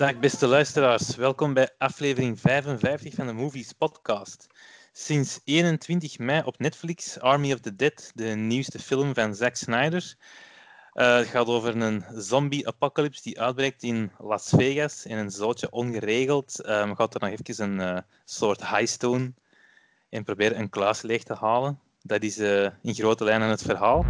Dag 0.00 0.18
beste 0.18 0.46
luisteraars, 0.46 1.16
welkom 1.16 1.54
bij 1.54 1.68
aflevering 1.78 2.40
55 2.40 3.14
van 3.14 3.26
de 3.26 3.32
Movies 3.32 3.72
Podcast. 3.72 4.46
Sinds 4.92 5.40
21 5.44 6.18
mei 6.18 6.42
op 6.44 6.58
Netflix 6.58 7.18
Army 7.18 7.52
of 7.52 7.60
the 7.60 7.76
Dead, 7.76 8.12
de 8.14 8.24
nieuwste 8.24 8.78
film 8.78 9.14
van 9.14 9.34
Zack 9.34 9.56
Snyder. 9.56 10.14
Uh, 10.94 11.16
het 11.16 11.26
gaat 11.26 11.46
over 11.46 11.76
een 11.76 12.04
zombie-apocalypse 12.14 13.22
die 13.22 13.40
uitbreekt 13.40 13.82
in 13.82 14.10
Las 14.18 14.52
Vegas 14.56 15.04
en 15.06 15.18
een 15.18 15.30
zootje 15.30 15.70
ongeregeld. 15.70 16.68
Um, 16.68 16.96
gaat 16.96 17.14
er 17.14 17.20
nog 17.20 17.30
even 17.30 17.64
een 17.64 17.94
uh, 17.94 17.98
soort 18.24 18.68
heist 18.68 19.00
doen 19.00 19.34
en 20.08 20.24
proberen 20.24 20.58
een 20.58 20.70
kluis 20.70 21.02
leeg 21.02 21.22
te 21.22 21.34
halen. 21.34 21.78
Dat 22.02 22.22
is 22.22 22.38
uh, 22.38 22.68
in 22.82 22.94
grote 22.94 23.24
lijnen 23.24 23.48
het 23.48 23.62
verhaal. 23.62 24.06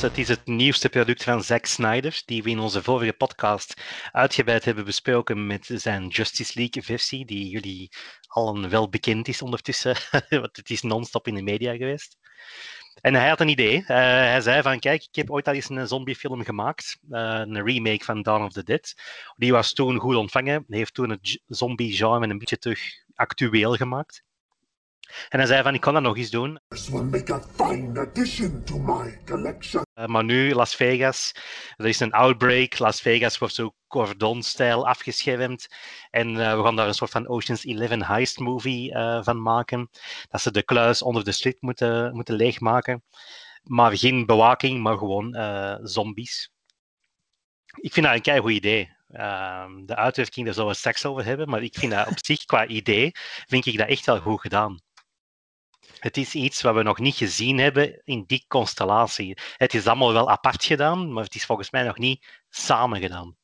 Het 0.00 0.18
is 0.18 0.28
het 0.28 0.46
nieuwste 0.46 0.88
product 0.88 1.22
van 1.22 1.42
Zack 1.42 1.66
Snyder, 1.66 2.22
die 2.24 2.42
we 2.42 2.50
in 2.50 2.58
onze 2.58 2.82
vorige 2.82 3.12
podcast 3.12 3.82
uitgebreid 4.12 4.64
hebben 4.64 4.84
besproken 4.84 5.46
met 5.46 5.70
zijn 5.72 6.08
Justice 6.08 6.52
League-versie, 6.58 7.24
die 7.24 7.48
jullie 7.48 7.90
allen 8.26 8.68
wel 8.68 8.88
bekend 8.88 9.28
is 9.28 9.42
ondertussen, 9.42 9.96
want 10.28 10.56
het 10.56 10.70
is 10.70 10.82
non-stop 10.82 11.26
in 11.26 11.34
de 11.34 11.42
media 11.42 11.76
geweest. 11.76 12.16
En 13.00 13.14
hij 13.14 13.28
had 13.28 13.40
een 13.40 13.48
idee. 13.48 13.76
Uh, 13.76 13.86
hij 13.86 14.40
zei 14.40 14.62
van, 14.62 14.78
kijk, 14.78 15.02
ik 15.02 15.14
heb 15.14 15.30
ooit 15.30 15.48
al 15.48 15.54
eens 15.54 15.68
een 15.68 15.88
zombiefilm 15.88 16.44
gemaakt, 16.44 16.98
uh, 17.10 17.42
een 17.44 17.64
remake 17.64 18.04
van 18.04 18.22
Dawn 18.22 18.44
of 18.44 18.52
the 18.52 18.64
Dead. 18.64 18.94
Die 19.36 19.52
was 19.52 19.72
toen 19.72 19.98
goed 19.98 20.16
ontvangen, 20.16 20.64
heeft 20.68 20.94
toen 20.94 21.10
het 21.10 21.42
zombie-genre 21.46 22.28
een 22.28 22.38
beetje 22.38 22.58
terug 22.58 22.80
actueel 23.14 23.74
gemaakt. 23.74 24.22
En 25.28 25.38
hij 25.38 25.46
zei 25.46 25.62
van, 25.62 25.74
ik 25.74 25.80
kan 25.80 25.94
dat 25.94 26.02
nog 26.02 26.16
eens 26.16 26.30
doen. 26.30 26.60
Uh, 29.94 30.06
maar 30.06 30.24
nu, 30.24 30.54
Las 30.54 30.74
Vegas, 30.74 31.34
er 31.76 31.86
is 31.86 32.00
een 32.00 32.12
outbreak. 32.12 32.78
Las 32.78 33.00
Vegas 33.00 33.38
wordt 33.38 33.54
zo 33.54 33.74
cordon-stijl 33.88 34.86
afgeschermd. 34.86 35.68
En 36.10 36.28
uh, 36.28 36.56
we 36.56 36.62
gaan 36.62 36.76
daar 36.76 36.86
een 36.86 36.94
soort 36.94 37.10
van 37.10 37.28
Ocean's 37.28 37.64
Eleven 37.64 38.02
heist 38.02 38.38
movie 38.38 38.94
uh, 38.94 39.22
van 39.22 39.42
maken. 39.42 39.90
Dat 40.28 40.40
ze 40.40 40.50
de 40.50 40.62
kluis 40.62 41.02
onder 41.02 41.24
de 41.24 41.32
slip 41.32 41.60
moeten, 41.60 42.14
moeten 42.14 42.34
leegmaken. 42.34 43.02
Maar 43.62 43.96
geen 43.96 44.26
bewaking, 44.26 44.82
maar 44.82 44.98
gewoon 44.98 45.36
zombies. 45.82 46.50
Ik 47.74 47.92
vind 47.92 48.06
dat 48.06 48.14
een 48.14 48.22
kei 48.22 48.40
goed 48.40 48.50
idee. 48.50 48.98
Ehm, 49.12 49.84
de 49.86 49.96
uitwerking, 49.96 50.44
daar 50.46 50.54
zullen 50.54 50.70
we 50.70 50.76
straks 50.76 51.06
over 51.06 51.24
hebben. 51.24 51.48
Maar 51.48 51.62
ik 51.62 51.74
vind 51.78 51.92
dat 51.92 52.08
op 52.08 52.18
zich, 52.24 52.44
qua 52.44 52.66
idee, 52.66 53.10
vind 53.46 53.66
ik 53.66 53.78
dat 53.78 53.88
echt 53.88 54.06
wel 54.06 54.20
goed 54.20 54.40
gedaan. 54.40 54.80
Het 56.00 56.16
is 56.16 56.34
iets 56.34 56.62
wat 56.62 56.74
we 56.74 56.82
nog 56.82 56.98
niet 56.98 57.14
gezien 57.14 57.58
hebben 57.58 58.00
in 58.04 58.24
die 58.26 58.44
constellatie. 58.48 59.38
Het 59.56 59.74
is 59.74 59.86
allemaal 59.86 60.12
wel 60.12 60.30
apart 60.30 60.64
gedaan, 60.64 61.12
maar 61.12 61.24
het 61.24 61.34
is 61.34 61.44
volgens 61.44 61.70
mij 61.70 61.82
nog 61.82 61.98
niet 61.98 62.26
samen 62.48 63.00
gedaan. 63.00 63.36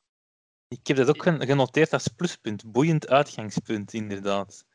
Ik 0.67 0.87
heb 0.87 0.97
dat 0.97 1.09
ook 1.09 1.23
genoteerd 1.23 1.93
als 1.93 2.07
pluspunt. 2.07 2.71
Boeiend 2.71 3.07
uitgangspunt, 3.07 3.93
inderdaad. 3.93 4.65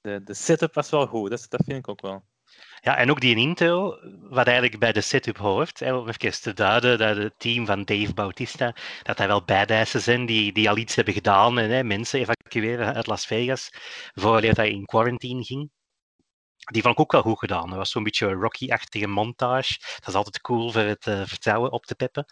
De, 0.00 0.22
de 0.24 0.34
setup 0.34 0.74
was 0.74 0.90
wel 0.90 1.06
goed, 1.06 1.30
dat, 1.30 1.46
dat 1.48 1.62
vind 1.64 1.78
ik 1.78 1.88
ook 1.88 2.00
wel. 2.00 2.24
Ja, 2.80 2.96
en 2.96 3.10
ook 3.10 3.20
die 3.20 3.36
intro, 3.36 3.98
wat 4.20 4.46
eigenlijk 4.46 4.78
bij 4.78 4.92
de 4.92 5.00
setup 5.00 5.36
hoort, 5.36 5.78
hè, 5.78 5.94
om 5.94 6.08
even 6.08 6.40
te 6.40 6.52
duiden, 6.52 6.98
dat 6.98 7.16
het 7.16 7.38
team 7.38 7.66
van 7.66 7.84
Dave 7.84 8.14
Bautista, 8.14 8.74
dat 9.02 9.18
hij 9.18 9.26
wel 9.26 9.44
bijdassen 9.44 10.00
zijn 10.00 10.26
die, 10.26 10.52
die 10.52 10.68
al 10.68 10.76
iets 10.76 10.94
hebben 10.94 11.14
gedaan 11.14 11.58
en 11.58 11.70
hè, 11.70 11.84
mensen 11.84 12.20
evacueren 12.20 12.94
uit 12.94 13.06
Las 13.06 13.26
Vegas, 13.26 13.70
voordat 14.14 14.56
hij 14.56 14.70
in 14.70 14.84
quarantine 14.84 15.44
ging. 15.44 15.70
Die 16.72 16.82
vond 16.82 16.94
ik 16.94 17.00
ook 17.00 17.12
wel 17.12 17.22
goed 17.22 17.38
gedaan. 17.38 17.68
Dat 17.68 17.78
was 17.78 17.90
zo'n 17.90 18.02
beetje 18.02 18.26
een 18.26 18.40
Rocky-achtige 18.40 19.06
montage. 19.06 19.78
Dat 19.78 20.08
is 20.08 20.14
altijd 20.14 20.40
cool 20.40 20.70
voor 20.72 20.82
het 20.82 21.06
uh, 21.06 21.22
vertrouwen 21.24 21.72
op 21.72 21.86
te 21.86 21.94
peppen. 21.94 22.24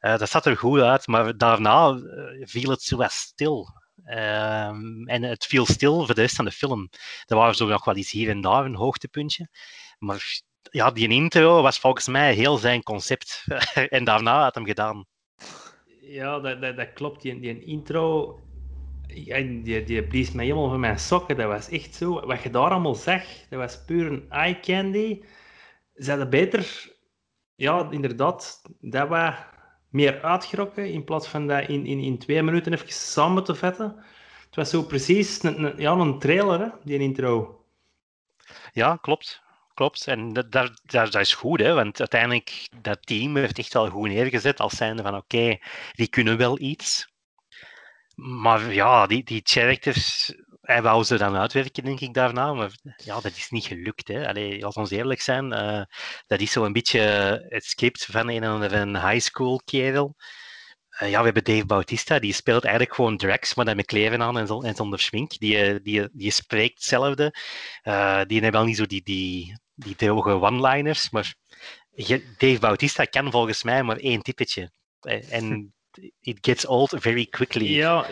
Uh, 0.00 0.18
dat 0.18 0.28
zat 0.28 0.46
er 0.46 0.56
goed 0.56 0.80
uit, 0.80 1.06
maar 1.06 1.36
daarna 1.36 1.90
uh, 1.90 2.46
viel 2.46 2.70
het 2.70 2.82
zo 2.82 3.04
stil. 3.08 3.68
Ehm, 4.04 5.08
en 5.08 5.22
het 5.22 5.46
viel 5.46 5.66
stil 5.66 6.06
voor 6.06 6.14
de 6.14 6.20
rest 6.20 6.36
van 6.36 6.44
de 6.44 6.50
film. 6.50 6.88
Er 7.26 7.36
waren 7.36 7.54
zo 7.54 7.66
nog 7.66 7.84
wel 7.84 7.94
eens 7.94 8.10
hier 8.10 8.28
en 8.28 8.40
daar 8.40 8.64
een 8.64 8.74
hoogtepuntje. 8.74 9.48
Maar 9.98 10.40
ja, 10.62 10.90
die 10.90 11.08
intro 11.08 11.62
was 11.62 11.78
volgens 11.78 12.08
mij 12.08 12.34
heel 12.34 12.56
zijn 12.56 12.82
concept. 12.82 13.44
en 13.88 14.04
daarna 14.04 14.42
had 14.42 14.54
hem 14.54 14.66
gedaan. 14.66 15.06
Ja, 16.00 16.38
dat, 16.38 16.60
dat, 16.60 16.76
dat 16.76 16.92
klopt. 16.92 17.22
Die, 17.22 17.40
die 17.40 17.64
intro 17.64 18.38
die, 19.62 19.84
die 19.84 20.02
blies 20.02 20.32
mij 20.32 20.44
helemaal 20.44 20.68
van 20.68 20.80
mijn 20.80 20.98
sokken. 20.98 21.36
Dat 21.36 21.46
was 21.46 21.68
echt 21.68 21.94
zo. 21.94 22.26
Wat 22.26 22.42
je 22.42 22.50
daar 22.50 22.70
allemaal 22.70 22.94
zag, 22.94 23.22
dat 23.48 23.58
was 23.58 23.84
puur 23.84 24.06
een 24.06 24.30
eye 24.30 24.60
candy. 24.60 25.22
Ze 25.96 26.10
hadden 26.10 26.30
beter, 26.30 26.92
ja, 27.54 27.88
inderdaad, 27.90 28.62
dat 28.80 29.08
we 29.08 29.32
meer 29.88 30.22
uitgerokken 30.22 30.92
in 30.92 31.04
plaats 31.04 31.28
van 31.28 31.46
dat 31.46 31.68
in, 31.68 31.86
in, 31.86 31.98
in 31.98 32.18
twee 32.18 32.42
minuten 32.42 32.72
even 32.72 32.88
samen 32.88 33.44
te 33.44 33.54
vetten. 33.54 34.04
Het 34.46 34.56
was 34.56 34.70
zo 34.70 34.82
precies 34.82 35.42
een, 35.42 35.64
een 35.64 35.74
ja, 35.76 35.92
een 35.92 36.18
trailer, 36.18 36.60
hè, 36.60 36.68
die 36.84 36.98
intro. 36.98 37.64
Ja, 38.72 38.96
klopt. 38.96 39.42
Klopt. 39.74 40.06
En 40.06 40.32
dat, 40.32 40.52
dat, 40.52 40.80
dat, 40.84 41.14
is 41.14 41.34
goed, 41.34 41.60
hè? 41.60 41.74
want 41.74 41.98
uiteindelijk 41.98 42.68
dat 42.80 43.06
team 43.06 43.36
heeft 43.36 43.58
echt 43.58 43.72
wel 43.72 43.90
goed 43.90 44.08
neergezet 44.08 44.60
als 44.60 44.76
zijnde 44.76 45.02
van 45.02 45.16
oké, 45.16 45.58
die 45.92 46.08
kunnen 46.08 46.36
wel 46.36 46.60
iets. 46.60 47.09
Maar 48.22 48.72
ja, 48.72 49.06
die, 49.06 49.24
die 49.24 49.40
characters, 49.44 50.32
hij 50.60 50.82
wou 50.82 51.04
ze 51.04 51.16
dan 51.16 51.36
uitwerken, 51.36 51.84
denk 51.84 52.00
ik, 52.00 52.14
daarna. 52.14 52.52
Maar 52.52 52.70
ja, 52.96 53.20
dat 53.20 53.36
is 53.36 53.50
niet 53.50 53.64
gelukt. 53.64 54.08
Hè. 54.08 54.32
We 54.32 54.70
ons 54.74 54.90
eerlijk 54.90 55.20
zijn, 55.20 55.52
uh, 55.52 55.82
dat 56.26 56.40
is 56.40 56.52
zo'n 56.52 56.72
beetje 56.72 57.00
het 57.48 57.64
script 57.64 58.04
van 58.04 58.28
een, 58.28 58.74
een 58.74 59.08
high 59.08 59.26
school 59.26 59.60
kerel. 59.64 60.16
Uh, 61.02 61.10
ja, 61.10 61.18
we 61.18 61.24
hebben 61.24 61.44
Dave 61.44 61.66
Bautista, 61.66 62.18
die 62.18 62.32
speelt 62.32 62.64
eigenlijk 62.64 62.94
gewoon 62.94 63.16
Drax, 63.16 63.54
maar 63.54 63.64
dan 63.64 63.76
met 63.76 63.86
kleren 63.86 64.22
aan 64.22 64.38
en, 64.38 64.46
en 64.48 64.74
zonder 64.74 65.00
schmink. 65.00 65.38
Die, 65.38 65.82
die, 65.82 66.08
die 66.12 66.30
spreekt 66.30 66.74
hetzelfde. 66.74 67.34
Die 68.26 68.40
hebben 68.40 68.52
wel 68.52 68.64
niet 68.64 68.76
zo 68.76 68.86
die, 68.86 69.02
die, 69.02 69.60
die 69.74 69.96
droge 69.96 70.30
one-liners, 70.30 71.10
maar 71.10 71.34
Dave 72.38 72.58
Bautista 72.60 73.04
kan 73.04 73.30
volgens 73.30 73.62
mij 73.62 73.82
maar 73.82 73.96
één 73.96 74.22
typetje. 74.22 74.70
En 75.30 75.74
it 76.20 76.38
gets 76.40 76.66
old 76.66 76.94
very 76.98 77.26
quickly. 77.26 77.66
Ja, 77.66 78.06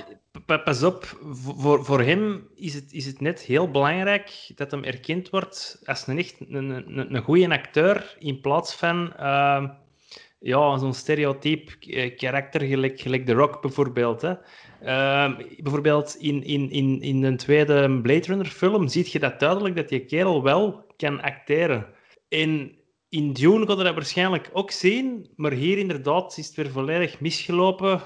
pas 0.47 0.83
op. 0.83 1.19
Voor, 1.33 1.84
voor 1.84 2.00
hem 2.00 2.49
is 2.55 2.75
het, 2.75 2.93
is 2.93 3.06
het 3.06 3.21
net 3.21 3.41
heel 3.41 3.71
belangrijk 3.71 4.50
dat 4.55 4.71
hem 4.71 4.84
erkend 4.84 5.31
wordt 5.31 5.81
als 5.84 6.06
een 6.06 6.19
echt 6.19 6.37
een, 6.49 6.71
een, 6.71 7.15
een 7.15 7.22
goede 7.22 7.50
acteur 7.50 8.17
in 8.19 8.41
plaats 8.41 8.75
van 8.75 9.12
uh, 9.21 9.65
ja, 10.41 10.78
zo'n 10.78 10.94
stereotype 10.94 11.72
eh, 11.81 12.17
karakter 12.17 12.61
gelijk, 12.61 13.00
gelijk 13.00 13.27
The 13.27 13.33
Rock 13.33 13.62
bijvoorbeeld. 13.62 14.22
Hè. 14.22 14.34
Uh, 14.83 15.38
bijvoorbeeld 15.59 16.17
in, 16.19 16.44
in, 16.44 16.71
in, 16.71 17.00
in 17.00 17.22
een 17.22 17.37
tweede 17.37 18.00
Blade 18.00 18.27
Runner 18.27 18.47
film 18.47 18.88
zie 18.88 19.09
je 19.11 19.19
dat 19.19 19.41
duidelijk 19.41 19.77
dat 19.77 19.88
die 19.88 20.05
kerel 20.05 20.43
wel 20.43 20.87
kan 20.97 21.21
acteren. 21.21 21.87
En 22.28 22.78
in 23.08 23.32
Dune 23.32 23.66
kon 23.66 23.76
je 23.76 23.84
dat 23.84 23.94
waarschijnlijk 23.94 24.50
ook 24.52 24.70
zien, 24.70 25.30
maar 25.36 25.52
hier 25.52 25.78
inderdaad 25.78 26.38
is 26.38 26.46
het 26.46 26.56
weer 26.56 26.70
volledig 26.70 27.20
misgelopen. 27.20 28.02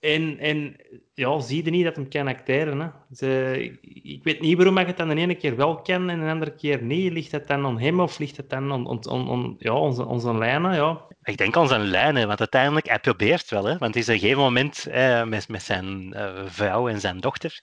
En, 0.00 0.38
en 0.38 0.76
ja, 1.14 1.40
zie 1.40 1.64
je 1.64 1.70
niet 1.70 1.84
dat 1.84 1.96
hem 1.96 2.08
kan 2.08 2.26
acteren. 2.26 2.80
Hè. 2.80 2.88
Ze, 3.12 3.56
ik 4.02 4.24
weet 4.24 4.40
niet 4.40 4.56
waarom 4.56 4.78
ik 4.78 4.86
het 4.86 4.96
dan 4.96 5.08
de 5.08 5.14
ene 5.14 5.34
keer 5.34 5.56
wel 5.56 5.82
kan 5.82 6.10
en 6.10 6.20
de 6.20 6.30
andere 6.30 6.54
keer 6.54 6.82
niet. 6.82 7.12
Ligt 7.12 7.32
het 7.32 7.48
dan 7.48 7.66
aan 7.66 7.80
hem 7.80 8.00
of 8.00 8.18
ligt 8.18 8.36
het 8.36 8.50
dan 8.50 8.72
aan, 8.72 9.54
ja, 9.58 9.72
onze, 9.72 10.06
onze 10.06 10.34
lijnen? 10.34 10.74
Ja. 10.74 11.06
Ik 11.22 11.36
denk 11.36 11.56
aan 11.56 11.68
zijn 11.68 11.84
lijnen, 11.84 12.26
want 12.26 12.38
uiteindelijk, 12.38 12.88
hij 12.88 12.98
probeert 12.98 13.50
wel. 13.50 13.64
Hè, 13.64 13.78
want 13.78 13.96
is 13.96 14.08
op 14.08 14.14
een 14.14 14.20
gegeven 14.20 14.42
moment 14.42 14.86
eh, 14.86 15.24
met, 15.24 15.48
met 15.48 15.62
zijn 15.62 16.14
uh, 16.16 16.42
vrouw 16.46 16.88
en 16.88 17.00
zijn 17.00 17.18
dochter, 17.18 17.60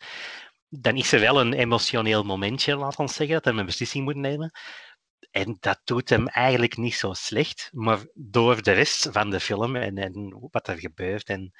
dan 0.69 0.95
is 0.95 1.11
er 1.11 1.19
wel 1.19 1.39
een 1.39 1.53
emotioneel 1.53 2.23
momentje, 2.23 2.75
laat 2.75 2.97
ons 2.97 3.15
zeggen, 3.15 3.35
dat 3.35 3.45
hij 3.45 3.53
een 3.53 3.65
beslissing 3.65 4.03
moet 4.03 4.15
nemen. 4.15 4.51
En 5.31 5.57
dat 5.59 5.81
doet 5.83 6.09
hem 6.09 6.27
eigenlijk 6.27 6.77
niet 6.77 6.93
zo 6.93 7.13
slecht, 7.13 7.69
maar 7.73 7.99
door 8.13 8.63
de 8.63 8.71
rest 8.71 9.09
van 9.11 9.29
de 9.29 9.39
film 9.39 9.75
en, 9.75 9.97
en 9.97 10.47
wat 10.51 10.67
er 10.67 10.79
gebeurt 10.79 11.27
en 11.27 11.51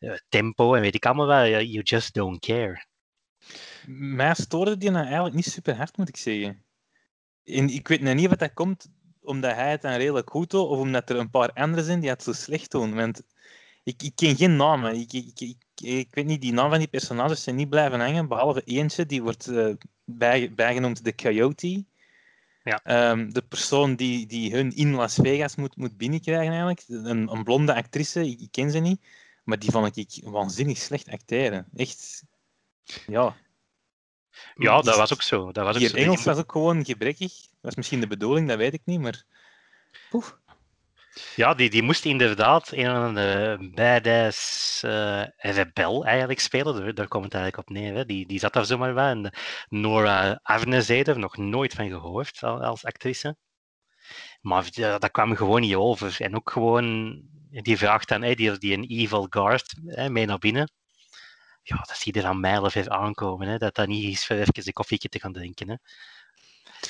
uh, 0.00 0.14
tempo 0.28 0.74
en 0.74 0.80
weet 0.80 0.94
ik 0.94 1.06
allemaal 1.06 1.26
wel, 1.26 1.62
you 1.62 1.82
just 1.82 2.14
don't 2.14 2.40
care. 2.40 2.86
Mij 3.86 4.34
stoorde 4.34 4.76
die 4.76 4.90
nou 4.90 5.04
eigenlijk 5.04 5.34
niet 5.34 5.44
super 5.44 5.76
hard, 5.76 5.96
moet 5.96 6.08
ik 6.08 6.16
zeggen. 6.16 6.64
En 7.44 7.68
ik 7.68 7.88
weet 7.88 8.00
nou 8.00 8.14
niet 8.14 8.28
wat 8.28 8.38
dat 8.38 8.54
komt 8.54 8.90
omdat 9.22 9.54
hij 9.54 9.70
het 9.70 9.82
dan 9.82 9.92
redelijk 9.92 10.30
goed 10.30 10.50
doet, 10.50 10.68
of 10.68 10.78
omdat 10.78 11.10
er 11.10 11.16
een 11.16 11.30
paar 11.30 11.52
anderen 11.52 11.84
zijn 11.84 12.00
die 12.00 12.10
het 12.10 12.22
zo 12.22 12.32
slecht 12.32 12.70
doen. 12.70 12.94
Want 12.94 13.22
ik, 13.82 14.02
ik 14.02 14.12
ken 14.14 14.36
geen 14.36 14.56
namen. 14.56 14.94
Ik, 14.94 15.12
ik, 15.12 15.40
ik, 15.40 15.56
ik, 15.74 16.14
weet 16.14 16.26
niet, 16.26 16.40
die 16.40 16.52
naam 16.52 16.70
van 16.70 16.78
die 16.78 16.88
personages 16.88 17.42
zijn 17.42 17.56
niet 17.56 17.68
blijven 17.68 18.00
hangen, 18.00 18.28
behalve 18.28 18.62
eentje, 18.64 19.06
die 19.06 19.22
wordt 19.22 19.48
uh, 19.48 19.74
bij, 20.04 20.54
bijgenoemd 20.54 21.04
de 21.04 21.14
Coyote. 21.14 21.84
Ja. 22.64 22.80
Ehm, 22.84 23.30
de 23.30 23.42
persoon 23.42 23.94
die, 23.94 24.26
die 24.26 24.52
hun 24.52 24.70
in 24.74 24.94
Las 24.94 25.14
Vegas 25.14 25.54
moet, 25.54 25.76
moet 25.76 25.96
binnenkrijgen, 25.96 26.48
eigenlijk. 26.48 26.84
Een, 26.88 27.32
een 27.32 27.44
blonde 27.44 27.74
actrice, 27.74 28.28
ik, 28.28 28.48
ken 28.50 28.70
ze 28.70 28.78
niet. 28.78 29.00
Maar 29.44 29.58
die 29.58 29.70
vond 29.70 29.96
ik 29.96 30.20
waanzinnig 30.24 30.78
slecht 30.78 31.08
acteren. 31.08 31.66
Echt, 31.76 32.24
ja. 33.06 33.36
Ja, 34.54 34.80
dat 34.80 34.96
was 34.96 35.12
ook 35.12 35.22
zo. 35.22 35.52
Dat 35.52 35.64
was 35.64 35.76
ook 35.76 35.82
zo. 35.82 35.96
Engels 35.96 36.24
was 36.24 36.38
ook 36.38 36.52
gewoon 36.52 36.84
gebrekkig. 36.84 37.32
Dat 37.40 37.60
was 37.60 37.74
misschien 37.74 38.00
de 38.00 38.06
bedoeling, 38.06 38.48
dat 38.48 38.56
weet 38.58 38.74
ik 38.74 38.82
niet, 38.84 39.00
maar... 39.00 39.24
Poef. 40.10 40.38
Ja, 41.36 41.54
die, 41.54 41.70
die 41.70 41.82
moest 41.82 42.04
inderdaad 42.04 42.72
een 42.72 42.86
van 42.86 43.14
de 43.14 43.70
badass 43.74 44.80
rebel 45.36 46.04
eigenlijk 46.04 46.40
spelen. 46.40 46.94
Daar, 46.94 47.08
komt 47.08 47.24
het 47.24 47.34
eigenlijk 47.34 47.68
op 47.68 47.74
neer. 47.74 47.94
Hè. 47.94 48.06
Die, 48.06 48.26
die 48.26 48.38
zat 48.38 48.52
daar 48.52 48.64
zomaar 48.64 48.94
bij. 48.94 49.10
En 49.10 49.32
Nora 49.68 50.40
Arnezeder, 50.42 51.18
nog 51.18 51.36
nooit 51.36 51.74
van 51.74 51.88
gehoord 51.88 52.42
als 52.42 52.84
actrice. 52.84 53.36
Maar 54.40 54.70
dat 54.74 55.10
kwam 55.10 55.36
gewoon 55.36 55.60
niet 55.60 55.74
over. 55.74 56.16
En 56.18 56.36
ook 56.36 56.50
gewoon, 56.50 57.20
die 57.50 57.76
vraagt 57.76 58.08
dan, 58.08 58.22
hey, 58.22 58.34
die, 58.34 58.58
die 58.58 58.72
een 58.72 58.88
evil 58.88 59.26
guard 59.30 59.74
mee 60.08 60.26
naar 60.26 60.38
binnen. 60.38 60.70
Ja, 61.62 61.76
dat 61.76 61.96
zie 61.96 62.14
je 62.14 62.22
dan 62.22 62.40
mijlen 62.40 62.70
ver 62.70 62.88
aankomen. 62.88 63.48
Hè. 63.48 63.58
Dat 63.58 63.74
dat 63.74 63.86
niet 63.86 64.12
is 64.12 64.26
voor 64.26 64.36
even 64.36 64.52
een 64.54 64.72
koffietje 64.72 65.08
te 65.08 65.20
gaan 65.20 65.32
drinken. 65.32 65.68
Hè. 65.68 65.76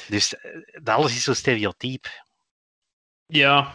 Dus 0.09 0.37
eh, 0.37 0.51
dat 0.83 0.97
alles 0.97 1.17
is 1.17 1.25
zo 1.25 1.35
stereotyp. 1.35 2.07
Ja, 3.27 3.75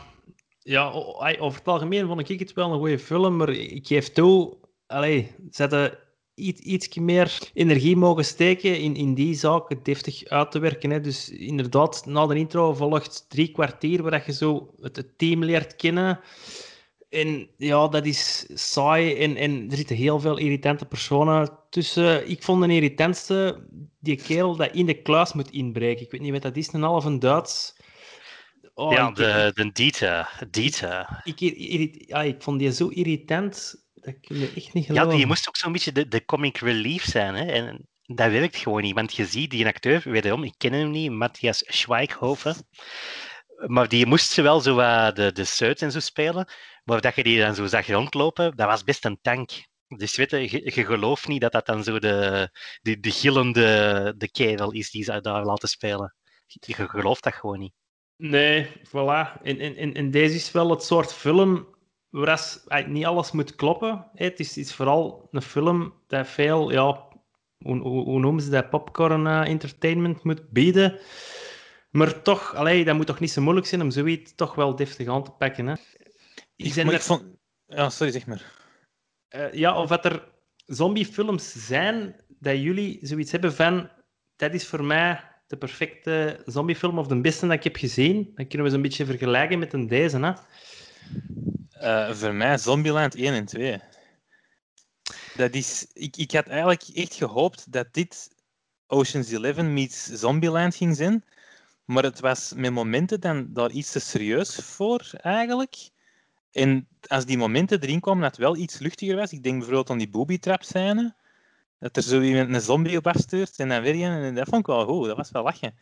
ja, 0.68 0.92
over 1.40 1.60
het 1.60 1.68
algemeen 1.68 2.08
vond 2.08 2.30
ik 2.30 2.40
het 2.40 2.54
wel 2.54 2.72
een 2.72 2.80
goede 2.80 3.00
film, 3.00 3.36
maar 3.36 3.50
ik 3.50 3.88
geef 3.88 4.10
toe, 4.12 4.58
allee, 4.88 5.32
ze 5.52 5.62
hadden 5.62 5.98
iets, 6.34 6.62
iets 6.62 6.96
meer 6.96 7.38
energie 7.54 7.96
mogen 7.96 8.26
steken 8.26 8.80
in, 8.80 8.96
in 8.96 9.14
die 9.14 9.36
zaken 9.36 9.80
deftig 9.84 10.26
uit 10.26 10.52
te 10.52 10.60
werken. 10.60 10.90
Hè. 10.90 11.02
Dus 11.02 11.30
inderdaad, 11.30 12.06
na 12.06 12.28
de 12.28 12.36
intro 12.36 12.74
volgt 12.74 13.26
drie 13.30 13.52
kwartier 13.52 14.04
waar 14.04 14.24
je 14.26 14.34
zo 14.34 14.74
het, 14.82 15.18
team 15.18 15.44
leert 15.44 15.76
kennen. 15.76 16.20
En 17.10 17.50
ja, 17.58 17.88
dat 17.88 18.06
is 18.06 18.48
saai 18.54 19.16
en, 19.16 19.36
en 19.36 19.68
er 19.70 19.78
zitten 19.78 19.96
heel 19.96 20.20
veel 20.20 20.38
irritante 20.38 20.86
personen 20.86 21.50
tussen. 21.70 22.30
Ik 22.30 22.44
vond 22.44 22.64
de 22.64 22.74
irritantste 22.74 23.68
die 24.00 24.16
kerel 24.16 24.56
dat 24.56 24.74
in 24.74 24.86
de 24.86 25.02
kluis 25.02 25.34
moet 25.34 25.52
inbreken. 25.52 26.06
Ik 26.06 26.12
weet 26.12 26.22
niet 26.22 26.32
wat 26.32 26.42
dat 26.42 26.58
is, 26.58 26.74
een 26.74 26.82
half 26.82 27.06
een 27.06 27.20
Duits. 27.20 27.76
Oh, 28.78 28.92
ja, 28.92 29.12
de, 29.12 29.52
de 29.54 29.72
Dieter. 29.72 30.46
Dieter. 30.50 31.22
Ik, 31.24 31.42
ik, 31.42 32.04
ja, 32.08 32.22
ik 32.22 32.44
vond 32.44 32.60
die 32.60 32.72
zo 32.72 32.88
irritant 32.88 33.76
dat 33.94 34.20
kun 34.20 34.40
je 34.40 34.52
echt 34.56 34.74
niet 34.74 34.86
geloven. 34.86 35.12
Ja, 35.12 35.18
je 35.18 35.26
moest 35.26 35.48
ook 35.48 35.58
zo'n 35.58 35.72
beetje 35.72 35.92
de, 35.92 36.08
de 36.08 36.26
comic 36.26 36.58
relief 36.58 37.04
zijn. 37.04 37.36
Hè? 37.36 37.46
En 37.46 37.88
dat 38.02 38.32
werkt 38.32 38.58
gewoon 38.58 38.82
niet. 38.82 38.96
Want 38.96 39.16
je 39.16 39.26
ziet 39.26 39.50
die 39.50 39.66
acteur, 39.66 40.02
wederom, 40.06 40.44
ik 40.44 40.54
ken 40.58 40.74
hem 40.74 40.92
niet, 40.92 41.12
Matthias 41.12 41.64
Schweighofen. 41.66 42.56
Maar 43.68 43.88
die 43.88 44.06
moest 44.06 44.32
ze 44.32 44.42
wel 44.42 44.60
zo 44.60 44.80
uh, 44.80 45.12
de, 45.12 45.32
de 45.32 45.46
suits 45.46 45.82
en 45.82 45.92
zo 45.92 46.00
spelen. 46.00 46.48
Maar 46.84 47.02
dat 47.02 47.16
je 47.16 47.24
die 47.24 47.40
dan 47.40 47.56
zo 47.56 47.66
zag 47.66 47.88
rondlopen, 47.88 48.56
dat 48.56 48.68
was 48.68 48.84
best 48.84 49.06
een 49.06 49.20
tank. 49.22 49.52
Dus 49.88 50.16
weet 50.16 50.32
je, 50.32 50.42
je, 50.42 50.72
je 50.76 50.86
gelooft 50.86 51.28
niet 51.28 51.42
dat 51.42 51.52
dat 51.52 51.66
dan 51.66 51.84
zo 51.84 52.00
de, 52.00 52.50
de, 52.82 53.00
de 53.00 53.12
gillende 53.12 54.14
de 54.18 54.32
kerel 54.32 54.72
is 54.72 54.92
die 54.92 55.04
ze 55.04 55.22
daar 55.22 55.46
laten 55.46 55.70
spelen. 55.70 56.16
Je 56.46 56.74
gelooft 56.74 57.24
dat 57.24 57.34
gewoon 57.34 57.60
niet. 57.60 57.74
Nee, 58.18 58.68
voilà. 58.84 59.42
En, 59.44 59.60
en, 59.60 59.94
en 59.94 60.12
deze 60.12 60.36
is 60.36 60.52
wel 60.52 60.70
het 60.70 60.84
soort 60.84 61.14
film 61.14 61.68
waar 62.10 62.64
niet 62.88 63.06
alles 63.06 63.32
moet 63.32 63.56
kloppen. 63.56 64.10
Het 64.14 64.40
is, 64.40 64.58
is 64.58 64.74
vooral 64.74 65.28
een 65.32 65.42
film 65.42 65.94
dat 66.08 66.28
veel, 66.28 66.72
ja, 66.72 67.08
hoe, 67.58 67.80
hoe, 67.80 68.20
noemen 68.20 68.44
ze 68.44 68.50
dat, 68.50 68.70
popcorn 68.70 69.26
uh, 69.26 69.48
entertainment 69.48 70.24
moet 70.24 70.50
bieden. 70.50 71.00
Maar 71.92 72.22
toch, 72.22 72.56
allee, 72.56 72.86
dat 72.86 72.96
moet 72.96 73.06
toch 73.06 73.20
niet 73.20 73.32
zo 73.32 73.42
moeilijk 73.42 73.68
zijn 73.68 73.82
om 73.82 73.92
zoiets 73.92 74.36
toch 74.36 74.56
wel 74.56 74.76
deftig 74.76 75.08
aan 75.08 75.24
te 75.24 75.32
pakken. 75.32 75.68
Hè? 75.68 75.74
Ik, 76.56 76.76
ik, 76.76 76.92
ik 76.92 77.02
vond... 77.02 77.24
Ja, 77.66 77.90
sorry, 77.90 78.12
zeg 78.12 78.26
maar. 78.26 78.56
Uh, 79.36 79.54
ja, 79.54 79.82
of 79.82 79.90
dat 79.90 80.06
er 80.06 80.32
zombiefilms 80.66 81.68
zijn 81.68 82.16
dat 82.40 82.62
jullie 82.62 83.00
zoiets 83.02 83.32
hebben 83.32 83.54
van... 83.54 83.90
Dat 84.36 84.54
is 84.54 84.68
voor 84.68 84.84
mij 84.84 85.24
de 85.48 85.58
perfecte 85.58 86.42
zombiefilm 86.46 87.00
of 87.00 87.08
de 87.08 87.22
beste 87.22 87.48
dat 87.48 87.56
ik 87.56 87.64
heb 87.64 87.76
gezien. 87.76 88.32
Dan 88.36 88.48
kunnen 88.48 88.64
we 88.64 88.70
ze 88.70 88.76
een 88.76 88.82
beetje 88.82 89.06
vergelijken 89.06 89.60
met 89.60 89.74
een 89.74 89.88
deze. 89.88 90.18
Hè? 90.18 90.32
Uh, 91.82 92.16
voor 92.16 92.34
mij 92.34 92.58
Zombieland 92.58 93.16
1 93.16 93.34
en 93.34 93.46
2. 93.46 93.80
Dat 95.36 95.54
is, 95.54 95.88
ik, 95.94 96.18
ik 96.18 96.32
had 96.32 96.48
eigenlijk 96.48 96.84
echt 96.94 97.14
gehoopt 97.14 97.72
dat 97.72 97.88
dit 97.92 98.30
Ocean's 98.88 99.32
11 99.32 99.62
meets 99.62 100.06
Zombieland 100.06 100.76
ging 100.76 100.96
zijn. 100.96 101.24
Maar 101.86 102.04
het 102.04 102.20
was 102.20 102.54
met 102.56 102.72
momenten 102.72 103.20
dan 103.20 103.54
daar 103.54 103.72
iets 103.72 103.92
te 103.92 104.00
serieus 104.00 104.56
voor, 104.56 105.10
eigenlijk. 105.18 105.90
En 106.52 106.88
als 107.08 107.26
die 107.26 107.38
momenten 107.38 107.82
erin 107.82 108.00
kwamen, 108.00 108.22
dat 108.22 108.32
het 108.32 108.40
wel 108.40 108.56
iets 108.56 108.80
luchtiger 108.80 109.16
was. 109.16 109.32
Ik 109.32 109.44
denk 109.44 109.56
bijvoorbeeld 109.56 109.90
aan 109.90 109.98
die 109.98 110.10
booby 110.10 110.38
trap 110.40 110.64
scène. 110.64 111.16
Dat 111.80 111.98
er 111.98 112.04
zo 112.04 112.22
iemand 112.22 112.54
een 112.54 112.62
zombie 112.62 112.98
op 112.98 113.08
afstuurt 113.08 113.60
en 113.60 113.70
dan 113.70 113.82
weer. 113.82 114.12
En 114.12 114.36
dat 114.36 114.48
vond 114.48 114.62
ik 114.62 114.66
wel 114.68 114.86
goed, 114.86 115.08
dat 115.08 115.18
was 115.18 115.32
wel 115.32 115.44
lachen. 115.44 115.78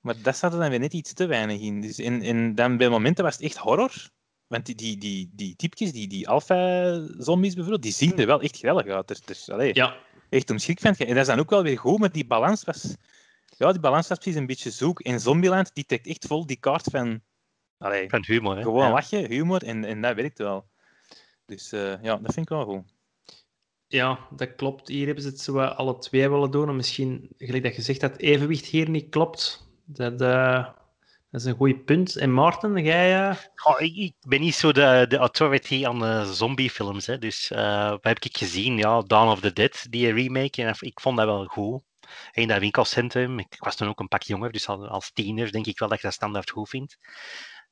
Maar 0.00 0.22
dat 0.22 0.36
zat 0.36 0.52
er 0.52 0.58
dan 0.58 0.70
weer 0.70 0.78
net 0.78 0.92
iets 0.92 1.12
te 1.12 1.26
weinig 1.26 1.60
in. 1.60 1.80
Dus 1.80 1.98
en, 1.98 2.22
en 2.22 2.54
dan 2.54 2.76
bij 2.76 2.88
momenten 2.88 3.24
was 3.24 3.32
het 3.32 3.42
echt 3.42 3.56
horror. 3.56 3.92
Want 4.46 4.66
die, 4.66 4.74
die, 4.74 4.98
die, 4.98 5.30
die 5.32 5.56
typjes, 5.56 5.92
die, 5.92 6.08
die 6.08 6.28
alpha-zombies 6.28 7.54
bijvoorbeeld, 7.54 7.82
die 7.82 7.92
zien 7.92 8.18
er 8.18 8.26
wel 8.26 8.40
echt 8.40 8.56
geweldig 8.56 8.86
uit. 8.86 9.08
Dus, 9.08 9.20
dus 9.20 9.46
ja. 9.72 9.96
echt 10.28 10.50
om 10.50 10.58
schrik 10.58 10.80
van. 10.80 10.94
En 10.94 11.06
dat 11.06 11.16
is 11.16 11.26
dan 11.26 11.38
ook 11.38 11.50
wel 11.50 11.62
weer 11.62 11.78
goed, 11.78 11.98
maar 11.98 12.12
die 12.12 12.26
balans 12.26 12.64
was... 12.64 12.96
Ja, 13.56 13.72
die 13.72 13.80
balans 13.80 14.08
was 14.08 14.18
precies 14.18 14.40
een 14.40 14.46
beetje 14.46 14.70
zoek. 14.70 15.00
En 15.00 15.20
Zombieland, 15.20 15.70
die 15.74 15.84
trekt 15.84 16.06
echt 16.06 16.26
vol 16.26 16.46
die 16.46 16.56
kaart 16.56 16.88
van... 16.90 17.20
Allez, 17.78 18.10
van 18.10 18.24
humor, 18.26 18.56
hè? 18.56 18.62
Gewoon 18.62 18.86
ja. 18.86 18.92
lachen, 18.92 19.26
humor, 19.26 19.62
en, 19.62 19.84
en 19.84 20.00
dat 20.00 20.14
werkt 20.14 20.38
wel. 20.38 20.68
Dus 21.46 21.72
uh, 21.72 22.02
ja, 22.02 22.16
dat 22.16 22.32
vind 22.32 22.36
ik 22.36 22.48
wel 22.48 22.64
goed. 22.64 22.82
Ja, 23.92 24.18
dat 24.30 24.54
klopt. 24.54 24.88
Hier 24.88 25.06
hebben 25.06 25.24
ze 25.24 25.30
het 25.30 25.40
zo 25.40 25.58
alle 25.58 25.98
twee 25.98 26.28
willen 26.28 26.50
doen. 26.50 26.68
En 26.68 26.76
misschien, 26.76 27.28
gelijk 27.38 27.62
dat 27.62 27.76
je 27.76 27.82
zegt, 27.82 28.00
dat 28.00 28.16
evenwicht 28.16 28.66
hier 28.66 28.88
niet 28.88 29.08
klopt. 29.08 29.68
Dat, 29.84 30.20
uh, 30.20 30.64
dat 31.30 31.40
is 31.40 31.44
een 31.44 31.56
goed 31.56 31.84
punt. 31.84 32.16
En 32.16 32.34
Maarten, 32.34 32.84
jij... 32.84 33.30
Uh... 33.30 33.36
Ik, 33.78 33.96
ik, 33.96 34.14
ben 34.20 34.40
niet 34.40 34.54
zo 34.54 34.72
de, 34.72 35.04
de 35.08 35.16
authority 35.16 35.86
aan 35.86 35.98
de 35.98 36.32
zombiefilms. 36.32 37.06
Hè. 37.06 37.18
Dus 37.18 37.50
uh, 37.50 37.90
wat 37.90 38.04
heb 38.04 38.24
ik 38.24 38.36
gezien? 38.36 38.76
Ja, 38.76 39.00
Dawn 39.00 39.30
of 39.30 39.40
the 39.40 39.52
Dead, 39.52 39.86
die 39.90 40.12
remake. 40.12 40.64
En 40.64 40.74
ik 40.80 41.00
vond 41.00 41.16
dat 41.16 41.26
wel 41.26 41.44
goed. 41.44 41.82
In 42.32 42.48
dat 42.48 42.58
winkelcentrum. 42.58 43.38
Ik 43.38 43.56
was 43.58 43.76
toen 43.76 43.88
ook 43.88 44.00
een 44.00 44.08
pak 44.08 44.22
jonger, 44.22 44.52
dus 44.52 44.66
als 44.66 45.10
tiener 45.12 45.52
denk 45.52 45.66
ik 45.66 45.78
wel 45.78 45.88
dat 45.88 45.96
ik 45.96 46.04
dat 46.04 46.12
standaard 46.12 46.50
goed 46.50 46.68
vind. 46.68 46.96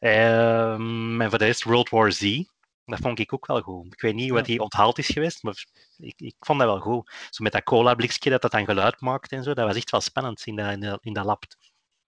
Um, 0.00 1.20
en 1.20 1.28
voor 1.30 1.38
de 1.38 1.44
rest 1.44 1.64
World 1.64 1.88
War 1.88 2.12
Z. 2.12 2.44
Dat 2.90 3.00
vond 3.00 3.18
ik 3.18 3.32
ook 3.32 3.46
wel 3.46 3.60
goed. 3.60 3.92
Ik 3.92 4.00
weet 4.00 4.14
niet 4.14 4.30
wat 4.30 4.44
die 4.44 4.60
onthaald 4.60 4.98
is 4.98 5.06
geweest, 5.06 5.42
maar 5.42 5.64
ik, 5.96 6.14
ik 6.16 6.34
vond 6.40 6.58
dat 6.58 6.68
wel 6.68 6.80
goed. 6.80 7.10
Zo 7.30 7.42
met 7.42 7.52
dat 7.52 7.62
cola-blikje 7.62 8.30
dat 8.30 8.42
dat 8.42 8.50
dan 8.50 8.64
geluid 8.64 9.00
maakt 9.00 9.32
en 9.32 9.42
zo. 9.42 9.54
Dat 9.54 9.66
was 9.66 9.76
echt 9.76 9.90
wel 9.90 10.00
spannend 10.00 10.46
in 10.46 10.56
dat, 10.56 10.72
in 10.72 10.98
in 11.00 11.12
dat 11.12 11.24
lab. 11.24 11.44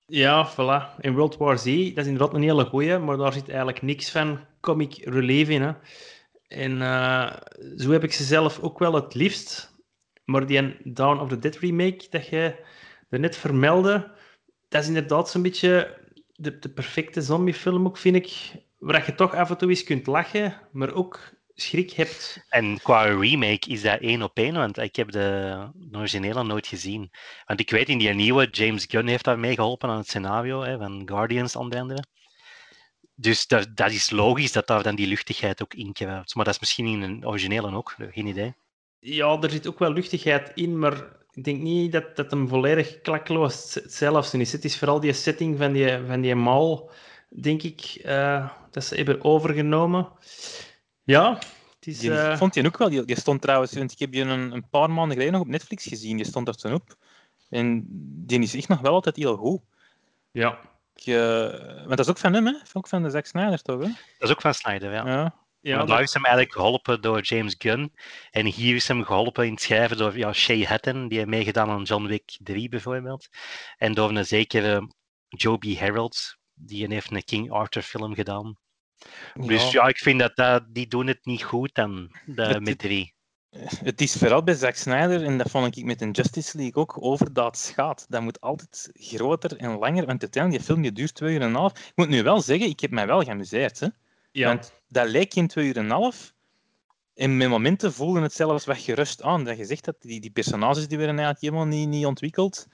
Ja, 0.07 0.53
voilà. 0.53 1.01
In 1.01 1.15
World 1.15 1.37
War 1.37 1.59
Z, 1.59 1.65
dat 1.65 2.05
is 2.05 2.11
inderdaad 2.11 2.35
een 2.35 2.43
hele 2.43 2.65
goeie, 2.65 2.99
maar 2.99 3.17
daar 3.17 3.33
zit 3.33 3.49
eigenlijk 3.49 3.83
niks 3.83 4.11
van 4.11 4.41
comic 4.61 4.95
relief 5.05 5.49
in. 5.49 5.63
Hè. 5.63 5.73
En 6.49 6.73
uh, 6.77 7.33
zo 7.77 7.91
heb 7.91 8.05
ik 8.05 8.13
ze 8.13 8.25
zelf 8.25 8.61
ook 8.61 8.79
wel 8.79 8.95
het 8.95 9.15
liefst. 9.15 9.79
Maar 10.25 10.47
die 10.47 10.77
Dawn 10.85 11.21
of 11.21 11.29
the 11.29 11.39
Dead 11.39 11.57
remake, 11.57 12.07
dat 12.11 12.27
je 12.27 12.65
er 13.09 13.19
net 13.19 13.37
vermeldde, 13.37 14.13
dat 14.69 14.83
is 14.83 14.89
inderdaad 14.89 15.31
zo'n 15.31 15.43
beetje 15.43 15.99
de, 16.33 16.59
de 16.59 16.69
perfecte 16.69 17.23
zombiefilm 17.23 17.87
ook, 17.87 17.97
vind 17.97 18.17
ik. 18.17 18.53
Waar 18.81 19.07
je 19.07 19.15
toch 19.15 19.35
af 19.35 19.51
en 19.51 19.59
toe 19.59 19.69
eens 19.69 19.85
kunt 19.85 20.07
lachen, 20.07 20.61
maar 20.73 20.93
ook 20.93 21.39
schrik 21.55 21.91
hebt. 21.91 22.45
En 22.49 22.79
qua 22.83 23.03
remake 23.03 23.69
is 23.69 23.83
dat 23.83 24.01
één 24.01 24.23
op 24.23 24.39
één, 24.39 24.55
want 24.55 24.79
ik 24.79 24.97
heb 24.97 25.11
de, 25.11 25.71
originele 25.93 26.45
nooit 26.45 26.67
gezien. 26.67 27.11
Want 27.47 27.61
ik 27.61 27.71
weet 27.71 27.89
in 27.89 27.99
die 27.99 28.13
nieuwe, 28.13 28.49
James 28.51 28.87
Gunn 28.89 29.09
heeft 29.09 29.25
daar 29.25 29.39
mee 29.39 29.55
geholpen 29.55 29.89
aan 29.89 29.97
het 29.97 30.09
scenario 30.09 30.63
hè, 30.63 30.79
van 30.79 31.03
Guardians 31.05 31.57
onder 31.57 31.81
andere. 31.81 32.05
Dus 33.15 33.47
dat, 33.47 33.77
dat 33.77 33.91
is 33.91 34.11
logisch 34.11 34.53
dat 34.53 34.67
daar 34.67 34.83
dan 34.83 34.95
die 34.95 35.07
luchtigheid 35.07 35.63
ook 35.63 35.75
in 35.75 35.93
kruipt. 35.93 36.35
Maar 36.35 36.45
dat 36.45 36.55
is 36.55 36.61
misschien 36.61 36.87
in 36.87 37.03
een 37.03 37.27
originele 37.27 37.75
ook, 37.75 37.95
geen 38.11 38.27
idee. 38.27 38.55
Ja, 38.99 39.39
er 39.41 39.51
zit 39.51 39.67
ook 39.67 39.79
wel 39.79 39.93
luchtigheid 39.93 40.53
in, 40.55 40.79
maar 40.79 40.95
ik 41.31 41.45
denk 41.45 41.61
niet 41.61 41.93
dat, 41.93 42.17
dat 42.17 42.31
hem 42.31 42.49
volledig 42.49 43.01
klakloos 43.01 43.75
hetzelfde 43.75 44.39
is. 44.39 44.53
Het 44.53 44.65
is 44.65 44.79
vooral 44.79 45.01
die 45.01 45.13
setting 45.13 45.59
van 45.59 45.73
die, 45.73 45.99
van 46.07 46.21
die 46.21 46.35
mall, 46.35 46.91
denk 47.31 47.63
ik, 47.63 48.03
uh, 48.05 48.51
dat 48.71 48.85
ze 48.85 48.95
hebben 48.95 49.25
overgenomen. 49.25 50.09
Ja, 51.03 51.35
het 51.75 51.87
is... 51.87 51.99
Die, 51.99 52.11
uh... 52.11 52.37
vond 52.37 52.55
je 52.55 52.67
ook 52.67 52.79
wel. 52.79 52.89
Die, 52.89 53.05
die, 53.05 53.21
stond 53.21 53.43
trouwens, 53.43 53.73
want 53.73 53.93
ik 53.93 53.99
heb 53.99 54.15
je 54.15 54.23
een, 54.23 54.53
een 54.53 54.69
paar 54.69 54.91
maanden 54.91 55.13
geleden 55.13 55.33
nog 55.33 55.43
op 55.43 55.49
Netflix 55.49 55.87
gezien. 55.87 56.17
Die 56.17 56.27
stond 56.27 56.49
er 56.49 56.57
toen 56.57 56.75
op. 56.75 56.97
En 57.49 57.85
die 58.27 58.41
is 58.41 58.55
echt 58.55 58.69
nog 58.69 58.81
wel 58.81 58.93
altijd 58.93 59.17
heel 59.17 59.37
goed. 59.37 59.61
Ja. 60.31 60.59
Ik, 60.95 61.07
uh, 61.07 61.49
want 61.77 61.89
dat 61.89 61.99
is 61.99 62.09
ook 62.09 62.19
van 62.19 62.33
hem, 62.33 62.47
hè? 62.47 62.55
Ook 62.73 62.89
van 62.89 63.03
de 63.03 63.11
Zack 63.11 63.27
Snyder, 63.27 63.63
toch? 63.63 63.81
Hè? 63.81 63.87
Dat 64.19 64.29
is 64.29 64.31
ook 64.31 64.41
van 64.41 64.55
Snyder, 64.55 64.93
ja. 64.93 65.07
ja. 65.07 65.35
Ja, 65.63 65.77
maar 65.77 65.87
daar 65.87 66.03
is 66.03 66.15
hem 66.15 66.25
eigenlijk 66.25 66.55
geholpen 66.55 67.01
door 67.01 67.21
James 67.21 67.55
Gunn. 67.59 67.93
En 68.31 68.47
hier 68.47 68.75
is 68.75 68.89
hem 68.89 69.05
geholpen 69.05 69.47
in 69.47 69.53
het 69.53 69.63
schrijven 69.63 69.97
door 69.97 70.19
ja, 70.19 70.33
Shay 70.33 70.65
Hatton, 70.65 71.09
die 71.09 71.19
heeft 71.19 71.31
meegedaan 71.31 71.69
aan 71.69 71.83
John 71.83 72.07
Wick 72.07 72.39
3 72.39 72.69
bijvoorbeeld. 72.69 73.29
En 73.77 73.93
door 73.93 74.11
een 74.11 74.27
zekere 74.27 74.91
Joby 75.29 75.77
Harold, 75.77 76.37
die 76.61 76.87
heeft 76.87 77.11
een 77.11 77.25
King 77.25 77.51
Arthur 77.51 77.83
film 77.83 78.15
gedaan. 78.15 78.59
Dus 79.35 79.71
ja, 79.71 79.87
ik 79.87 79.99
vind 79.99 80.21
dat, 80.21 80.37
dat 80.37 80.65
die 80.69 80.87
doen 80.87 81.07
het 81.07 81.25
niet 81.25 81.43
goed 81.43 81.75
dan 81.75 82.11
de, 82.27 82.43
het, 82.43 82.65
met 82.65 82.79
drie. 82.79 83.15
Het 83.85 84.01
is 84.01 84.15
vooral 84.15 84.43
bij 84.43 84.55
Zack 84.55 84.75
Snyder, 84.75 85.25
en 85.25 85.39
dat 85.39 85.51
vond 85.51 85.77
ik 85.77 85.85
met 85.85 86.01
een 86.01 86.11
Justice 86.11 86.57
League 86.57 86.83
ook, 86.83 87.03
overdaad 87.03 87.59
schaadt. 87.59 88.07
Dat 88.09 88.23
moet 88.23 88.41
altijd 88.41 88.91
groter 88.93 89.57
en 89.57 89.79
langer, 89.79 90.07
want 90.07 90.21
uiteindelijk, 90.23 90.63
die 90.63 90.73
film 90.73 90.83
die 90.83 90.93
duurt 90.93 91.15
twee 91.15 91.35
uur 91.35 91.41
en 91.41 91.49
een 91.49 91.55
half. 91.55 91.73
Ik 91.73 91.93
moet 91.95 92.09
nu 92.09 92.23
wel 92.23 92.41
zeggen, 92.41 92.69
ik 92.69 92.81
heb 92.81 92.91
mij 92.91 93.07
wel 93.07 93.23
geamuseerd. 93.23 93.81
Hè. 93.81 93.89
Ja. 94.33 94.47
Want 94.47 94.73
dat 94.89 95.09
leek 95.09 95.35
in 95.35 95.47
twee 95.47 95.67
uur 95.67 95.77
en 95.77 95.85
een 95.85 95.91
half. 95.91 96.35
En 97.15 97.37
met 97.37 97.49
momenten 97.49 97.93
voelde 97.93 98.21
het 98.21 98.33
zelfs 98.33 98.65
weggerust 98.65 99.23
aan. 99.23 99.45
Dat 99.45 99.57
je 99.57 99.65
zegt 99.65 99.85
dat 99.85 99.97
die, 100.01 100.21
die 100.21 100.31
personages 100.31 100.89
die 100.89 100.99
werden 100.99 101.19
eigenlijk 101.19 101.41
helemaal 101.41 101.79
niet, 101.79 101.89
niet 101.89 102.07
ontwikkeld. 102.07 102.67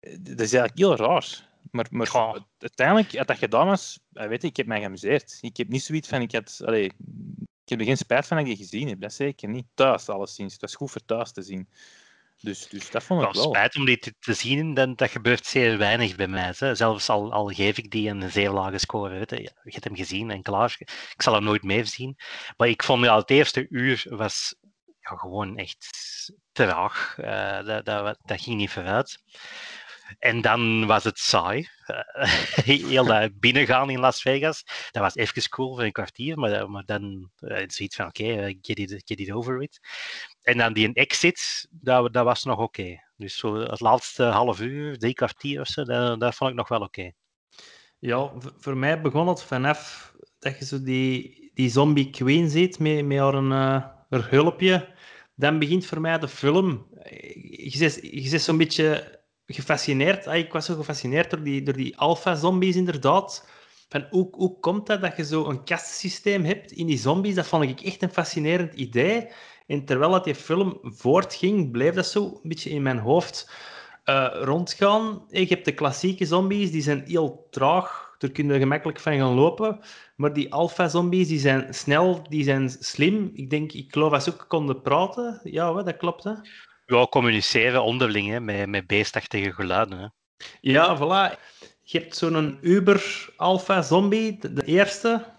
Eh, 0.00 0.16
dat 0.20 0.40
is 0.40 0.52
eigenlijk 0.52 0.78
heel 0.78 0.96
raar. 0.96 1.52
Maar, 1.74 1.86
maar 1.90 2.42
uiteindelijk, 2.58 3.16
als 3.16 3.26
dat 3.26 3.38
gedaan 3.38 3.66
was, 3.66 3.98
weet 4.10 4.42
je, 4.42 4.48
ik 4.48 4.56
heb 4.56 4.66
mij 4.66 4.80
geamuseerd. 4.80 5.38
Ik 5.40 5.56
heb 5.56 5.68
niet 5.68 5.82
zoiets 5.82 6.08
van, 6.08 6.20
ik, 6.20 6.32
had, 6.32 6.60
allee, 6.64 6.84
ik 7.64 7.68
heb 7.68 7.80
er 7.80 7.84
geen 7.84 7.96
spijt 7.96 8.26
van 8.26 8.36
dat 8.36 8.46
ik 8.46 8.56
die 8.56 8.64
gezien 8.64 8.88
heb. 8.88 9.00
Dat 9.00 9.12
zeker 9.12 9.48
niet. 9.48 9.66
Thuis 9.74 10.08
alleszins. 10.08 10.52
Het 10.52 10.60
was 10.62 10.74
goed 10.74 10.90
voor 10.90 11.04
thuis 11.04 11.32
te 11.32 11.42
zien. 11.42 11.68
Dus, 12.40 12.68
dus 12.68 12.90
dat 12.90 13.02
vond 13.02 13.22
ik 13.22 13.32
wel. 13.32 13.42
Spijt 13.42 13.76
om 13.76 13.84
die 13.84 13.98
te, 13.98 14.14
te 14.20 14.32
zien, 14.32 14.74
dat, 14.74 14.98
dat 14.98 15.10
gebeurt 15.10 15.46
zeer 15.46 15.78
weinig 15.78 16.16
bij 16.16 16.28
mij. 16.28 16.52
Hè. 16.56 16.74
Zelfs 16.74 17.08
al, 17.08 17.32
al 17.32 17.46
geef 17.46 17.78
ik 17.78 17.90
die 17.90 18.08
een 18.08 18.30
zeer 18.30 18.50
lage 18.50 18.78
score. 18.78 19.18
Weet 19.18 19.30
je. 19.30 19.36
je 19.42 19.50
hebt 19.62 19.84
hem 19.84 19.96
gezien 19.96 20.30
en 20.30 20.42
klaar. 20.42 20.76
Ik 21.14 21.22
zal 21.22 21.34
hem 21.34 21.44
nooit 21.44 21.62
meer 21.62 21.86
zien. 21.86 22.16
Maar 22.56 22.68
ik 22.68 22.82
vond 22.82 23.04
ja, 23.04 23.16
het 23.16 23.30
eerste 23.30 23.66
uur 23.70 24.06
was 24.08 24.54
ja, 25.00 25.16
gewoon 25.16 25.56
echt 25.56 25.88
traag. 26.52 27.16
Uh, 27.18 27.64
dat, 27.64 27.84
dat, 27.84 28.18
dat 28.24 28.40
ging 28.40 28.56
niet 28.56 28.70
vooruit. 28.70 29.22
En 30.18 30.40
dan 30.40 30.86
was 30.86 31.04
het 31.04 31.18
saai. 31.18 31.68
Heel 32.64 33.04
dat 33.04 33.38
binnengaan 33.40 33.90
in 33.90 33.98
Las 33.98 34.22
Vegas, 34.22 34.64
dat 34.90 35.02
was 35.02 35.14
even 35.14 35.48
cool 35.48 35.74
voor 35.74 35.84
een 35.84 35.92
kwartier, 35.92 36.38
maar, 36.38 36.70
maar 36.70 36.84
dan 36.84 37.30
uh, 37.40 37.62
zoiets 37.66 37.96
van, 37.96 38.06
oké, 38.06 38.22
okay, 38.22 38.58
it, 38.60 39.02
get 39.04 39.20
it 39.20 39.30
over 39.30 39.62
it. 39.62 39.80
En 40.42 40.58
dan 40.58 40.72
die 40.72 40.92
exit, 40.92 41.68
dat, 41.70 42.12
dat 42.12 42.24
was 42.24 42.44
nog 42.44 42.58
oké. 42.58 43.02
Dus 43.16 43.36
zo 43.36 43.56
het 43.56 43.80
laatste 43.80 44.24
half 44.24 44.60
uur, 44.60 44.98
drie 44.98 45.14
kwartier 45.14 45.60
of 45.60 45.66
zo, 45.66 45.84
dat, 45.84 46.20
dat 46.20 46.34
vond 46.34 46.50
ik 46.50 46.56
nog 46.56 46.68
wel 46.68 46.80
oké. 46.80 47.10
Ja, 47.98 48.32
voor 48.58 48.76
mij 48.76 49.00
begon 49.00 49.28
het 49.28 49.42
vanaf 49.42 50.12
dat 50.38 50.58
je 50.58 50.64
zo 50.64 50.82
die, 50.82 51.50
die 51.54 51.70
zombie 51.70 52.10
queen 52.10 52.50
ziet 52.50 52.78
met, 52.78 53.04
met 53.04 53.18
haar, 53.18 53.34
een, 53.34 53.50
uh, 53.50 53.84
haar 54.08 54.30
hulpje. 54.30 54.88
Dan 55.34 55.58
begint 55.58 55.86
voor 55.86 56.00
mij 56.00 56.18
de 56.18 56.28
film. 56.28 56.86
Je 57.10 58.00
je 58.00 58.28
zit 58.28 58.42
zo'n 58.42 58.56
beetje 58.56 59.20
gefascineerd. 59.46 60.26
Ah, 60.26 60.36
ik 60.36 60.52
was 60.52 60.64
zo 60.64 60.74
gefascineerd 60.74 61.30
door 61.30 61.42
die, 61.42 61.62
door 61.62 61.76
die 61.76 61.98
alpha-zombies, 61.98 62.76
inderdaad. 62.76 63.48
Van 63.88 64.06
hoe, 64.10 64.28
hoe 64.30 64.58
komt 64.58 64.86
dat 64.86 65.00
dat 65.00 65.16
je 65.16 65.24
zo 65.24 65.48
een 65.48 65.64
kastsysteem 65.64 66.44
hebt 66.44 66.72
in 66.72 66.86
die 66.86 66.98
zombies? 66.98 67.34
Dat 67.34 67.46
vond 67.46 67.62
ik 67.62 67.80
echt 67.80 68.02
een 68.02 68.12
fascinerend 68.12 68.74
idee. 68.74 69.28
En 69.66 69.84
terwijl 69.84 70.10
dat 70.10 70.24
die 70.24 70.34
film 70.34 70.78
voortging, 70.82 71.70
bleef 71.70 71.94
dat 71.94 72.06
zo 72.06 72.24
een 72.24 72.48
beetje 72.48 72.70
in 72.70 72.82
mijn 72.82 72.98
hoofd 72.98 73.50
uh, 74.04 74.28
rondgaan. 74.32 75.24
Je 75.28 75.46
hebt 75.46 75.64
de 75.64 75.74
klassieke 75.74 76.24
zombies, 76.24 76.70
die 76.70 76.82
zijn 76.82 77.02
heel 77.06 77.46
traag. 77.50 78.14
Daar 78.18 78.30
kun 78.30 78.52
je 78.52 78.58
gemakkelijk 78.58 79.00
van 79.00 79.16
gaan 79.16 79.34
lopen. 79.34 79.80
Maar 80.16 80.32
die 80.32 80.52
alpha-zombies, 80.52 81.28
die 81.28 81.38
zijn 81.38 81.74
snel, 81.74 82.22
die 82.28 82.44
zijn 82.44 82.70
slim. 82.70 83.30
Ik 83.34 83.50
denk, 83.50 83.72
ik 83.72 83.92
geloof 83.92 84.12
dat 84.12 84.22
ze 84.22 84.32
ook 84.32 84.44
konden 84.48 84.82
praten. 84.82 85.40
Ja, 85.42 85.82
dat 85.82 85.96
klopt, 85.96 86.24
hè? 86.24 86.32
Ja, 86.86 87.06
communiceren 87.06 87.82
onderling, 87.82 88.28
hè, 88.28 88.40
met, 88.40 88.68
met 88.68 88.86
beestachtige 88.86 89.52
geluiden. 89.52 89.98
Hè. 89.98 90.06
Ja, 90.60 90.96
voilà. 90.96 91.38
Je 91.82 91.98
hebt 91.98 92.16
zo'n 92.16 92.58
Uber-alpha-zombie, 92.60 94.38
de 94.38 94.64
eerste 94.64 95.34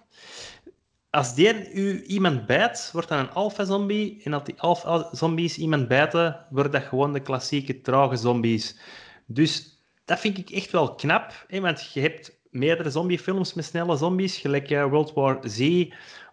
als 1.16 1.36
die 1.36 1.74
u 1.74 2.04
iemand 2.04 2.46
bijt, 2.46 2.90
wordt 2.94 3.08
dat 3.08 3.20
een 3.20 3.32
alpha-zombie. 3.32 4.22
En 4.24 4.34
als 4.34 4.44
die 4.44 4.62
alpha-zombies 4.62 5.58
iemand 5.58 5.88
bijten, 5.88 6.46
worden 6.50 6.72
dat 6.72 6.84
gewoon 6.84 7.14
de 7.14 7.20
klassieke 7.20 7.82
trage 7.82 8.16
zombies. 8.16 8.80
Dus 9.26 9.80
dat 10.06 10.20
vind 10.20 10.38
ik 10.38 10.50
echt 10.50 10.72
wel 10.72 10.96
knap. 10.96 11.46
Hè? 11.48 11.60
Want 11.60 11.92
je 11.94 12.02
hebt 12.02 12.40
meerdere 12.50 12.90
zombiefilms 12.90 13.54
met 13.54 13.66
snelle 13.66 13.98
zombies, 13.98 14.38
gelijk 14.38 14.70
uh, 14.70 14.86
World 14.86 15.14
War 15.14 15.40
Z 15.44 15.86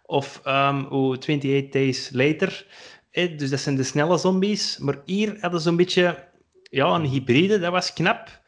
of 0.03 0.41
um, 0.47 0.87
28 0.87 1.69
Days 1.69 2.11
Later. 2.13 2.67
Dus 3.13 3.51
dat 3.51 3.61
zijn 3.61 3.77
de 3.77 3.83
snelle 3.83 4.19
zombies. 4.19 4.79
Maar 4.79 5.03
hier 5.05 5.37
hadden 5.41 5.61
ze 5.61 5.69
een 5.69 5.77
beetje 5.77 6.29
ja, 6.63 6.95
een 6.95 7.05
hybride, 7.05 7.59
dat 7.59 7.73
was 7.73 7.93
knap. 7.93 8.41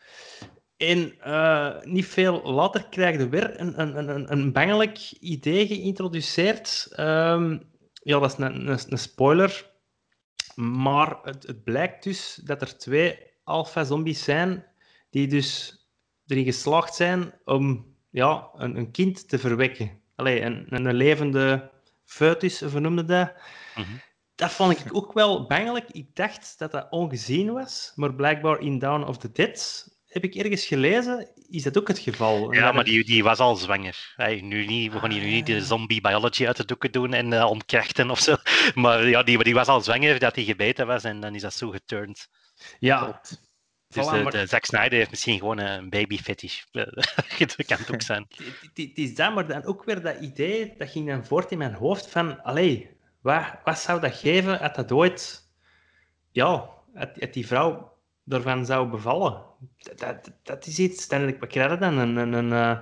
En 0.76 1.14
uh, 1.26 1.80
niet 1.82 2.06
veel 2.06 2.42
later 2.42 2.88
krijg 2.88 3.16
je 3.16 3.28
weer 3.28 3.60
een, 3.60 3.80
een, 3.80 4.08
een, 4.08 4.32
een 4.32 4.52
bangelijk 4.52 4.98
idee 5.20 5.66
geïntroduceerd. 5.66 6.88
Um, 7.00 7.72
ja, 7.92 8.18
dat 8.18 8.32
is 8.32 8.38
een, 8.38 8.68
een, 8.68 8.78
een 8.88 8.98
spoiler. 8.98 9.72
Maar 10.54 11.18
het, 11.22 11.46
het, 11.46 11.64
blijkt 11.64 12.04
dus 12.04 12.40
dat 12.44 12.60
er 12.60 12.78
twee 12.78 13.18
alpha-zombies 13.44 14.24
zijn 14.24 14.66
die 15.10 15.26
dus 15.26 15.78
erin 16.26 16.44
geslaagd 16.44 16.94
zijn 16.94 17.34
om 17.44 17.96
ja, 18.10 18.48
een, 18.54 18.76
een 18.76 18.90
kind 18.90 19.28
te 19.28 19.38
verwekken. 19.38 20.00
Allee, 20.14 20.40
een, 20.40 20.66
een 20.68 20.94
levende 20.94 21.70
foetus, 22.04 22.62
vernoemde 22.64 23.04
dat. 23.04 23.32
-hmm. 23.74 24.00
Dat 24.44 24.52
vond 24.52 24.80
ik 24.80 24.94
ook 24.94 25.12
wel 25.12 25.46
bangelijk. 25.46 25.90
Ik 25.90 26.06
dacht 26.14 26.54
dat 26.58 26.72
dat 26.72 26.86
ongezien 26.90 27.52
was, 27.52 27.92
maar 27.94 28.14
blijkbaar 28.14 28.60
in 28.60 28.78
Down 28.78 29.02
of 29.02 29.18
the 29.18 29.32
Dead 29.32 29.88
heb 30.06 30.24
ik 30.24 30.34
ergens 30.34 30.66
gelezen, 30.66 31.30
is 31.48 31.62
dat 31.62 31.78
ook 31.78 31.88
het 31.88 31.98
geval. 31.98 32.52
Ja, 32.52 32.72
maar 32.72 32.84
die, 32.84 33.04
die 33.04 33.22
was 33.22 33.38
al 33.38 33.56
zwanger. 33.56 34.12
Hey, 34.16 34.40
nu 34.40 34.66
niet, 34.66 34.92
we 34.92 34.98
gaan 34.98 35.10
hier 35.10 35.22
nu 35.22 35.30
niet 35.30 35.46
de 35.46 35.60
zombie 35.60 36.00
biology 36.00 36.46
uit 36.46 36.56
de 36.56 36.64
doeken 36.64 36.92
doen 36.92 37.12
en 37.12 37.32
uh, 37.32 37.50
ontkrachten 37.50 38.10
of 38.10 38.20
zo. 38.20 38.36
Maar 38.74 39.08
ja, 39.08 39.22
die, 39.22 39.44
die 39.44 39.54
was 39.54 39.66
al 39.66 39.80
zwanger 39.80 40.18
dat 40.18 40.34
hij 40.34 40.44
gebeten 40.44 40.86
was 40.86 41.04
en 41.04 41.20
dan 41.20 41.34
is 41.34 41.42
dat 41.42 41.54
zo 41.54 41.70
geturned. 41.70 42.28
Ja. 42.78 43.20
Dus 43.88 44.06
de, 44.06 44.30
de, 44.30 44.46
Zack 44.46 44.64
Snyder 44.64 44.98
heeft 44.98 45.10
misschien 45.10 45.38
gewoon 45.38 45.58
een 45.58 45.90
baby 45.90 46.18
fetish. 46.18 46.62
dat 46.72 47.64
kan 47.66 47.78
het 47.78 47.92
ook 47.92 48.02
zijn. 48.02 48.26
Het 48.74 48.98
is 48.98 49.14
dat, 49.14 49.34
maar 49.34 49.46
dan 49.46 49.64
ook 49.64 49.84
weer 49.84 50.02
dat 50.02 50.20
idee, 50.20 50.74
dat 50.78 50.90
ging 50.90 51.08
dan 51.08 51.26
voort 51.26 51.50
in 51.50 51.58
mijn 51.58 51.74
hoofd 51.74 52.10
van, 52.10 52.42
allee, 52.42 52.94
wat, 53.24 53.44
wat 53.64 53.78
zou 53.78 54.00
dat 54.00 54.14
geven 54.14 54.60
als 54.60 54.76
dat 54.76 54.92
ooit, 54.92 55.50
ja, 56.30 56.68
als 56.94 57.30
die 57.30 57.46
vrouw 57.46 57.92
ervan 58.28 58.66
zou 58.66 58.88
bevallen. 58.88 59.42
Dat, 59.78 59.98
dat, 59.98 60.32
dat 60.42 60.66
is 60.66 60.78
iets, 60.78 61.08
dan, 61.08 61.38
wat 61.38 61.48
krijg 61.48 61.70
je 61.70 61.78
dan? 61.78 61.98
Een, 61.98 62.16
een, 62.16 62.32
een, 62.32 62.52
eh, 62.52 62.78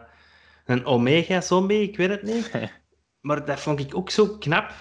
een 0.64 0.86
omega-zombie, 0.86 1.82
ik 1.82 1.96
weet 1.96 2.08
het 2.08 2.22
niet. 2.22 2.50
Maar 3.20 3.44
dat 3.44 3.60
vond 3.60 3.80
ik 3.80 3.96
ook 3.96 4.10
zo 4.10 4.38
knap. 4.38 4.72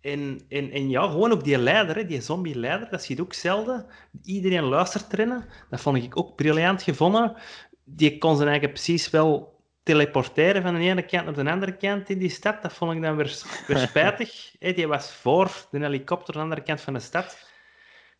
En, 0.00 0.40
en, 0.48 0.70
en 0.70 0.88
ja, 0.88 1.08
gewoon 1.08 1.32
ook 1.32 1.44
die 1.44 1.58
leider, 1.58 1.96
hè, 1.96 2.06
die 2.06 2.20
zombie-leider, 2.20 2.90
dat 2.90 3.02
zie 3.02 3.16
je 3.16 3.22
ook 3.22 3.34
zelden. 3.34 3.86
Iedereen 4.22 4.64
luistert 4.64 5.12
erin. 5.12 5.44
Dat 5.70 5.80
vond 5.80 5.96
ik 5.96 6.16
ook 6.18 6.36
briljant 6.36 6.82
gevonden. 6.82 7.36
Die 7.84 8.18
kon 8.18 8.36
zijn 8.36 8.48
eigen 8.48 8.68
precies 8.68 9.10
wel 9.10 9.57
teleporteren 9.88 10.62
van 10.62 10.74
de 10.74 10.80
ene 10.80 11.02
kant 11.02 11.24
naar 11.24 11.44
de 11.44 11.50
andere 11.50 11.76
kant 11.76 12.10
in 12.10 12.18
die 12.18 12.30
stad. 12.30 12.62
Dat 12.62 12.72
vond 12.72 12.92
ik 12.92 13.02
dan 13.02 13.16
weer, 13.16 13.42
weer 13.66 13.78
spijtig. 13.78 14.50
Die 14.76 14.86
was 14.86 15.12
voor 15.12 15.50
de 15.70 15.78
helikopter 15.78 16.34
aan 16.34 16.40
de 16.40 16.44
andere 16.44 16.62
kant 16.62 16.80
van 16.80 16.92
de 16.92 17.00
stad. 17.00 17.48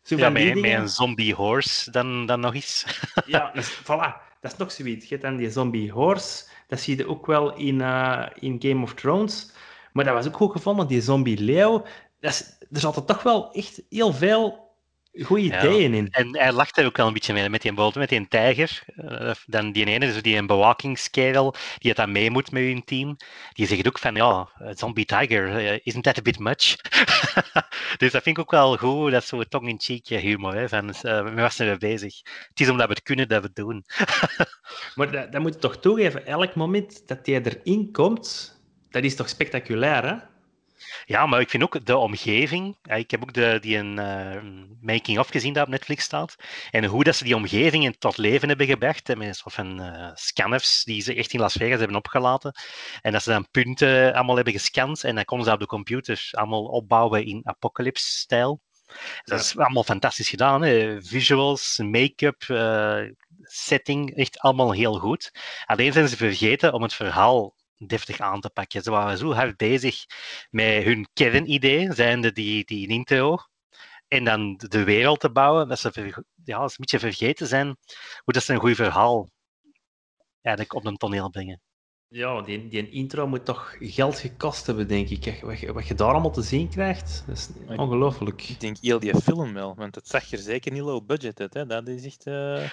Zo 0.01 0.17
ja, 0.17 0.29
met, 0.29 0.55
met, 0.55 0.71
een 0.71 0.89
zombie 0.89 1.33
horse 1.33 1.91
dan, 1.91 2.25
dan 2.25 2.39
nog 2.39 2.53
eens. 2.53 2.85
ja, 3.25 3.51
dus, 3.53 3.81
voilà. 3.81 4.27
Dat 4.41 4.51
is 4.51 4.57
nog 4.57 4.71
zoiets. 4.71 5.03
Je 5.05 5.09
hebt 5.09 5.21
dan 5.21 5.37
die 5.37 5.49
zombie 5.49 5.91
horse. 5.91 6.45
Dat 6.67 6.79
zie 6.79 6.97
je 6.97 7.07
ook 7.07 7.25
wel 7.25 7.55
in, 7.55 7.79
uh, 7.79 8.25
in 8.33 8.55
Game 8.59 8.83
of 8.83 8.93
Thrones. 8.93 9.51
Maar 9.93 10.05
dat 10.05 10.13
was 10.13 10.27
ook 10.27 10.35
goed 10.35 10.51
gevonden, 10.51 10.87
die 10.87 11.01
zombie 11.01 11.43
leeuw. 11.43 11.85
Dat 12.19 12.31
is, 12.31 12.57
er 12.71 12.79
zat 12.79 12.95
er 12.95 13.05
toch 13.05 13.23
wel 13.23 13.51
echt 13.51 13.81
heel 13.89 14.13
veel 14.13 14.68
goede 15.13 15.43
ideeën 15.43 15.93
in. 15.93 16.07
En 16.11 16.37
hij 16.37 16.51
lacht 16.51 16.77
er 16.77 16.85
ook 16.85 16.97
wel 16.97 17.07
een 17.07 17.13
beetje 17.13 17.33
mee, 17.33 17.49
met 17.49 17.61
die, 17.61 17.73
met 17.93 18.09
die 18.09 18.27
tijger. 18.27 18.83
Uh, 18.95 19.31
dan 19.45 19.71
die 19.71 19.85
ene, 19.85 20.05
dus 20.05 20.21
die 20.21 20.37
een 20.37 20.47
bewakingskerel, 20.47 21.55
die 21.77 21.89
het 21.89 21.97
dan 21.97 22.11
mee 22.11 22.31
moet 22.31 22.51
met 22.51 22.63
hun 22.63 22.83
team. 22.83 23.17
Die 23.53 23.67
zegt 23.67 23.87
ook 23.87 23.99
van, 23.99 24.15
ja, 24.15 24.49
zombie 24.73 25.05
tiger, 25.05 25.61
uh, 25.61 25.79
isn't 25.83 26.03
that 26.03 26.17
a 26.17 26.21
bit 26.21 26.39
much? 26.39 26.75
dus 27.97 28.11
dat 28.11 28.23
vind 28.23 28.37
ik 28.37 28.39
ook 28.39 28.51
wel 28.51 28.77
goed, 28.77 29.11
dat 29.11 29.23
zo'n 29.23 29.45
tong-in-cheek 29.49 30.07
humor. 30.07 30.55
Hè, 30.55 30.69
van, 30.69 30.87
uh, 30.87 30.93
we 31.01 31.33
waren 31.33 31.67
er 31.67 31.77
bezig. 31.77 32.21
Het 32.49 32.59
is 32.59 32.69
omdat 32.69 32.87
we 32.87 32.93
het 32.93 33.03
kunnen 33.03 33.27
dat 33.27 33.41
we 33.41 33.47
het 33.47 33.55
doen. 33.55 33.85
maar 34.95 35.11
dat, 35.11 35.31
dat 35.31 35.41
moet 35.41 35.53
je 35.53 35.59
toch 35.59 35.77
toegeven, 35.77 36.25
elk 36.25 36.55
moment 36.55 37.07
dat 37.07 37.25
hij 37.25 37.41
erin 37.41 37.91
komt, 37.91 38.57
dat 38.89 39.03
is 39.03 39.15
toch 39.15 39.29
spectaculair, 39.29 40.05
hè? 40.05 40.15
Ja, 41.05 41.25
maar 41.25 41.39
ik 41.39 41.49
vind 41.49 41.63
ook 41.63 41.85
de 41.85 41.97
omgeving. 41.97 42.77
Ik 42.83 43.11
heb 43.11 43.21
ook 43.21 43.33
de, 43.33 43.57
die 43.61 43.77
een 43.77 43.99
uh, 43.99 44.41
making-of 44.81 45.29
gezien 45.29 45.53
dat 45.53 45.63
op 45.63 45.69
Netflix 45.69 46.03
staat. 46.03 46.35
En 46.71 46.85
hoe 46.85 47.03
dat 47.03 47.15
ze 47.15 47.23
die 47.23 47.35
omgeving 47.35 47.95
tot 47.99 48.17
leven 48.17 48.47
hebben 48.47 48.67
gebracht. 48.67 49.15
Met 49.15 49.37
soort 49.37 49.53
van 49.53 49.81
uh, 49.81 50.11
scanners 50.13 50.83
die 50.83 51.01
ze 51.01 51.15
echt 51.15 51.33
in 51.33 51.39
Las 51.39 51.53
Vegas 51.53 51.79
hebben 51.79 51.97
opgelaten. 51.97 52.53
En 53.01 53.11
dat 53.11 53.23
ze 53.23 53.29
dan 53.29 53.47
punten 53.51 54.13
allemaal 54.13 54.35
hebben 54.35 54.53
gescand. 54.53 55.03
En 55.03 55.15
dan 55.15 55.25
konden 55.25 55.47
ze 55.47 55.53
op 55.53 55.59
de 55.59 55.65
computer 55.65 56.29
allemaal 56.31 56.65
opbouwen 56.65 57.25
in 57.25 57.41
apocalypse-stijl. 57.43 58.61
Dat 59.23 59.39
is 59.39 59.57
allemaal 59.57 59.83
fantastisch 59.83 60.29
gedaan. 60.29 60.61
Hè? 60.61 61.01
Visuals, 61.01 61.77
make-up, 61.77 62.43
uh, 62.47 63.01
setting, 63.41 64.15
echt 64.15 64.39
allemaal 64.39 64.71
heel 64.71 64.99
goed. 64.99 65.31
Alleen 65.65 65.93
zijn 65.93 66.07
ze 66.07 66.17
vergeten 66.17 66.73
om 66.73 66.81
het 66.81 66.93
verhaal 66.93 67.55
deftig 67.87 68.19
aan 68.19 68.41
te 68.41 68.49
pakken. 68.49 68.81
Ze 68.81 68.91
waren 68.91 69.17
zo 69.17 69.33
hard 69.33 69.57
bezig 69.57 70.05
met 70.49 70.83
hun 70.83 71.07
kernidee, 71.13 71.93
zijnde 71.93 72.31
die, 72.31 72.65
die 72.65 72.87
intro, 72.87 73.37
en 74.07 74.23
dan 74.23 74.55
de 74.57 74.83
wereld 74.83 75.19
te 75.19 75.31
bouwen, 75.31 75.67
dat 75.67 75.79
ze 75.79 76.23
ja, 76.43 76.61
een 76.61 76.69
beetje 76.75 76.99
vergeten 76.99 77.47
zijn 77.47 77.65
hoe 78.23 78.33
dat 78.33 78.43
ze 78.43 78.53
een 78.53 78.59
goed 78.59 78.75
verhaal 78.75 79.29
eigenlijk 80.41 80.75
op 80.75 80.85
een 80.85 80.97
toneel 80.97 81.29
brengen. 81.29 81.61
Ja, 82.11 82.41
die, 82.41 82.67
die 82.67 82.89
intro 82.89 83.27
moet 83.27 83.45
toch 83.45 83.75
geld 83.79 84.19
gekost 84.19 84.65
hebben, 84.65 84.87
denk 84.87 85.09
ik. 85.09 85.39
Wat, 85.41 85.59
je- 85.59 85.73
wat 85.73 85.87
je 85.87 85.93
daar 85.93 86.11
allemaal 86.11 86.31
te 86.31 86.41
zien 86.41 86.69
krijgt, 86.69 87.23
dat 87.27 87.37
is 87.37 87.49
ongelooflijk. 87.77 88.49
Ik 88.49 88.59
denk 88.59 88.77
heel 88.81 88.99
die 88.99 89.15
film 89.21 89.53
wel, 89.53 89.75
want 89.75 89.95
het 89.95 90.07
zag 90.07 90.31
er 90.31 90.37
zeker 90.37 90.71
niet 90.71 90.81
low 90.81 91.05
budget 91.05 91.39
uit. 91.39 91.53
Hè. 91.53 91.65
Dat 91.65 91.87
is 91.87 92.05
echt... 92.05 92.25
eh, 92.27 92.63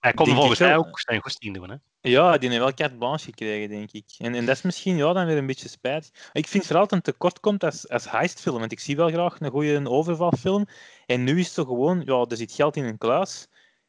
Hij 0.00 0.12
kon 0.12 0.26
volgens 0.34 0.58
mij 0.58 0.76
ook 0.76 1.00
zijn 1.00 1.20
goesting 1.20 1.54
doen. 1.54 1.70
Hè? 1.70 1.76
Ja, 2.00 2.38
die 2.38 2.48
heeft 2.48 2.60
wel 2.60 2.74
carte 2.74 2.96
blanche 2.96 3.24
gekregen, 3.24 3.68
denk 3.68 3.92
ik. 3.92 4.04
En, 4.18 4.34
en 4.34 4.46
dat 4.46 4.56
is 4.56 4.62
misschien 4.62 4.96
ja, 4.96 5.12
dan 5.12 5.26
weer 5.26 5.36
een 5.36 5.46
beetje 5.46 5.68
spijtig. 5.68 6.30
Ik 6.32 6.46
vind 6.46 6.66
vooral 6.66 6.82
dat 6.86 6.90
het 6.96 7.06
een 7.06 7.12
tekort 7.12 7.40
komt 7.40 7.64
als, 7.64 7.88
als 7.88 8.10
heistfilm. 8.10 8.58
Want 8.58 8.72
ik 8.72 8.80
zie 8.80 8.96
wel 8.96 9.08
graag 9.08 9.40
een 9.40 9.50
goede 9.50 9.88
overvalfilm. 9.90 10.66
En 11.06 11.24
nu 11.24 11.38
is 11.38 11.44
het 11.44 11.54
zo 11.54 11.64
gewoon, 11.64 12.02
ja, 12.04 12.24
er 12.28 12.36
zit 12.36 12.52
geld 12.52 12.76
in 12.76 12.84
een 12.84 12.98
kluis. 12.98 13.48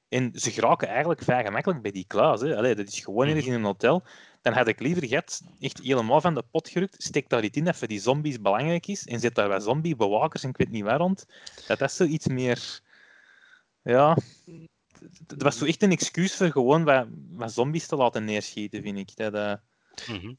En 0.10 0.32
ze 0.34 0.52
geraken 0.52 0.88
eigenlijk 0.88 1.22
vrij 1.24 1.44
gemakkelijk 1.46 1.82
bij 1.82 1.92
die 1.92 2.06
kluis. 2.08 2.42
Hè. 2.42 2.58
Allee, 2.58 2.76
dat 2.76 2.88
is 2.88 3.00
gewoon 3.00 3.28
ergens 3.28 3.46
in 3.46 3.54
een 3.54 3.64
hotel. 3.64 4.04
Dan 4.42 4.54
had 4.54 4.68
ik 4.68 4.80
liever 4.80 5.08
gehad, 5.08 5.42
echt 5.60 5.80
helemaal 5.80 6.22
van 6.22 6.34
de 6.34 6.44
pot 6.52 6.70
gerukt. 6.70 7.04
Steek 7.04 7.30
daar 7.30 7.44
iets 7.44 7.58
in 7.58 7.64
dat 7.64 7.76
voor 7.76 7.88
die 7.88 8.00
zombies 8.00 8.42
belangrijk 8.42 8.88
is. 8.88 9.08
En 9.08 9.20
zet 9.20 9.36
daar 9.36 9.48
wat 9.48 9.64
zombiebewakers 9.64 10.44
en 10.44 10.50
ik 10.50 10.58
weet 10.58 10.70
niet 10.70 10.84
waar 10.84 10.98
rond. 10.98 11.26
Dat 11.68 11.80
dat 11.80 11.92
zo 11.92 12.04
iets 12.04 12.28
meer... 12.28 12.80
Ja... 13.82 14.18
Het 15.28 15.42
was 15.42 15.58
zo 15.58 15.66
echt 15.66 15.84
een 15.84 15.92
excuus 15.92 16.36
voor 16.36 16.52
gewoon 16.52 16.84
wat, 16.84 17.08
wat 17.32 17.54
zombies 17.54 17.88
te 17.88 17.96
laten 17.96 18.26
neerschieten, 18.26 18.82
vind 18.82 18.98
ik. 18.98 19.16
Dat, 19.16 19.34
eh, 19.34 19.54
Mhm. 20.08 20.34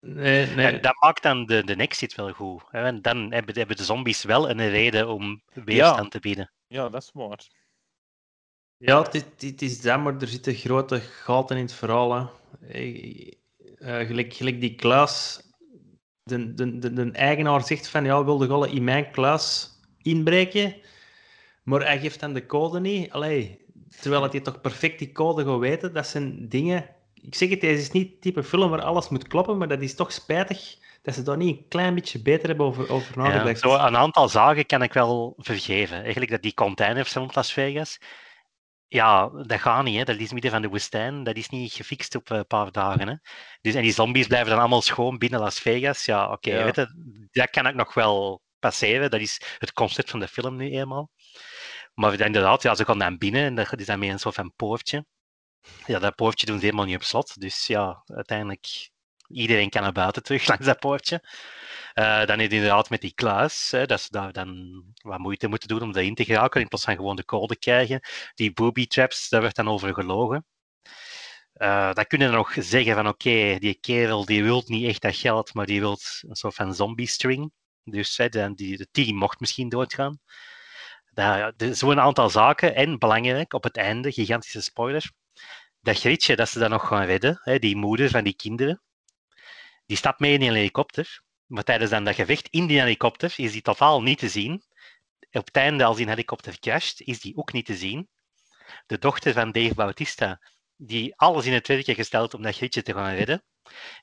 Nee, 0.00 0.46
nee. 0.46 0.66
En 0.66 0.82
dat 0.82 0.96
maakt 1.00 1.22
dan 1.22 1.46
de, 1.46 1.64
de 1.64 1.74
exit 1.74 2.14
wel 2.14 2.32
goed. 2.32 2.62
Hè? 2.70 2.82
En 2.84 3.02
dan 3.02 3.32
hebben, 3.32 3.54
hebben 3.58 3.76
de 3.76 3.84
zombies 3.84 4.22
wel 4.22 4.50
een 4.50 4.68
reden 4.68 5.08
om 5.08 5.42
weerstand 5.52 6.10
te 6.10 6.20
bieden. 6.20 6.50
Ja, 6.66 6.88
dat 6.88 7.02
is 7.02 7.10
waar. 7.12 7.46
Ja, 8.76 9.02
het 9.02 9.14
is, 9.14 9.50
het 9.50 9.62
is 9.62 9.80
dat, 9.80 10.00
maar 10.00 10.20
er 10.20 10.28
zitten 10.28 10.54
grote 10.54 11.00
gaten 11.00 11.56
in 11.56 11.62
het 11.62 11.72
verhaal. 11.72 12.30
Hè. 12.60 13.30
Eh, 13.80 13.98
gelijk, 14.06 14.34
gelijk 14.34 14.60
die 14.60 14.74
kluis. 14.74 15.42
De, 16.22 16.54
de, 16.54 16.78
de, 16.78 16.92
de 16.92 17.10
eigenaar 17.12 17.64
zegt 17.64 17.88
van, 17.88 18.04
ja, 18.04 18.24
wilde 18.24 18.46
Golle 18.46 18.70
in 18.70 18.84
mijn 18.84 19.10
kluis 19.10 19.70
inbreken? 20.02 20.74
Maar 21.62 21.80
hij 21.80 21.98
geeft 21.98 22.20
dan 22.20 22.32
de 22.32 22.46
code 22.46 22.80
niet. 22.80 23.10
Allee, 23.12 23.64
terwijl 24.00 24.30
hij 24.30 24.40
toch 24.40 24.60
perfect 24.60 24.98
die 24.98 25.12
code 25.12 25.44
gaat 25.44 25.58
weten. 25.58 25.92
Dat 25.92 26.06
zijn 26.06 26.48
dingen... 26.48 26.88
Ik 27.14 27.34
zeg 27.34 27.48
het, 27.48 27.60
deze 27.60 27.80
is 27.80 27.90
niet 27.90 28.10
het 28.10 28.20
type 28.20 28.42
film 28.42 28.70
waar 28.70 28.82
alles 28.82 29.08
moet 29.08 29.26
kloppen, 29.26 29.58
maar 29.58 29.68
dat 29.68 29.80
is 29.82 29.94
toch 29.94 30.12
spijtig 30.12 30.76
dat 31.02 31.14
ze 31.14 31.22
daar 31.22 31.36
niet 31.36 31.56
een 31.58 31.68
klein 31.68 31.94
beetje 31.94 32.22
beter 32.22 32.48
hebben 32.48 32.66
over, 32.66 32.88
over 32.90 33.22
Ja, 33.22 33.22
nagedacht. 33.22 33.58
zo 33.60 33.74
een 33.74 33.96
aantal 33.96 34.28
zaken 34.28 34.66
kan 34.66 34.82
ik 34.82 34.92
wel 34.92 35.34
vergeven. 35.38 36.00
Eigenlijk 36.02 36.30
dat 36.30 36.42
die 36.42 36.54
containers 36.54 37.12
rond 37.12 37.34
Las 37.34 37.52
Vegas. 37.52 37.98
Ja, 38.88 39.28
dat 39.28 39.60
gaat 39.60 39.84
niet. 39.84 39.96
Hè. 39.96 40.04
Dat 40.04 40.18
is 40.18 40.32
midden 40.32 40.50
van 40.50 40.62
de 40.62 40.68
woestijn. 40.68 41.24
Dat 41.24 41.36
is 41.36 41.48
niet 41.48 41.72
gefixt 41.72 42.14
op 42.14 42.30
een 42.30 42.46
paar 42.46 42.72
dagen. 42.72 43.08
Hè. 43.08 43.14
Dus, 43.60 43.74
en 43.74 43.82
die 43.82 43.92
zombies 43.92 44.26
blijven 44.26 44.50
dan 44.50 44.58
allemaal 44.58 44.82
schoon 44.82 45.18
binnen 45.18 45.40
Las 45.40 45.58
Vegas. 45.58 46.04
Ja, 46.04 46.32
oké. 46.32 46.50
Ja. 46.50 46.66
je, 46.66 47.28
dat 47.30 47.50
kan 47.50 47.66
ik 47.66 47.74
nog 47.74 47.94
wel 47.94 48.42
passeren. 48.58 49.10
Dat 49.10 49.20
is 49.20 49.40
het 49.58 49.72
concept 49.72 50.10
van 50.10 50.20
de 50.20 50.28
film 50.28 50.56
nu 50.56 50.70
eenmaal. 50.70 51.10
Maar 51.94 52.20
inderdaad, 52.20 52.62
ja, 52.62 52.74
ze 52.74 52.84
gaan 52.84 52.98
dan 52.98 53.18
binnen 53.18 53.44
en 53.44 53.54
dat 53.54 53.80
is 53.80 53.86
dan 53.86 53.98
meer 53.98 54.12
een 54.12 54.18
soort 54.18 54.34
van 54.34 54.52
poortje. 54.56 55.04
Ja, 55.86 55.98
dat 55.98 56.14
poortje 56.14 56.46
doen 56.46 56.58
ze 56.58 56.64
helemaal 56.64 56.84
niet 56.84 56.96
op 56.96 57.02
slot. 57.02 57.40
Dus 57.40 57.66
ja, 57.66 58.02
uiteindelijk, 58.06 58.90
iedereen 59.28 59.70
kan 59.70 59.82
naar 59.82 59.92
buiten 59.92 60.22
terug 60.22 60.46
langs 60.48 60.66
dat 60.66 60.78
poortje. 60.78 61.22
Eh, 61.92 62.24
dan 62.24 62.40
is 62.40 62.48
inderdaad 62.48 62.90
met 62.90 63.00
die 63.00 63.14
kluis, 63.14 63.70
hè, 63.70 63.86
dat 63.86 64.00
ze 64.00 64.08
daar 64.10 64.32
dan 64.32 64.82
wat 65.02 65.18
moeite 65.18 65.48
moeten 65.48 65.68
doen 65.68 65.82
om 65.82 65.96
erin 65.96 66.14
te 66.14 66.24
geraken, 66.24 66.60
in 66.60 66.68
plaats 66.68 66.84
van 66.84 66.94
gewoon 66.96 67.16
de 67.16 67.24
code 67.24 67.56
krijgen. 67.56 68.00
Die 68.34 68.52
booby 68.52 68.86
traps, 68.86 69.28
daar 69.28 69.42
werd 69.42 69.56
dan 69.56 69.68
over 69.68 69.94
gelogen. 69.94 70.46
Eh, 71.52 71.92
dan 71.92 72.06
kunnen 72.06 72.30
we 72.30 72.36
nog 72.36 72.54
zeggen 72.58 72.94
van 72.94 73.08
oké, 73.08 73.58
die 73.58 73.78
kerel 73.80 74.24
die 74.24 74.42
wil 74.44 74.62
niet 74.66 74.86
echt 74.88 75.02
dat 75.02 75.16
geld, 75.16 75.54
maar 75.54 75.66
die 75.66 75.80
wil 75.80 75.98
een 76.20 76.36
soort 76.36 76.54
van 76.54 76.74
zombie 76.74 77.06
string. 77.06 77.52
Dus 77.84 78.16
hè, 78.16 78.28
dan 78.28 78.54
die, 78.54 78.76
de 78.76 78.88
team 78.90 79.16
mocht 79.16 79.40
misschien 79.40 79.68
doodgaan. 79.68 80.18
Zo'n 81.72 82.00
aantal 82.00 82.30
zaken. 82.30 82.74
En 82.74 82.98
belangrijk, 82.98 83.52
op 83.52 83.62
het 83.62 83.76
einde, 83.76 84.12
gigantische 84.12 84.60
spoiler, 84.60 85.10
dat 85.80 85.98
Grietje 85.98 86.36
dat 86.36 86.48
ze 86.48 86.58
dan 86.58 86.70
nog 86.70 86.86
gaan 86.86 87.04
redden, 87.04 87.40
hè, 87.42 87.58
die 87.58 87.76
moeder 87.76 88.10
van 88.10 88.24
die 88.24 88.36
kinderen, 88.36 88.82
die 89.88 89.96
stapt 89.96 90.20
mee 90.20 90.32
in 90.32 90.42
een 90.42 90.54
helikopter. 90.54 91.22
Maar 91.46 91.64
tijdens 91.64 91.90
dan 91.90 92.04
dat 92.04 92.14
gevecht 92.14 92.48
in 92.50 92.66
die 92.66 92.80
helikopter 92.80 93.34
is 93.36 93.52
die 93.52 93.62
totaal 93.62 94.02
niet 94.02 94.18
te 94.18 94.28
zien. 94.28 94.62
Op 95.30 95.46
het 95.46 95.56
einde, 95.56 95.84
als 95.84 95.96
die 95.96 96.08
helikopter 96.08 96.58
crasht, 96.58 97.00
is 97.00 97.20
die 97.20 97.36
ook 97.36 97.52
niet 97.52 97.66
te 97.66 97.76
zien. 97.76 98.08
De 98.86 98.98
dochter 98.98 99.32
van 99.32 99.52
Dave 99.52 99.74
Bautista, 99.74 100.40
die 100.76 101.16
alles 101.16 101.46
in 101.46 101.52
het 101.52 101.68
werk 101.68 101.86
heeft 101.86 101.98
gesteld 101.98 102.34
om 102.34 102.42
dat 102.42 102.56
Grietje 102.56 102.82
te 102.82 102.92
gaan 102.92 103.14
redden, 103.14 103.44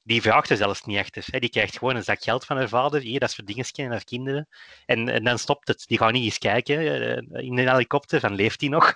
die 0.03 0.21
vraagt 0.21 0.49
er 0.49 0.57
zelfs 0.57 0.81
niet 0.81 0.97
achter. 0.97 1.23
hè. 1.27 1.39
Die 1.39 1.49
krijgt 1.49 1.77
gewoon 1.77 1.95
een 1.95 2.03
zak 2.03 2.23
geld 2.23 2.45
van 2.45 2.57
haar 2.57 2.69
vader. 2.69 3.01
Hier, 3.01 3.19
dat 3.19 3.29
is 3.29 3.35
voor 3.35 3.45
dingetjes 3.45 3.85
en 3.85 3.91
haar 3.91 4.03
kinderen. 4.03 4.47
En, 4.85 5.09
en 5.09 5.23
dan 5.23 5.39
stopt 5.39 5.67
het. 5.67 5.83
Die 5.87 5.97
gaan 5.97 6.13
niet 6.13 6.23
eens 6.23 6.37
kijken 6.37 6.77
eh, 6.77 7.43
in 7.43 7.57
een 7.57 7.69
helikopter, 7.69 8.19
van 8.19 8.35
leeft 8.35 8.61
hij 8.61 8.69
nog? 8.69 8.95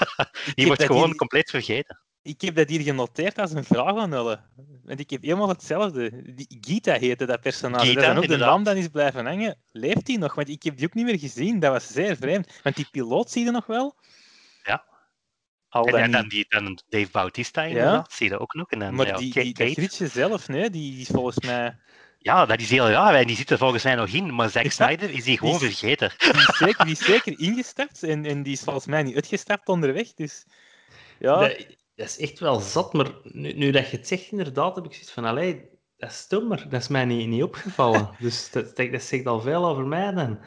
die 0.54 0.66
wordt 0.66 0.84
gewoon 0.84 1.16
compleet 1.16 1.50
vergeten. 1.50 2.00
Ik 2.22 2.40
heb 2.40 2.54
dat 2.54 2.68
hier 2.68 2.80
genoteerd 2.80 3.38
als 3.38 3.52
een 3.52 3.64
vraag 3.64 3.96
aan 3.96 4.12
Ulle. 4.12 4.40
Want 4.84 5.00
ik 5.00 5.10
heb 5.10 5.22
helemaal 5.22 5.48
hetzelfde. 5.48 6.34
Die 6.34 6.58
Gita 6.60 6.92
heette 6.92 7.26
dat 7.26 7.40
personage. 7.40 7.86
Gita, 7.86 8.00
dat 8.14 8.16
ook 8.16 8.28
de 8.28 8.36
naam 8.36 8.64
dan 8.64 8.76
is 8.76 8.88
blijven 8.88 9.26
hangen. 9.26 9.58
Leeft 9.72 10.06
hij 10.06 10.16
nog? 10.16 10.34
Want 10.34 10.48
ik 10.48 10.62
heb 10.62 10.76
die 10.76 10.86
ook 10.86 10.94
niet 10.94 11.04
meer 11.04 11.18
gezien. 11.18 11.58
Dat 11.58 11.72
was 11.72 11.86
zeer 11.92 12.16
vreemd. 12.16 12.60
Want 12.62 12.76
die 12.76 12.88
piloot 12.90 13.30
zie 13.30 13.44
je 13.44 13.50
nog 13.50 13.66
wel? 13.66 13.96
Ja. 14.62 14.84
Al 15.68 15.84
En, 15.86 15.92
dan 15.92 16.00
en 16.00 16.10
dan, 16.10 16.22
niet. 16.22 16.30
die, 16.30 16.46
dan 16.48 16.78
Dave 16.88 17.08
Bautista, 17.10 17.62
inderdaad, 17.62 18.12
zie 18.12 18.26
je 18.26 18.32
dat 18.32 18.40
ook 18.40 18.54
nog. 18.54 18.70
En 18.70 18.78
dan, 18.78 18.94
Maar 18.94 19.06
ja, 19.06 19.16
die, 19.16 19.32
Kate- 19.32 19.44
die, 19.44 19.54
dat 19.54 19.66
Kate. 19.66 19.80
Grietje 19.80 20.06
zelf, 20.06 20.48
nee, 20.48 20.70
die 20.70 21.00
is 21.00 21.06
volgens 21.08 21.40
mij... 21.46 21.78
Ja, 22.18 22.46
dat 22.46 22.60
is 22.60 22.70
heel 22.70 22.88
raar. 22.88 23.14
En 23.14 23.26
die 23.26 23.36
zit 23.36 23.50
er 23.50 23.58
volgens 23.58 23.82
mij 23.84 23.94
nog 23.94 24.08
in. 24.08 24.34
Maar 24.34 24.50
Zack 24.50 24.70
Snyder 24.70 25.10
is 25.10 25.24
die 25.24 25.38
gewoon 25.38 25.58
die 25.58 25.68
is- 25.68 25.78
vergeten. 25.78 26.12
Die 26.18 26.32
is 26.32 26.56
zeker, 26.56 26.84
die 26.84 26.92
is 26.92 27.04
zeker 27.04 27.38
ingestapt. 27.40 28.02
En, 28.02 28.24
en 28.26 28.42
die 28.42 28.52
is 28.52 28.60
volgens 28.62 28.86
mij 28.86 29.02
niet 29.02 29.14
uitgestapt 29.14 29.68
onderweg. 29.68 30.14
Dus 30.14 30.44
ja, 31.18 31.50
dat 32.00 32.08
is 32.08 32.18
echt 32.18 32.38
wel 32.38 32.60
zat, 32.60 32.92
maar 32.92 33.10
nu, 33.22 33.52
nu 33.52 33.70
dat 33.70 33.90
je 33.90 33.96
het 33.96 34.08
zegt, 34.08 34.30
inderdaad, 34.30 34.74
heb 34.74 34.84
ik 34.84 34.92
zoiets 34.92 35.12
van, 35.12 35.24
allee, 35.24 35.68
dat 35.96 36.10
is 36.10 36.16
stom, 36.18 36.46
maar 36.46 36.68
dat 36.68 36.80
is 36.80 36.88
mij 36.88 37.04
niet, 37.04 37.28
niet 37.28 37.42
opgevallen. 37.42 38.10
dus 38.18 38.50
dat, 38.50 38.76
dat, 38.76 38.92
dat 38.92 39.02
zegt 39.02 39.26
al 39.26 39.40
veel 39.40 39.66
over 39.66 39.86
mij 39.86 40.12
dan. 40.12 40.40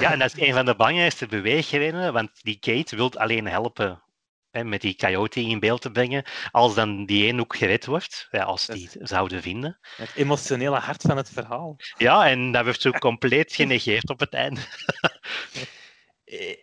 Ja, 0.00 0.12
en 0.12 0.18
dat 0.18 0.36
is 0.36 0.46
een 0.46 0.54
van 0.54 0.64
de 0.64 0.76
belangrijkste 0.76 1.26
beweegredenen. 1.26 2.12
Want 2.12 2.30
die 2.42 2.58
Kate 2.58 2.96
wil 2.96 3.12
alleen 3.12 3.46
helpen 3.46 4.02
hè, 4.50 4.64
met 4.64 4.80
die 4.80 4.96
coyote 4.96 5.40
in 5.40 5.60
beeld 5.60 5.80
te 5.80 5.90
brengen. 5.90 6.24
Als 6.50 6.74
dan 6.74 7.06
die 7.06 7.24
één 7.24 7.40
ook 7.40 7.56
gered 7.56 7.86
wordt. 7.86 8.28
Ja, 8.30 8.42
als 8.42 8.66
die 8.66 8.88
het 8.92 9.08
zouden 9.08 9.42
vinden. 9.42 9.78
het 9.96 10.14
emotionele 10.14 10.78
hart 10.78 11.02
van 11.02 11.16
het 11.16 11.30
verhaal. 11.30 11.76
Ja, 11.96 12.28
en 12.28 12.52
dat 12.52 12.64
wordt 12.64 12.82
zo 12.82 12.90
compleet 12.90 13.54
genegeerd 13.54 14.10
op 14.10 14.20
het 14.20 14.34
einde. 14.34 14.60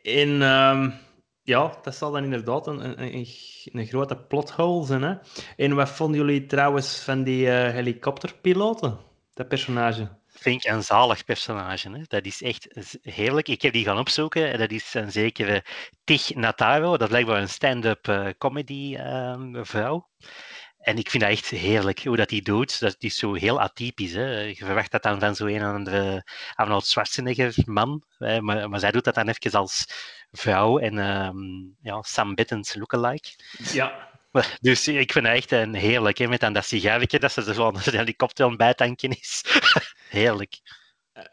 En 0.04 0.42
ehm, 0.42 0.90
ja, 1.44 1.78
dat 1.82 1.96
zal 1.96 2.12
dan 2.12 2.24
inderdaad 2.24 2.68
een, 2.68 3.02
een, 3.02 3.28
een, 3.64 3.86
grote 3.86 4.18
plothole 4.18 4.86
zijn. 4.86 5.02
Hè? 5.02 5.16
En 5.58 5.76
wat 5.76 5.90
vonden 5.90 6.20
jullie 6.20 6.46
trouwens 6.46 7.00
van 7.00 7.24
die 7.24 7.52
eh, 7.52 7.74
helikopterpiloten, 7.74 8.98
dat 9.34 9.48
personage? 9.48 10.20
Vind 10.28 10.66
ik 10.66 10.72
een 10.72 10.84
zalig 10.84 11.26
personage. 11.26 11.90
Hè. 11.90 12.02
Dat 12.08 12.26
is 12.26 12.42
echt 12.42 12.68
heerlijk. 13.02 13.48
Ik 13.48 13.62
heb 13.62 13.74
die 13.74 13.86
gaan 13.86 14.00
opzoeken. 14.00 14.52
En 14.52 14.60
dat 14.60 14.72
is 14.72 14.94
een 14.94 15.12
zekere 15.12 15.66
Tig 16.04 16.36
Nataro. 16.36 16.98
Dat 16.98 17.12
lijkt 17.12 17.28
wel 17.28 17.38
een 17.38 17.50
stand-up 17.50 18.08
eh, 18.08 18.28
comedy 18.38 18.96
ehm, 18.96 19.64
vrouw. 19.64 20.10
En 20.78 20.98
ik 20.98 21.10
vind 21.10 21.24
dat 21.24 21.32
echt 21.32 21.48
heerlijk 21.48 22.04
hoe 22.04 22.16
dat 22.16 22.30
die 22.30 22.42
doet. 22.42 22.80
Dat 22.80 22.96
is 23.00 23.18
zo 23.18 23.34
heel 23.34 23.62
atypisch. 23.62 24.14
Hè. 24.14 24.40
Je 24.40 24.56
verwacht 24.56 24.92
dat 24.92 25.04
dan 25.04 25.20
van 25.20 25.36
zo'n 25.36 25.62
andere 25.62 26.28
Arnold 26.56 26.86
Schwarzenegger 26.86 27.54
man. 27.66 28.04
Hè. 28.18 28.42
Maar, 28.42 28.70
maar 28.70 28.80
zij 28.80 28.92
doet 28.92 29.04
dat 29.04 29.16
dan 29.16 29.28
even 29.28 29.60
als 29.60 29.86
vrouw 30.32 30.80
en 30.80 31.00
ehm, 31.00 31.38
ja, 31.82 32.02
Sam 32.02 32.36
Bittens 32.36 32.76
lookalike. 32.76 33.30
Ja. 33.74 34.10
Dus 34.62 34.88
ik 34.88 35.12
vind 35.12 35.26
dat 35.26 35.36
echt 35.36 35.52
een 35.52 35.74
heerlijk. 35.74 36.18
Hè, 36.18 36.28
met 36.28 36.40
dan 36.40 36.54
dat 36.54 36.66
sigaretje 36.66 37.20
dat 37.20 37.32
ze 37.32 37.46
er 37.46 37.54
zo 37.54 37.66
aan 37.66 37.74
de 37.74 37.98
helikopter 37.98 38.46
aan 38.46 38.58
bijtanken 38.58 39.10
is. 39.10 39.44
heerlijk. 40.10 40.60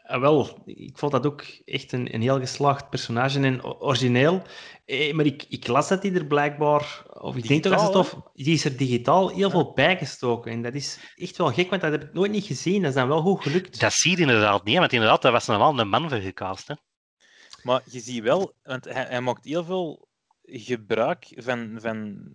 Ah, 0.03 0.19
wel, 0.21 0.61
ik 0.65 0.97
vond 0.97 1.11
dat 1.11 1.25
ook 1.25 1.41
echt 1.65 1.91
een, 1.91 2.13
een 2.13 2.21
heel 2.21 2.39
geslaagd 2.39 2.89
personage 2.89 3.39
en 3.39 3.63
origineel. 3.63 4.41
Eh, 4.85 5.13
maar 5.13 5.25
ik, 5.25 5.45
ik 5.49 5.67
las 5.67 5.87
dat 5.87 6.01
die 6.01 6.13
er 6.13 6.25
blijkbaar, 6.25 7.03
of 7.07 7.35
ik 7.35 7.47
denk 7.47 7.63
toch 7.63 7.73
dat 7.73 7.81
het 7.81 7.95
of, 7.95 8.15
die 8.33 8.53
is 8.53 8.65
er 8.65 8.77
digitaal 8.77 9.29
heel 9.29 9.49
veel 9.49 9.71
bijgestoken. 9.73 10.51
En 10.51 10.61
dat 10.61 10.73
is 10.73 10.99
echt 11.15 11.37
wel 11.37 11.53
gek, 11.53 11.69
want 11.69 11.81
dat 11.81 11.91
heb 11.91 12.03
ik 12.03 12.13
nooit 12.13 12.31
niet 12.31 12.45
gezien. 12.45 12.81
Dat 12.81 12.89
is 12.89 12.95
dan 12.95 13.07
wel 13.07 13.21
goed 13.21 13.41
gelukt. 13.41 13.79
Dat 13.79 13.93
zie 13.93 14.11
je 14.11 14.21
inderdaad 14.21 14.63
niet, 14.63 14.77
want 14.77 14.93
inderdaad, 14.93 15.21
daar 15.21 15.31
was 15.31 15.45
normaal 15.45 15.79
een 15.79 15.89
man 15.89 16.09
voor 16.09 16.19
gecast. 16.19 16.67
Hè. 16.67 16.73
Maar 17.63 17.81
je 17.85 17.99
ziet 17.99 18.23
wel, 18.23 18.53
want 18.63 18.85
hij, 18.85 19.05
hij 19.09 19.21
maakt 19.21 19.45
heel 19.45 19.63
veel 19.63 20.07
gebruik 20.43 21.27
van, 21.35 21.77
van 21.81 22.31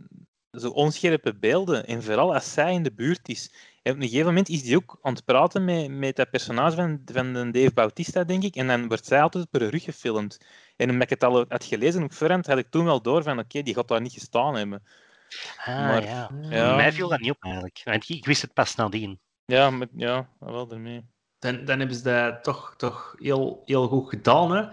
zo 0.50 0.68
onscherpe 0.70 1.34
beelden. 1.34 1.87
En 1.87 2.02
vooral 2.02 2.34
als 2.34 2.52
zij 2.52 2.72
in 2.74 2.82
de 2.82 2.92
buurt 2.92 3.28
is. 3.28 3.54
En 3.82 3.92
op 3.92 3.98
een 3.98 4.04
gegeven 4.08 4.26
moment 4.26 4.48
is 4.48 4.66
hij 4.66 4.76
ook 4.76 4.98
aan 5.02 5.12
het 5.14 5.24
praten 5.24 5.64
met, 5.64 5.90
met 5.90 6.16
dat 6.16 6.30
personage 6.30 6.76
van, 6.76 7.02
van 7.04 7.32
de 7.32 7.50
Dave 7.50 7.72
Bautista, 7.74 8.24
denk 8.24 8.42
ik. 8.42 8.56
En 8.56 8.66
dan 8.66 8.88
wordt 8.88 9.06
zij 9.06 9.22
altijd 9.22 9.46
haar 9.50 9.62
rug 9.62 9.82
gefilmd. 9.82 10.38
En 10.76 10.88
omdat 10.90 11.02
ik 11.02 11.10
het 11.10 11.24
al 11.24 11.44
had 11.48 11.64
gelezen 11.64 12.02
op 12.02 12.12
voorhand, 12.12 12.46
had 12.46 12.58
ik 12.58 12.70
toen 12.70 12.84
wel 12.84 13.02
door 13.02 13.22
van 13.22 13.38
oké, 13.38 13.62
die 13.62 13.74
gaat 13.74 13.88
daar 13.88 14.00
niet 14.00 14.12
gestaan 14.12 14.54
hebben. 14.56 14.82
Ah, 15.56 15.66
Maar- 15.66 16.04
ja. 16.04 16.30
ja. 16.40 16.76
Mij 16.76 16.92
viel 16.92 17.08
dat 17.08 17.20
niet 17.20 17.30
op 17.30 17.42
eigenlijk. 17.42 17.80
Want 17.84 18.08
ik 18.08 18.24
wist 18.26 18.42
het 18.42 18.52
pas 18.52 18.74
nadien. 18.74 19.20
Ja, 19.44 19.72
ja, 19.96 20.28
wel 20.38 20.70
ermee. 20.70 21.04
Dan, 21.44 21.64
dan 21.64 21.78
hebben 21.78 21.96
ze 21.96 22.02
dat 22.02 22.44
toch, 22.44 22.74
toch 22.76 23.14
heel, 23.18 23.62
heel 23.64 23.88
goed 23.88 24.09
gedaan. 24.09 24.52
Hè? 24.52 24.64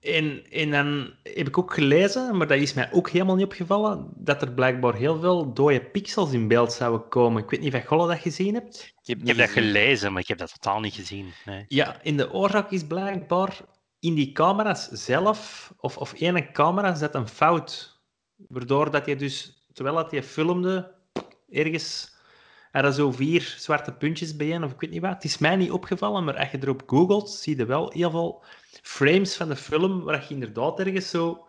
En, 0.00 0.50
en 0.50 0.70
dan 0.70 1.14
heb 1.22 1.46
ik 1.46 1.58
ook 1.58 1.74
gelezen, 1.74 2.36
maar 2.36 2.46
dat 2.46 2.58
is 2.58 2.74
mij 2.74 2.92
ook 2.92 3.10
helemaal 3.10 3.34
niet 3.34 3.44
opgevallen, 3.44 4.08
dat 4.16 4.42
er 4.42 4.52
blijkbaar 4.52 4.94
heel 4.94 5.20
veel 5.20 5.52
dode 5.52 5.80
pixels 5.80 6.32
in 6.32 6.48
beeld 6.48 6.72
zouden 6.72 7.08
komen. 7.08 7.42
Ik 7.42 7.50
weet 7.50 7.60
niet 7.60 7.74
of 7.74 7.84
Golle 7.84 8.08
dat 8.08 8.18
gezien 8.18 8.54
hebt. 8.54 8.94
Ik 9.02 9.06
heb, 9.06 9.20
Ik 9.20 9.26
heb 9.26 9.36
dat 9.36 9.48
gelezen, 9.48 10.12
maar 10.12 10.22
ik 10.22 10.28
heb 10.28 10.38
dat 10.38 10.52
totaal 10.52 10.80
niet 10.80 10.94
gezien. 10.94 11.32
Nee. 11.44 11.64
Ja, 11.68 12.02
in 12.02 12.16
de 12.16 12.32
oorzaak 12.32 12.70
is 12.70 12.86
blijkbaar 12.86 13.60
in 13.98 14.14
die 14.14 14.32
camera's 14.32 14.88
zelf, 14.88 15.72
of, 15.80 15.96
of 15.96 16.20
ene 16.20 16.52
camera, 16.52 16.94
zat 16.94 17.14
een 17.14 17.28
fout. 17.28 18.00
Waardoor 18.48 18.90
dat 18.90 19.06
je 19.06 19.16
dus, 19.16 19.66
terwijl 19.72 19.96
dat 19.96 20.10
je 20.10 20.22
filmde, 20.22 20.94
ergens 21.50 22.18
er 22.72 22.92
zo 22.92 23.12
vier 23.12 23.54
zwarte 23.58 23.92
puntjes 23.92 24.36
bijeen, 24.36 24.64
of 24.64 24.72
ik 24.72 24.80
weet 24.80 24.90
niet 24.90 25.00
wat. 25.00 25.10
Het 25.12 25.24
is 25.24 25.38
mij 25.38 25.56
niet 25.56 25.70
opgevallen, 25.70 26.24
maar 26.24 26.36
als 26.38 26.50
je 26.50 26.58
erop 26.60 26.82
googelt, 26.86 27.30
zie 27.30 27.56
je 27.56 27.66
wel 27.66 27.90
heel 27.92 28.10
veel 28.10 28.44
frames 28.82 29.36
van 29.36 29.48
de 29.48 29.56
film 29.56 30.02
waar 30.04 30.24
je 30.28 30.34
inderdaad 30.34 30.78
ergens 30.80 31.10
zo 31.10 31.46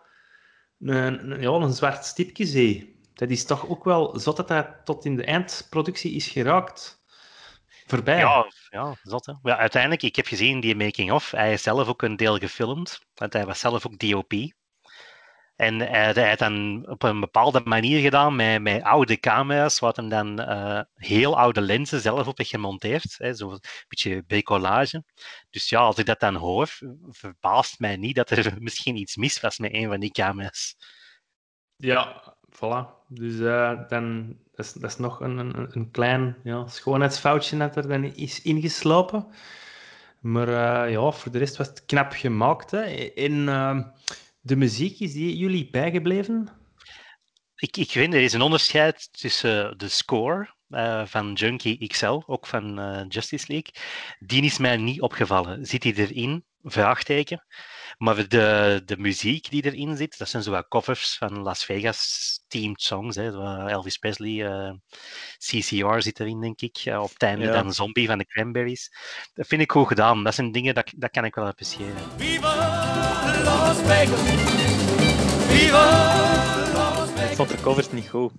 een, 0.80 1.30
een- 1.30 1.40
ja, 1.40 1.50
een 1.50 1.72
zwart 1.72 2.04
stipje 2.04 2.46
ziet. 2.46 2.86
Dat 3.14 3.30
is 3.30 3.44
toch 3.44 3.68
ook 3.68 3.84
wel 3.84 4.18
zot 4.20 4.36
dat 4.36 4.48
dat 4.48 4.66
tot 4.84 5.04
in 5.04 5.16
de 5.16 5.24
eindproductie 5.24 6.12
is 6.12 6.28
geraakt. 6.28 7.00
Voorbij. 7.86 8.18
Ja, 8.18 8.46
ja, 8.70 8.96
zot 9.02 9.26
hè. 9.26 9.32
Ja, 9.42 9.56
uiteindelijk, 9.56 10.02
ik 10.02 10.16
heb 10.16 10.26
gezien 10.26 10.60
die 10.60 10.76
making-of. 10.76 11.30
Hij 11.30 11.52
is 11.52 11.62
zelf 11.62 11.88
ook 11.88 12.02
een 12.02 12.16
deel 12.16 12.38
gefilmd, 12.38 13.00
want 13.14 13.32
hij 13.32 13.46
was 13.46 13.58
zelf 13.58 13.86
ook 13.86 13.98
DOP. 13.98 14.32
En 15.62 15.78
hij, 15.78 16.12
hij 16.12 16.36
dan 16.36 16.84
op 16.88 17.02
een 17.02 17.20
bepaalde 17.20 17.60
manier 17.64 18.00
gedaan 18.00 18.36
met, 18.36 18.62
met 18.62 18.82
oude 18.82 19.20
camera's, 19.20 19.78
wat 19.78 19.96
hem 19.96 20.08
dan 20.08 20.40
eh, 20.40 20.80
heel 20.94 21.38
oude 21.38 21.60
lenzen 21.60 22.00
zelf 22.00 22.26
op 22.26 22.38
heeft 22.38 22.50
gemonteerd. 22.50 23.14
Hè, 23.18 23.34
Zo'n 23.34 23.60
beetje 23.88 24.22
bricolage. 24.22 25.04
Dus 25.50 25.68
ja, 25.68 25.80
als 25.80 25.98
ik 25.98 26.06
dat 26.06 26.20
dan 26.20 26.34
hoor, 26.34 26.78
verbaast 27.08 27.78
mij 27.78 27.96
niet 27.96 28.14
dat 28.14 28.30
er 28.30 28.56
misschien 28.62 28.96
iets 28.96 29.16
mis 29.16 29.40
was 29.40 29.58
met 29.58 29.74
een 29.74 29.88
van 29.88 30.00
die 30.00 30.10
camera's. 30.10 30.76
Ja, 31.76 32.34
voilà. 32.50 33.06
Dus 33.08 33.40
eh, 33.40 33.88
dan, 33.88 34.36
dat, 34.50 34.66
is, 34.66 34.72
dat 34.72 34.90
is 34.90 34.98
nog 34.98 35.20
een, 35.20 35.38
een, 35.38 35.68
een 35.70 35.90
klein 35.90 36.36
ja, 36.44 36.66
schoonheidsfoutje 36.66 37.56
dat 37.56 37.76
er 37.76 37.88
dan 37.88 38.04
is 38.04 38.42
ingeslopen. 38.42 39.26
Maar 40.20 40.48
eh, 40.48 40.92
ja, 40.92 41.10
voor 41.10 41.32
de 41.32 41.38
rest 41.38 41.56
was 41.56 41.66
het 41.68 41.84
knap 41.84 42.12
gemaakt. 42.12 42.70
Hè. 42.70 42.80
En 43.14 43.48
de 44.42 44.56
muziek, 44.56 45.00
is 45.00 45.12
die 45.12 45.36
jullie 45.36 45.70
bijgebleven? 45.70 46.48
Ik, 47.54 47.76
ik 47.76 47.90
vind, 47.90 48.14
er 48.14 48.22
is 48.22 48.32
een 48.32 48.42
onderscheid 48.42 49.08
tussen 49.20 49.78
de 49.78 49.88
score 49.88 50.54
eh, 50.72 51.02
van 51.06 51.32
Junkie 51.32 51.86
XL, 51.88 52.20
ook 52.26 52.46
van 52.46 52.78
eh, 52.78 53.00
Justice 53.08 53.44
League. 53.48 53.72
Die 54.18 54.42
is 54.42 54.58
mij 54.58 54.76
niet 54.76 55.00
opgevallen. 55.00 55.66
Zit 55.66 55.82
die 55.82 55.94
erin? 55.96 56.44
Vraagteken. 56.64 57.44
Maar 57.98 58.28
de, 58.28 58.82
de 58.84 58.96
muziek 58.98 59.50
die 59.50 59.64
erin 59.64 59.96
zit, 59.96 60.18
dat 60.18 60.28
zijn 60.28 60.42
zo 60.42 60.50
wat 60.50 60.68
covers 60.68 61.16
van 61.16 61.38
Las 61.38 61.64
Vegas 61.64 62.40
themed 62.48 62.82
songs. 62.82 63.16
Hè. 63.16 63.30
Zo, 63.30 63.66
Elvis 63.66 63.96
Presley, 63.96 64.46
eh, 64.46 64.72
CCR 65.38 66.00
zit 66.00 66.20
erin, 66.20 66.40
denk 66.40 66.60
ik. 66.60 66.76
Eh, 66.84 67.02
op 67.02 67.12
het 67.12 67.22
einde 67.22 67.44
Ja. 67.44 67.52
dan 67.52 67.72
Zombie 67.72 68.06
van 68.06 68.18
de 68.18 68.26
Cranberries. 68.26 68.90
Dat 69.34 69.46
vind 69.46 69.62
ik 69.62 69.72
goed 69.72 69.86
gedaan. 69.86 70.24
Dat 70.24 70.34
zijn 70.34 70.52
dingen, 70.52 70.74
dat, 70.74 70.92
dat 70.96 71.10
kan 71.10 71.24
ik 71.24 71.34
wel 71.34 71.46
appreciëren. 71.46 71.96
Viva 72.16 72.56
Las 73.44 73.76
Vegas. 73.82 74.20
Viva 75.48 75.84
Las 76.74 77.08
Ik 77.08 77.14
Vegas. 77.16 77.36
vond 77.36 77.48
de 77.50 77.60
covers 77.60 77.90
niet 77.92 78.08
goed. 78.08 78.32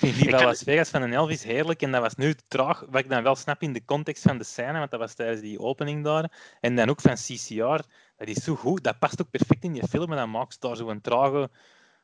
Ik 0.00 0.06
vind 0.08 0.14
Viva 0.14 0.38
Ik- 0.38 0.44
Las 0.44 0.62
Vegas 0.62 0.90
van 0.90 1.02
een 1.02 1.12
Elvis 1.12 1.42
heerlijk 1.42 1.82
en 1.82 1.90
dat 1.92 2.00
was 2.00 2.14
nu 2.14 2.34
traag, 2.48 2.80
wat 2.88 3.00
ik 3.00 3.08
dan 3.08 3.22
wel 3.22 3.34
snap 3.36 3.62
in 3.62 3.72
de 3.72 3.84
context 3.84 4.22
van 4.22 4.38
de 4.38 4.44
scène, 4.44 4.78
want 4.78 4.90
dat 4.90 5.00
was 5.00 5.14
tijdens 5.14 5.40
die 5.40 5.58
opening 5.58 6.04
daar. 6.04 6.56
En 6.60 6.76
dan 6.76 6.88
ook 6.88 7.00
van 7.00 7.14
CCR, 7.14 7.80
dat 8.16 8.28
is 8.28 8.44
zo 8.44 8.54
goed, 8.54 8.84
dat 8.84 8.98
past 8.98 9.20
ook 9.20 9.30
perfect 9.30 9.64
in 9.64 9.72
die 9.72 9.88
film 9.88 10.10
en 10.10 10.16
dan 10.16 10.30
maakt 10.30 10.52
ze 10.52 10.58
daar 10.60 10.76
zo 10.76 10.88
een, 10.88 11.00
trage, 11.00 11.50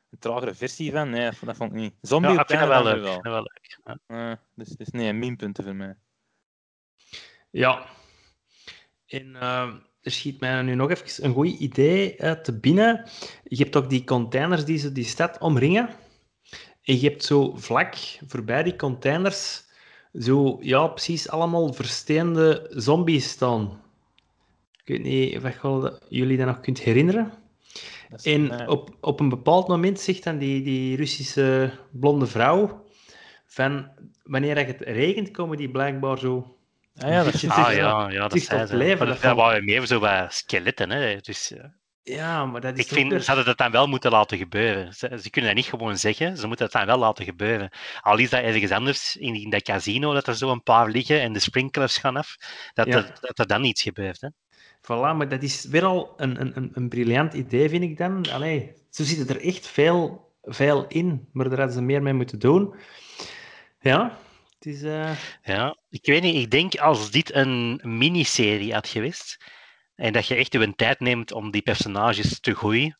een 0.09 0.19
tragere 0.19 0.53
versie 0.53 0.91
van. 0.91 1.09
Nee, 1.09 1.31
dat 1.41 1.55
vond- 1.57 1.71
ik 1.71 1.77
niet. 1.77 1.93
Zombie 2.01 2.31
Ja, 2.31 2.35
op 2.35 2.41
ik 2.41 2.47
vind 2.47 2.59
dat 2.59 2.69
wel 2.69 2.83
leuk. 2.93 3.03
dat 3.03 3.21
wel 3.21 3.41
leuk. 3.41 3.79
Ja. 3.85 3.97
Eh, 4.07 4.37
dus, 4.55 4.67
dus 4.69 4.87
nee, 4.89 5.13
minpunten 5.13 5.63
voor 5.63 5.75
mij. 5.75 5.95
Ja. 7.49 7.85
En 9.05 9.35
eh, 9.35 9.73
er 10.01 10.11
schiet 10.11 10.39
mij 10.39 10.61
nu 10.61 10.75
nog 10.75 10.89
even 10.89 11.23
een 11.25 11.33
goed 11.33 11.47
idee 11.59 12.15
te 12.41 12.59
binnen. 12.59 13.05
Je 13.43 13.63
hebt 13.63 13.75
ook 13.75 13.89
die 13.89 14.03
containers 14.03 14.65
die 14.65 14.77
ze 14.77 14.91
die 14.91 15.05
stad 15.05 15.37
omringen. 15.39 15.89
En 16.87 16.99
je 16.99 17.09
hebt 17.09 17.23
zo 17.23 17.53
vlak 17.55 17.95
voorbij 18.27 18.63
die 18.63 18.75
containers 18.75 19.63
zo, 20.19 20.57
ja, 20.61 20.87
precies 20.87 21.29
allemaal 21.29 21.73
versteende 21.73 22.67
zombies 22.69 23.29
staan. 23.29 23.81
Ik 24.83 24.87
weet 24.87 25.03
niet 25.03 25.37
of 25.37 25.61
je 25.61 25.99
jullie 26.09 26.37
dat 26.37 26.45
nog 26.45 26.59
kunt 26.59 26.79
herinneren. 26.79 27.33
Is, 28.15 28.23
En 28.23 28.59
eh, 28.59 28.69
op, 28.69 28.95
op 29.01 29.19
een 29.19 29.29
bepaald 29.29 29.67
moment 29.67 29.99
zegt 29.99 30.23
dan 30.23 30.37
die, 30.37 30.63
die 30.63 30.95
Russische 30.95 31.71
blonde 31.91 32.27
vrouw 32.27 32.85
van 33.45 33.89
wanneer 34.23 34.65
het 34.65 34.81
regent, 34.81 35.31
komen 35.31 35.57
die 35.57 35.69
blijkbaar 35.69 36.17
zo 36.17 36.57
ah, 36.95 37.09
ja, 37.09 37.23
dat 37.23 37.43
Ah 37.47 37.73
ja, 37.73 38.09
ja 38.09 38.27
dat 38.27 38.47
tot 38.47 38.69
ze. 38.69 38.95
dat 39.21 39.35
waren 39.35 39.65
meer 39.65 39.85
zo 39.85 39.99
wat 39.99 40.33
skeletten. 40.33 40.89
Hè. 40.89 41.17
Dus, 41.17 41.53
Ja, 42.09 42.45
maar 42.45 42.61
dat 42.61 42.77
is 42.77 42.85
ik 42.85 42.91
vind, 42.91 43.11
ze 43.23 43.27
hadden 43.27 43.45
dat 43.45 43.57
dan 43.57 43.71
wel 43.71 43.87
moeten 43.87 44.11
laten 44.11 44.37
gebeuren. 44.37 44.93
Ze, 44.93 45.19
ze 45.21 45.29
kunnen 45.29 45.49
dat 45.55 45.59
niet 45.63 45.69
gewoon 45.69 45.97
zeggen, 45.97 46.37
ze 46.37 46.47
moeten 46.47 46.65
dat 46.65 46.73
dan 46.75 46.85
wel 46.85 46.97
laten 46.97 47.25
gebeuren. 47.25 47.69
Al 48.01 48.17
is 48.17 48.29
dat 48.29 48.41
ergens 48.43 48.71
anders, 48.71 49.15
in, 49.15 49.35
in 49.35 49.49
dat 49.49 49.61
casino, 49.61 50.13
dat 50.13 50.27
er 50.27 50.35
zo 50.35 50.51
een 50.51 50.63
paar 50.63 50.89
liggen 50.89 51.21
en 51.21 51.33
de 51.33 51.39
sprinklers 51.39 51.97
gaan 51.97 52.17
af, 52.17 52.35
dat, 52.73 52.85
Ja. 52.87 52.95
er, 52.95 53.17
dat 53.21 53.39
er 53.39 53.47
dan 53.47 53.63
iets 53.63 53.81
gebeurt. 53.81 54.21
Hè. 54.21 54.27
Voilà, 54.81 55.15
maar 55.17 55.29
dat 55.29 55.43
is 55.43 55.65
weer 55.65 55.83
al 55.85 56.13
een, 56.17 56.41
een, 56.41 56.51
een, 56.57 56.71
een 56.73 56.89
briljant 56.89 57.33
idee, 57.33 57.69
vind 57.69 57.83
ik 57.83 57.97
dan. 57.97 58.29
Allee, 58.31 58.73
zo 58.89 59.03
zit 59.03 59.29
er 59.29 59.41
echt 59.41 59.67
veel, 59.67 60.31
veel 60.41 60.85
in, 60.87 61.27
maar 61.31 61.49
daar 61.49 61.57
hadden 61.57 61.75
ze 61.75 61.81
meer 61.81 62.01
mee 62.01 62.13
moeten 62.13 62.39
doen. 62.39 62.75
Ja, 63.79 64.17
het 64.55 64.65
is... 64.65 64.81
eh, 64.83 65.11
Ja, 65.43 65.77
ik 65.89 66.05
weet 66.05 66.21
niet, 66.21 66.35
ik 66.35 66.51
denk 66.51 66.75
als 66.75 67.11
dit 67.11 67.33
een 67.33 67.81
miniserie 67.83 68.73
had 68.73 68.87
geweest, 68.87 69.37
en 69.97 70.13
dat 70.13 70.27
je 70.27 70.35
echt 70.35 70.53
je 70.53 70.75
tijd 70.75 70.99
neemt 70.99 71.31
om 71.31 71.51
die 71.51 71.61
personages 71.61 72.39
te 72.39 72.55
groeien 72.55 72.97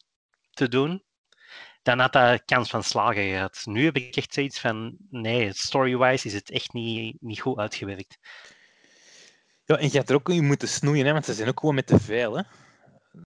te 0.51 0.67
doen, 0.67 1.03
dan 1.81 1.99
had 1.99 2.13
dat 2.13 2.45
kans 2.45 2.69
van 2.69 2.83
slagen 2.83 3.29
gehad. 3.29 3.61
Nu 3.63 3.85
heb 3.85 3.95
ik 3.95 4.15
echt 4.15 4.33
zoiets 4.33 4.59
van, 4.59 4.97
nee, 5.09 5.53
story-wise 5.53 6.27
is 6.27 6.33
het 6.33 6.51
echt 6.51 6.73
niet, 6.73 7.21
niet 7.21 7.39
goed 7.39 7.57
uitgewerkt. 7.57 8.17
Ja, 9.65 9.77
en 9.77 9.85
je 9.91 9.97
hebt 9.97 10.09
er 10.09 10.15
ook 10.15 10.29
in 10.29 10.45
moeten 10.45 10.67
snoeien, 10.67 11.05
hè, 11.05 11.11
want 11.11 11.25
ze 11.25 11.33
zijn 11.33 11.47
ook 11.47 11.59
gewoon 11.59 11.75
met 11.75 11.87
te 11.87 11.99
veel. 11.99 12.37
Hè. 12.37 12.43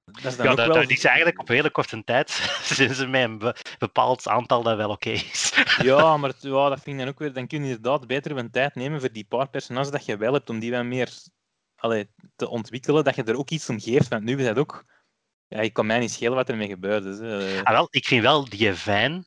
Dat 0.06 0.32
is 0.32 0.38
dan 0.38 0.46
Ja, 0.46 0.52
ook 0.52 0.58
dat, 0.58 0.68
wel... 0.68 0.76
dat 0.76 0.90
is 0.90 1.04
eigenlijk 1.04 1.40
op 1.40 1.48
hele 1.48 1.72
korte 1.72 2.04
tijd 2.04 2.30
zijn 2.64 2.96
ze 2.96 3.08
met 3.08 3.24
een 3.24 3.38
be- 3.38 3.56
bepaald 3.78 4.28
aantal 4.28 4.64
dat 4.64 4.78
wel 4.78 4.90
oké 4.90 5.10
is. 5.10 5.54
Ja, 5.82 6.18
maar 6.18 6.34
ja, 6.40 6.70
dat 6.70 6.82
vind 6.82 6.96
ik 6.96 6.98
dan 6.98 7.08
ook 7.08 7.20
weer. 7.20 7.34
Dan 7.34 7.48
kun 7.48 7.64
je 7.64 7.70
inderdaad 7.70 8.08
beter 8.08 8.38
een 8.38 8.52
tijd 8.52 8.76
nemen 8.76 9.00
voor 9.00 9.12
die 9.12 9.26
paar 9.26 9.50
personages 9.50 9.92
dat 9.92 10.06
je 10.06 10.18
wel 10.18 10.34
hebt, 10.34 10.50
om 10.50 10.60
die 10.60 10.72
wat 10.72 10.84
meer 10.84 11.10
te 12.36 12.50
ontwikkelen. 12.50 13.04
Dat 13.04 13.16
je 13.16 13.24
er 13.24 13.38
ook 13.38 13.50
iets 13.50 13.70
om 13.70 13.80
geeft. 13.80 14.08
Want 14.08 14.24
nu 14.24 14.38
is 14.38 14.46
dat 14.46 14.58
ook. 14.58 14.86
Ja, 15.48 15.60
ik 15.60 15.74
kan 15.74 15.86
mij 15.86 16.00
niet 16.00 16.12
schelen 16.12 16.36
wat 16.36 16.50
ermee. 16.50 16.76
Hè. 16.82 17.64
Ah, 17.64 17.74
wel, 17.74 17.88
ik 17.90 18.06
vind 18.06 18.22
wel 18.22 18.50
die 18.50 18.74
Vijn, 18.74 19.26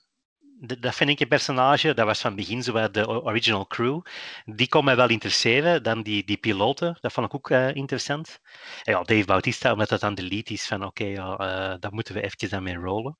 dat 0.67 0.95
vind 0.95 1.11
ik 1.11 1.21
een 1.21 1.29
personage, 1.29 1.95
dat 1.95 2.07
was 2.07 2.21
van 2.21 2.35
begin 2.35 2.63
zo 2.63 2.73
wat 2.73 2.95
de 2.95 3.09
original 3.09 3.67
crew. 3.67 4.01
Die 4.45 4.69
kon 4.69 4.85
mij 4.85 4.97
wel 4.97 5.09
interesseren. 5.09 5.83
Dan 5.83 6.03
die, 6.03 6.25
die 6.25 6.37
piloten, 6.37 6.99
dat 7.01 7.13
vond 7.13 7.27
ik 7.27 7.35
ook 7.35 7.51
eh, 7.51 7.75
interessant. 7.75 8.41
En 8.83 8.93
ja, 8.93 9.03
Dave 9.03 9.25
Bautista, 9.25 9.73
omdat 9.73 9.89
dat 9.89 10.01
dan 10.01 10.15
de 10.15 10.23
lead 10.23 10.51
is 10.51 10.67
van 10.67 10.85
oké, 10.85 11.05
ja, 11.05 11.37
eh, 11.37 11.81
daar 11.81 11.93
moeten 11.93 12.15
we 12.15 12.23
eventjes 12.23 12.53
aan 12.53 12.63
mee 12.63 12.77
rollen. 12.77 13.19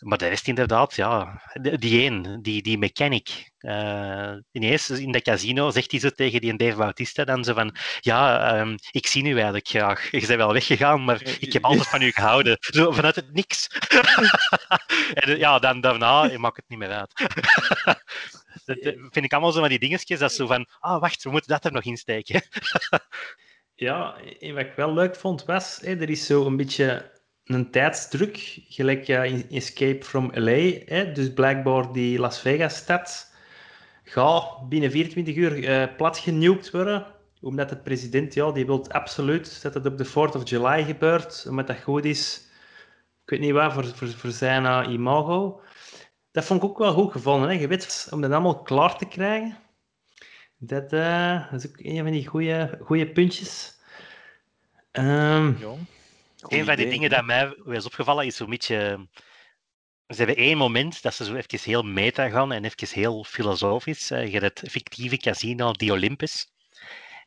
Maar 0.00 0.18
de 0.18 0.28
rest 0.28 0.48
inderdaad, 0.48 0.94
ja. 0.94 1.42
De- 1.52 1.78
Die 1.78 2.00
één, 2.00 2.42
die, 2.42 2.62
die 2.62 2.78
mechanic. 2.78 3.50
eh 3.58 4.32
ineens 4.52 4.90
in 4.90 5.12
dat 5.12 5.22
casino 5.22 5.70
zegt 5.70 5.90
hij 5.90 6.00
zo 6.00 6.10
tegen 6.10 6.40
die 6.40 6.56
Dave 6.56 6.76
Bautista 6.76 7.24
dan 7.24 7.44
zo 7.44 7.54
van 7.54 7.74
ja, 8.00 8.52
ehm, 8.54 8.76
ik 8.90 9.06
zie 9.06 9.24
u 9.24 9.32
eigenlijk 9.34 9.68
graag. 9.68 10.10
Je 10.10 10.26
bent 10.26 10.26
wel 10.26 10.52
weggegaan, 10.52 11.04
maar 11.04 11.22
ik 11.40 11.52
heb 11.52 11.64
altijd 11.64 11.88
van 11.88 12.02
u 12.02 12.10
gehouden. 12.10 12.56
Zo 12.74 12.90
vanuit 12.92 13.14
het 13.16 13.32
niks. 13.32 13.66
en 15.14 15.38
ja, 15.38 15.58
dan 15.58 15.80
daarna 15.80 16.38
maakt 16.38 16.56
het 16.56 16.68
niet 16.68 16.78
meer 16.78 16.90
uit. 16.92 17.12
dat 18.64 18.76
eh, 18.78 18.92
vind 19.10 19.24
ik 19.24 19.32
allemaal 19.32 19.52
zo 19.52 19.60
van 19.60 19.68
die 19.68 19.78
dingetjes, 19.78 20.18
dat 20.18 20.32
zo 20.32 20.46
van, 20.46 20.66
ah 20.78 21.00
wacht, 21.00 21.22
we 21.22 21.30
moeten 21.30 21.50
dat 21.50 21.64
er 21.64 21.72
nog 21.72 21.84
in 21.84 21.96
steken. 21.96 22.42
Ja, 23.74 24.14
wat 24.40 24.58
ik 24.58 24.72
wel 24.76 24.92
leuk 24.94 25.16
vond 25.16 25.44
was, 25.44 25.82
er 25.82 26.10
is 26.10 26.26
zo 26.26 26.46
een 26.46 26.56
beetje 26.56 27.10
een 27.54 27.70
tijdsdruk, 27.70 28.58
gelijk 28.68 29.04
ja, 29.04 29.22
in 29.22 29.46
Escape 29.50 30.04
from 30.04 30.30
LA. 30.34 30.70
Hè, 30.84 31.12
dus 31.12 31.32
blijkbaar 31.32 31.92
die 31.92 32.18
Las 32.18 32.40
Vegas-stad 32.40 33.32
gaat 34.04 34.68
binnen 34.68 34.90
24 34.90 35.36
uur 35.36 35.64
eh 35.64 35.96
plat 35.96 36.18
genukt 36.18 36.70
worden. 36.70 37.06
Omdat 37.40 37.68
de 37.68 37.76
president, 37.76 38.34
ja, 38.34 38.52
die 38.52 38.66
wil 38.66 38.90
absoluut 38.90 39.62
dat 39.62 39.74
het 39.74 39.86
op 39.86 39.98
de 39.98 40.06
4th 40.06 40.34
of 40.36 40.48
July 40.48 40.84
gebeurt. 40.84 41.46
Omdat 41.48 41.66
dat 41.66 41.80
goed 41.82 42.04
is, 42.04 42.48
ik 43.24 43.30
weet 43.30 43.40
niet 43.40 43.52
wat, 43.52 43.72
voor, 43.72 43.84
voor, 43.84 44.08
voor 44.08 44.30
zijn 44.30 44.66
eh, 44.66 44.92
imago. 44.92 45.60
dat 46.32 46.44
vond 46.44 46.62
ik 46.62 46.68
ook 46.68 46.78
wel 46.78 46.92
goed 46.92 47.12
gevonden. 47.12 47.48
Hè? 47.48 47.54
Je 47.60 47.68
weet, 47.68 48.08
om 48.10 48.20
dat 48.20 48.30
allemaal 48.30 48.62
klaar 48.62 48.96
te 48.96 49.06
krijgen. 49.06 49.56
Dat, 50.58 50.92
eh, 50.92 51.52
is 51.52 51.66
ook 51.68 51.78
een 51.78 52.02
van 52.02 52.12
die 52.12 52.26
goede 52.80 53.10
puntjes. 53.12 53.78
Ehm, 54.92 55.52
Ja. 55.58 55.74
Een 56.48 56.64
van 56.64 56.76
die 56.76 56.86
idee. 56.86 56.90
dingen 56.90 57.10
dat 57.10 57.24
mij 57.24 57.56
is 57.64 57.84
opgevallen 57.84 58.26
is 58.26 58.36
zo'n 58.36 58.50
beetje. 58.50 59.08
Ze 60.06 60.16
hebben 60.16 60.36
één 60.36 60.56
moment 60.56 61.02
dat 61.02 61.14
ze 61.14 61.24
zo 61.24 61.34
even 61.34 61.58
heel 61.60 61.82
meta 61.82 62.28
gaan 62.28 62.52
en 62.52 62.64
even 62.64 62.88
heel 63.00 63.24
filosofisch. 63.24 64.10
Eh, 64.10 64.32
Je 64.32 64.38
hebt 64.38 64.60
het 64.60 64.70
fictieve 64.70 65.16
casino, 65.16 65.72
die 65.72 65.92
Olympus. 65.92 66.52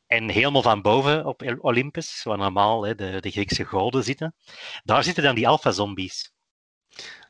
En 0.08 0.30
helemaal 0.30 0.62
van 0.62 0.82
boven 0.82 1.26
op 1.26 1.58
Olympus, 1.60 2.23
waar 2.23 2.38
normaal 2.38 2.84
hè, 2.86 2.95
de, 2.95 3.21
de 3.21 3.32
Griekse 3.32 3.65
goden 3.65 4.04
zitten, 4.04 4.36
daar 4.84 5.04
zitten 5.04 5.23
dan 5.23 5.36
die 5.36 5.47
alpha-zombies. 5.47 6.32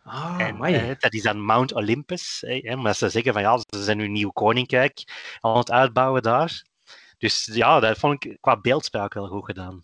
ah, 0.04 0.36
en 0.39 0.63
eh, 0.63 0.96
dat 1.00 1.13
is 1.13 1.22
dan 1.22 1.41
Mount 1.46 1.74
Olympus. 1.74 2.43
hè, 2.46 2.74
omdat 2.74 2.98
ze 2.98 3.10
zeggen 3.10 3.34
van 3.34 3.41
ja, 3.41 3.58
ze 3.58 3.84
zijn 3.84 3.98
nu 3.98 4.08
nieuw 4.08 4.30
koninkrijk 4.32 5.04
aan 5.39 5.58
het 5.58 5.72
uitbouwen 5.72 6.22
daar. 6.22 6.65
Dus 7.17 7.50
ja, 7.54 7.80
dat 7.80 7.98
vond 7.98 8.26
ik 8.26 8.38
qua 8.39 8.60
beeldspraak 8.62 9.13
wel 9.13 9.28
goed 9.28 9.46
gedaan. 9.46 9.84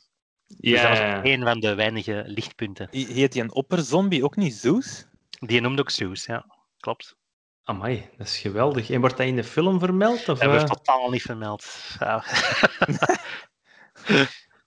Dus 0.57 0.81
dat 0.81 0.89
was 0.89 0.97
ja, 0.97 1.25
een 1.25 1.43
van 1.43 1.59
de 1.59 1.75
weinige 1.75 2.23
lichtpunten. 2.25 2.87
Heet 2.91 3.31
die 3.31 3.41
een 3.41 3.53
opperzombie 3.53 4.23
ook 4.23 4.35
niet 4.35 4.53
Zeus? 4.53 5.07
Die 5.39 5.61
noemde 5.61 5.81
ook 5.81 5.89
Zeus, 5.89 6.25
ja. 6.25 6.45
Klopt. 6.79 7.17
amai, 7.63 8.09
dat 8.17 8.27
is 8.27 8.37
geweldig. 8.37 8.89
En 8.89 8.99
wordt 8.99 9.17
dat 9.17 9.27
in 9.27 9.35
de 9.35 9.43
film 9.43 9.79
vermeld? 9.79 10.19
Of, 10.19 10.25
Dat 10.25 10.39
eh? 10.39 10.47
wordt 10.47 10.67
totaal 10.67 11.09
niet 11.09 11.21
vermeld. 11.21 11.65
Ja. 11.99 12.23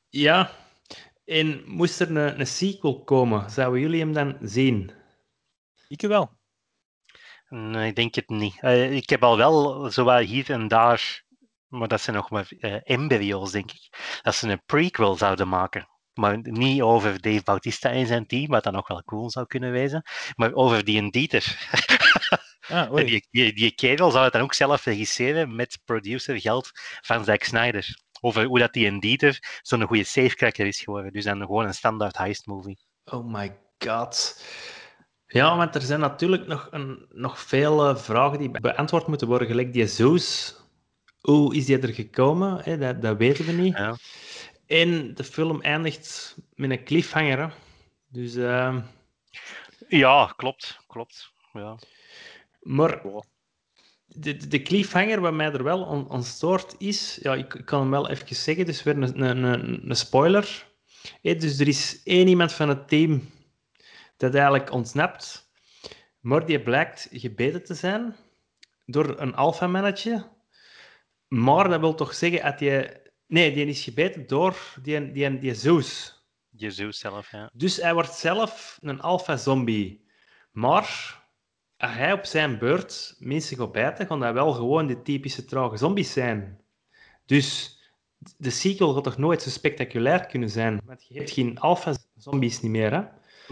Ja. 0.08 0.50
En 1.24 1.62
moest 1.66 2.00
er 2.00 2.16
een, 2.16 2.40
een 2.40 2.46
sequel 2.46 3.04
komen, 3.04 3.50
zouden 3.50 3.80
jullie 3.80 4.00
hem 4.00 4.12
dan 4.12 4.36
zien? 4.40 4.90
Ik 5.88 6.00
wel. 6.00 6.30
Nee, 7.48 7.88
ik 7.88 7.96
denk 7.96 8.14
het 8.14 8.28
niet. 8.28 8.56
Eh, 8.60 8.92
ik 8.92 9.10
heb 9.10 9.22
al 9.22 9.36
wel 9.36 9.90
zo 9.90 10.04
wat 10.04 10.24
hier 10.24 10.50
en 10.50 10.68
daar, 10.68 11.24
maar 11.72 11.88
dat 11.88 12.00
zijn 12.00 12.16
nog 12.16 12.30
maar 12.30 12.48
eh, 12.58 12.76
embryo's, 12.82 13.50
denk 13.52 13.70
ik, 13.70 13.98
dat 14.22 14.34
ze 14.34 14.48
een 14.48 14.62
prequel 14.66 15.16
zouden 15.16 15.48
maken. 15.48 15.88
Maar 16.14 16.38
niet 16.42 16.82
over 16.82 17.20
Dave 17.20 17.42
Bautista 17.42 17.90
en 17.90 18.06
zijn 18.06 18.26
team, 18.26 18.46
wat 18.46 18.64
dan 18.64 18.72
nog 18.72 18.88
wel 18.88 19.02
cool 19.04 19.30
zou 19.30 19.46
kunnen 19.46 19.72
wezen, 19.72 20.02
maar 20.34 20.52
over 20.52 20.84
die 20.84 20.98
en 20.98 21.10
Dieter. 21.10 21.68
Ah, 22.68 22.92
En 22.98 23.06
die, 23.06 23.26
die, 23.30 23.52
die 23.52 23.74
kerel 23.74 24.10
zou 24.10 24.24
het 24.24 24.32
dan 24.32 24.42
ook 24.42 24.54
zelf 24.54 24.84
regisseren 24.84 25.54
met 25.54 25.78
producergeld 25.84 26.70
van 27.00 27.24
Zack 27.24 27.42
Snyder. 27.42 27.86
Over 28.20 28.44
hoe 28.44 28.58
dat 28.58 28.72
die 28.72 28.86
en 28.86 29.00
Dieter 29.00 29.60
zo'n 29.62 29.86
goede 29.86 30.04
safecracker 30.04 30.66
is 30.66 30.80
geworden. 30.80 31.12
Dus 31.12 31.24
dan 31.24 31.40
gewoon 31.40 31.66
een 31.66 31.74
standaard 31.74 32.16
heist 32.16 32.46
movie. 32.46 32.78
Oh 33.04 33.32
my 33.32 33.58
god. 33.78 34.44
Ja, 35.26 35.56
want 35.56 35.74
er 35.74 35.82
zijn 35.82 36.00
natuurlijk 36.00 36.46
nog, 36.46 36.68
een, 36.70 37.06
nog 37.08 37.40
veel 37.40 37.96
vragen 37.96 38.38
die 38.38 38.50
beantwoord 38.50 39.06
moeten 39.06 39.28
worden. 39.28 39.48
Gelijk 39.48 39.72
die 39.72 39.86
Zeus. 39.86 40.56
Hoe 41.22 41.56
is 41.56 41.64
die 41.64 41.78
er 41.78 41.94
gekomen? 41.94 42.60
Hè? 42.62 42.78
Dat, 42.78 43.02
dat 43.02 43.16
weten 43.16 43.44
we 43.44 43.52
niet. 43.52 43.76
Ja. 43.76 43.96
En 44.66 45.14
de 45.14 45.24
film 45.24 45.60
eindigt 45.60 46.36
met 46.54 46.70
een 46.70 46.84
cliffhanger. 46.84 47.38
Hè? 47.38 47.48
Dus, 48.08 48.34
eh, 48.34 48.76
Ja, 49.88 50.32
klopt. 50.36 50.80
klopt. 50.86 51.32
Ja. 51.52 51.78
maar 52.60 53.02
de, 54.06 54.36
de- 54.46 54.62
cliffhanger 54.62 55.20
wat 55.20 55.32
mij 55.32 55.52
er 55.52 55.62
wel 55.62 55.86
aan, 55.88 56.10
aan 56.10 56.24
stoort 56.24 56.74
is... 56.78 57.18
Ja, 57.22 57.34
ik, 57.34 57.54
ik 57.54 57.64
kan 57.64 57.80
hem 57.80 57.90
wel 57.90 58.08
even 58.08 58.36
zeggen. 58.36 58.66
Dus 58.66 58.82
weer 58.82 58.96
een, 58.96 59.22
een, 59.22 59.42
een, 59.42 59.90
een 59.90 59.96
spoiler. 59.96 60.66
Dus 61.22 61.58
er 61.58 61.68
is 61.68 62.00
één 62.04 62.28
iemand 62.28 62.52
van 62.52 62.68
het 62.68 62.88
team 62.88 63.30
dat 64.16 64.34
eigenlijk 64.34 64.70
ontsnapt. 64.72 65.50
Maar 66.20 66.46
die 66.46 66.62
blijkt 66.62 67.08
gebeten 67.12 67.64
te 67.64 67.74
zijn 67.74 68.16
door 68.86 69.20
een 69.20 69.34
alpha-mannetje. 69.34 70.28
Maar 71.32 71.68
dat 71.68 71.80
wil 71.80 71.94
toch 71.94 72.14
zeggen 72.14 72.42
dat 72.42 72.60
je... 72.60 73.00
Nee, 73.26 73.54
die 73.54 73.66
is 73.66 73.84
gebeten 73.84 74.26
door 74.26 74.56
die, 74.82 75.12
die, 75.12 75.38
die 75.38 75.54
Zeus. 75.54 76.20
Zeus 76.56 76.98
zelf, 76.98 77.30
ja. 77.30 77.50
Dus 77.52 77.76
hij 77.76 77.94
wordt 77.94 78.14
zelf 78.14 78.78
een 78.80 79.00
alpha-zombie. 79.00 80.04
Maar 80.50 81.20
als 81.76 81.90
hij 81.90 82.12
op 82.12 82.24
zijn 82.24 82.58
beurt 82.58 83.16
mensen 83.18 83.56
gaat 83.56 83.72
bijten, 83.72 84.06
gaan 84.06 84.20
dat 84.20 84.32
wel 84.32 84.52
gewoon 84.52 84.86
de 84.86 85.02
typische 85.02 85.44
trage 85.44 85.76
zombies 85.76 86.12
zijn. 86.12 86.60
Dus 87.26 87.78
de 88.36 88.50
sequel 88.50 88.94
gaat 88.94 89.04
toch 89.04 89.18
nooit 89.18 89.42
zo 89.42 89.50
spectaculair 89.50 90.26
kunnen 90.26 90.50
zijn? 90.50 90.80
Want 90.84 91.06
je 91.08 91.14
hebt 91.14 91.30
geen 91.30 91.58
alpha-zombies 91.58 92.60
niet 92.60 92.72
meer, 92.72 92.92
hè? 92.92 93.02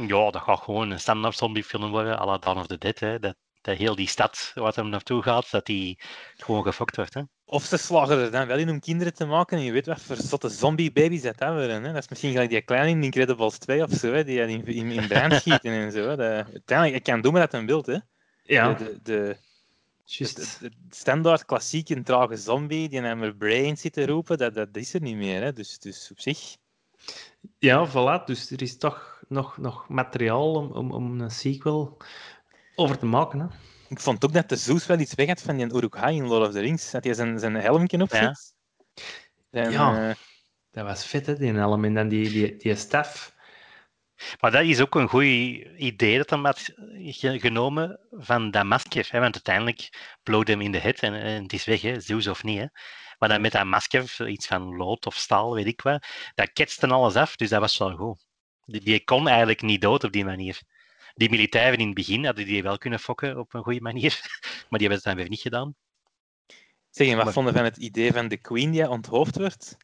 Ja, 0.07 0.31
dat 0.31 0.43
gaat 0.43 0.61
gewoon 0.61 0.91
een 0.91 1.01
standaard 1.01 1.37
zombiefilm 1.37 1.91
worden, 1.91 2.19
à 2.19 2.25
la 2.25 2.39
Dawn 2.39 2.59
of 2.59 2.67
the 2.67 2.79
Dead. 2.79 2.99
Hè. 2.99 3.19
Dat, 3.19 3.37
dat 3.61 3.77
heel 3.77 3.95
die 3.95 4.09
stad 4.09 4.53
waar 4.55 4.75
hem 4.75 4.89
naartoe 4.89 5.23
gaat, 5.23 5.51
dat 5.51 5.67
die 5.67 6.01
gewoon 6.37 6.63
gefokt 6.63 6.97
wordt. 6.97 7.15
Hè. 7.15 7.23
Of 7.53 7.65
ze 7.65 7.77
slagen 7.77 8.19
er 8.19 8.31
dan 8.31 8.47
wel 8.47 8.59
in 8.59 8.71
om 8.71 8.81
kinderen 8.81 9.15
te 9.15 9.27
maken 9.27 9.59
en 9.59 9.65
je 9.65 9.73
weet 9.73 9.87
wat 9.87 10.01
voor 10.01 10.17
zotte 10.17 10.49
zombie-baby's 10.49 11.23
dat 11.23 11.39
worden. 11.39 11.83
Hè? 11.83 11.93
Dat 11.93 12.03
is 12.03 12.09
misschien 12.09 12.31
gelijk 12.31 12.51
die 12.51 12.63
kleine 12.63 12.91
in 12.91 13.03
Incredibles 13.03 13.59
2 13.59 13.83
of 13.83 13.91
zo, 13.91 14.13
hè? 14.13 14.25
die 14.25 14.41
in, 14.41 14.67
in, 14.67 14.91
in 14.91 15.09
brand 15.09 15.33
schieten 15.41 15.73
en 15.73 15.93
zo. 15.93 16.09
Hè? 16.09 16.17
Dat, 16.17 16.53
uiteindelijk, 16.53 16.97
ik 16.97 17.03
kan 17.03 17.21
doen 17.21 17.33
met 17.33 17.51
dat 17.51 17.61
een 17.61 17.67
beeld. 17.67 17.87
Hè? 17.87 17.99
Ja, 18.43 18.73
De, 18.73 18.99
de, 19.03 19.37
standaard 20.91 21.45
klassieke 21.45 22.03
trage 22.03 22.37
zombie 22.37 22.89
die 22.89 23.01
naar 23.01 23.19
mijn 23.19 23.37
brain 23.37 23.77
zit 23.77 23.93
te 23.93 24.07
roepen, 24.07 24.39
dat, 24.39 24.55
dat 24.55 24.69
is 24.73 24.95
er 24.95 25.01
niet 25.01 25.17
meer. 25.17 25.43
Hè? 25.43 25.53
Dus, 25.53 25.79
dus 25.79 26.09
op 26.11 26.21
zich... 26.21 26.57
Ja, 27.59 27.89
voilà. 27.89 28.25
Dus 28.25 28.51
er 28.51 28.63
is 28.63 28.77
toch 28.77 29.23
nog, 29.29 29.59
nog 29.59 29.89
materiaal 29.89 30.55
om, 30.55 30.73
om, 30.73 30.93
om 30.93 31.21
een 31.21 31.31
sequel 31.31 31.97
over 32.75 32.99
te 32.99 33.07
maken, 33.07 33.41
hè? 33.41 33.47
Ik 33.91 34.01
vond 34.01 34.25
ook 34.25 34.33
dat 34.33 34.49
de 34.49 34.57
Zeus 34.57 34.87
wel 34.87 34.99
iets 34.99 35.15
weg 35.15 35.27
had 35.27 35.43
van 35.43 35.57
die 35.57 35.73
Uruk-hai 35.75 36.17
in 36.17 36.27
Lord 36.27 36.47
of 36.47 36.53
the 36.53 36.61
Rings. 36.61 36.91
Dat 36.91 37.05
hij 37.05 37.15
zijn, 37.15 37.39
zijn 37.39 37.55
helmje 37.55 38.01
op 38.03 38.13
Ja. 38.13 38.35
zit. 38.35 38.55
En, 39.51 39.71
Ja. 39.71 40.09
eh, 40.09 40.15
Dat 40.71 40.85
was 40.85 41.07
vet, 41.07 41.27
hè, 41.27 41.37
die 41.37 41.53
helm. 41.53 41.85
En 41.85 41.95
dan 41.95 42.09
die, 42.09 42.31
die, 42.31 42.57
die 42.57 42.77
staf. 42.77 43.35
Maar 44.41 44.51
dat 44.51 44.63
is 44.65 44.81
ook 44.81 44.95
een 44.95 45.09
goed 45.09 45.23
idee 45.77 46.17
dat 46.17 46.31
hem 46.31 46.45
had 46.45 46.61
ge- 46.95 47.39
genomen 47.41 48.01
van 48.11 48.51
dat 48.51 48.65
masker. 48.65 49.09
Hè. 49.11 49.21
Want 49.21 49.35
uiteindelijk 49.35 49.89
bloot 50.23 50.49
hem 50.49 50.61
in 50.61 50.73
de 50.73 50.79
head 50.79 50.99
en, 50.99 51.15
en 51.15 51.43
het 51.43 51.53
is 51.53 51.65
weg, 51.65 51.81
hè. 51.81 52.01
Zeus 52.01 52.27
of 52.27 52.43
niet. 52.43 52.59
Hè. 52.59 52.67
Maar 53.19 53.29
dan 53.29 53.41
met 53.41 53.53
dat 53.53 53.65
masker, 53.65 54.29
iets 54.29 54.47
van 54.47 54.77
lood 54.77 55.07
of 55.07 55.15
staal, 55.15 55.55
weet 55.55 55.67
ik 55.67 55.81
wat, 55.83 56.07
dat 56.35 56.53
ketste 56.53 56.87
alles 56.87 57.15
af, 57.15 57.37
dus 57.37 57.49
dat 57.49 57.61
was 57.61 57.79
wel 57.79 57.97
goed. 57.97 58.27
Die, 58.65 58.81
die 58.81 59.05
kon 59.05 59.29
eigenlijk 59.29 59.63
niet 59.63 59.81
dood 59.81 60.05
op 60.05 60.13
die 60.13 60.25
manier. 60.25 60.61
Die 61.15 61.31
militairen 61.31 61.79
in 61.79 61.87
het 61.87 61.95
begin 61.95 62.25
hadden 62.25 62.47
die 62.47 62.63
wel 62.63 62.79
kunnen 62.79 62.99
fokken 62.99 63.39
op 63.39 63.55
een 63.55 63.63
goede 63.63 63.81
manier, 63.81 64.21
maar 64.69 64.79
die 64.79 64.89
hebben 64.89 64.97
het 64.97 65.03
dan 65.03 65.17
weer 65.17 65.29
niet 65.29 65.41
gedaan. 65.41 65.75
Zeg, 66.91 67.09
en 67.09 67.15
wat 67.17 67.25
Maar- 67.25 67.33
vonden 67.33 67.55
van 67.55 67.65
het 67.65 67.77
idee 67.77 68.13
van 68.13 68.29
de 68.29 68.37
Queen 68.37 68.71
die 68.71 68.89
onthoofd 68.89 69.37
wordt? 69.37 69.77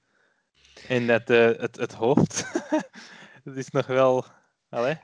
En 0.88 1.06
dat 1.06 1.30
eh, 1.30 1.44
het, 1.60 1.76
het 1.76 1.92
hoofd, 1.92 2.52
dat 3.44 3.56
is 3.56 3.68
nog 3.68 3.86
wel. 3.86 4.24
Allee. 4.68 4.98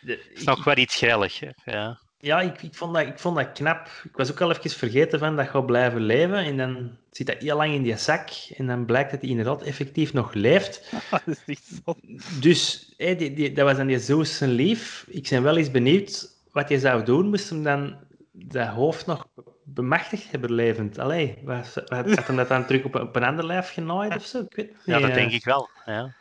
De- 0.00 0.12
Het 0.28 0.38
is 0.38 0.44
nog 0.44 0.64
wel 0.64 0.76
iets 0.76 0.94
grillig. 0.96 1.40
Hè. 1.40 1.50
Ja. 1.64 2.00
Ja, 2.20 2.40
ik, 2.40 2.62
ik, 2.62 2.74
vond 2.74 2.94
dat, 2.94 3.06
ik 3.06 3.18
vond 3.18 3.36
dat 3.36 3.52
knap. 3.52 3.86
Ik 4.04 4.16
was 4.16 4.30
ook 4.30 4.40
al 4.40 4.50
even 4.50 4.70
vergeten 4.70 5.18
van 5.18 5.36
dat 5.36 5.48
gaat 5.48 5.66
blijven 5.66 6.00
leven. 6.00 6.36
En 6.36 6.56
dan 6.56 6.96
zit 7.10 7.26
dat 7.26 7.36
heel 7.38 7.56
lang 7.56 7.74
in 7.74 7.82
die 7.82 7.96
zak. 7.96 8.28
En 8.56 8.66
dan 8.66 8.84
blijkt 8.84 9.10
dat 9.10 9.20
hij 9.20 9.30
inderdaad 9.30 9.62
effectief 9.62 10.12
nog 10.12 10.34
leeft. 10.34 10.90
dat 11.10 11.22
is 11.26 11.42
echt 11.46 11.64
zo. 11.84 11.94
Dus 12.40 12.94
die, 12.96 13.34
die, 13.34 13.52
dat 13.52 13.64
was 13.66 13.76
dan 13.76 13.86
die 13.86 13.98
Zeus 13.98 14.36
zijn 14.36 14.50
lief. 14.50 15.04
Ik 15.08 15.28
ben 15.30 15.42
wel 15.42 15.56
eens 15.56 15.70
benieuwd 15.70 16.28
wat 16.52 16.68
je 16.68 16.78
zou 16.78 17.04
doen. 17.04 17.28
Moest 17.28 17.50
hem 17.50 17.62
dan 17.62 17.96
dat 18.32 18.68
hoofd 18.68 19.06
nog 19.06 19.28
bemachtigd 19.64 20.30
hebben 20.30 20.52
levend? 20.52 20.98
Allee, 20.98 21.38
was, 21.44 21.74
wat- 21.74 21.90
had 22.14 22.26
hem 22.26 22.36
dat 22.36 22.48
dan 22.48 22.66
terug 22.66 22.84
op, 22.84 22.94
een- 22.94 23.02
op 23.02 23.16
een 23.16 23.24
ander 23.24 23.46
lijf 23.46 23.72
genaaid 23.72 24.16
of 24.16 24.24
zo? 24.24 24.38
Ik 24.40 24.54
weet 24.56 24.72
ja, 24.84 24.96
niet, 24.96 25.06
dat 25.06 25.14
denk 25.14 25.32
ik 25.32 25.44
wel. 25.44 25.68
Ja. 25.86 26.14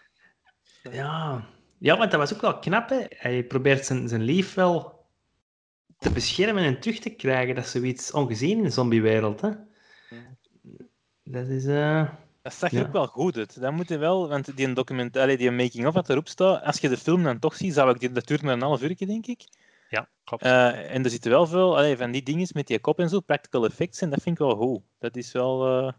Ja. 0.91 1.43
ja, 1.77 1.97
want 1.97 2.11
dat 2.11 2.19
was 2.19 2.33
ook 2.33 2.41
wel 2.41 2.59
knap. 2.59 2.89
Hè? 2.89 2.99
Hij 3.09 3.43
probeert 3.43 3.85
zijn, 3.85 4.07
zijn 4.07 4.21
lief 4.23 4.53
wel 4.53 4.97
te 5.99 6.11
beschermen 6.11 6.63
en 6.63 6.79
terug 6.79 6.99
te 6.99 7.09
krijgen. 7.09 7.55
Dat 7.55 7.63
is 7.65 7.71
zoiets 7.71 8.11
ongezien 8.11 8.57
in 8.57 8.63
de 8.63 8.69
zombiewereld. 8.69 9.41
Hè? 9.41 9.49
Dat 11.23 11.47
is... 11.47 11.65
eh, 11.65 12.09
Dat 12.41 12.53
zag 12.53 12.71
Ja. 12.71 12.81
ook 12.81 12.91
wel 12.91 13.07
goed 13.07 13.37
uit. 13.37 13.61
Dat 13.61 13.71
moet 13.71 13.89
je 13.89 13.97
wel, 13.97 14.27
want 14.29 14.57
die 14.57 14.73
document, 14.73 15.17
allee, 15.17 15.37
die 15.37 15.51
making-of 15.51 15.93
wat 15.93 16.09
erop 16.09 16.27
staat, 16.27 16.63
als 16.63 16.79
je 16.79 16.89
de 16.89 16.97
film 16.97 17.23
dan 17.23 17.39
toch 17.39 17.55
ziet, 17.55 17.73
zou 17.73 17.89
ik 17.93 17.99
die, 17.99 18.11
dat 18.11 18.27
duurt 18.27 18.41
maar 18.41 18.53
een 18.53 18.61
half 18.61 18.81
uur, 18.81 18.95
denk 18.97 19.25
ik. 19.27 19.41
ja, 19.89 20.09
klopt. 20.23 20.43
Eh, 20.43 20.93
en 20.95 21.03
er 21.03 21.09
zitten 21.09 21.31
wel 21.31 21.47
veel 21.47 21.77
allee, 21.77 21.97
van 21.97 22.11
die 22.11 22.23
dingen 22.23 22.47
met 22.53 22.67
die 22.67 22.79
kop 22.79 22.99
en 22.99 23.09
zo, 23.09 23.19
practical 23.19 23.65
effects, 23.65 24.01
en 24.01 24.09
dat 24.09 24.21
vind 24.21 24.39
ik 24.39 24.45
wel 24.47 24.55
goed. 24.55 24.81
Dat 24.99 25.15
is 25.15 25.31
wel. 25.31 25.67
eh, 25.87 25.93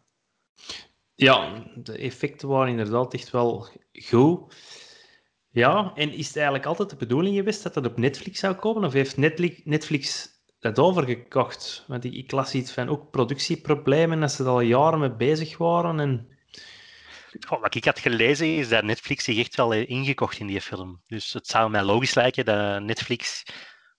ja, 1.15 1.65
de 1.75 1.99
effecten 1.99 2.49
waren 2.49 2.69
inderdaad 2.71 3.15
echt 3.15 3.31
wel 3.31 3.69
goed. 4.09 4.55
Ja, 5.53 5.93
en 5.95 6.13
is 6.13 6.27
het 6.27 6.37
eigenlijk 6.37 6.67
altijd 6.67 6.91
de 6.91 6.97
bedoeling 6.97 7.37
geweest 7.37 7.63
dat 7.63 7.75
het 7.75 7.87
op 7.87 7.99
Netflix 7.99 8.39
zou 8.39 8.55
komen? 8.55 8.85
Of 8.85 8.93
heeft 8.93 9.17
Netflix, 9.17 9.61
Netflix 9.65 10.29
dat 10.59 10.79
overgekocht? 10.79 11.85
Want 11.87 12.05
ik, 12.05 12.13
ik 12.13 12.31
las 12.31 12.55
iets 12.55 12.73
van 12.73 12.89
ook 12.89 13.11
productieproblemen, 13.11 14.21
dat 14.21 14.33
ze 14.33 14.43
er 14.43 14.49
al 14.49 14.61
jaren 14.61 14.99
mee 14.99 15.13
bezig 15.13 15.57
waren. 15.57 16.01
En... 16.01 16.39
Wat 17.49 17.75
ik 17.75 17.85
had 17.85 17.99
gelezen 17.99 18.57
is 18.57 18.69
dat 18.69 18.85
Netflix 18.85 19.25
zich 19.25 19.39
echt 19.39 19.57
wel 19.57 19.71
heeft 19.71 19.89
ingekocht 19.89 20.39
in 20.39 20.47
die 20.47 20.61
film. 20.61 21.03
Dus 21.07 21.33
het 21.33 21.47
zou 21.47 21.71
mij 21.71 21.83
logisch 21.83 22.15
lijken 22.15 22.45
dat 22.45 22.83
Netflix 22.83 23.43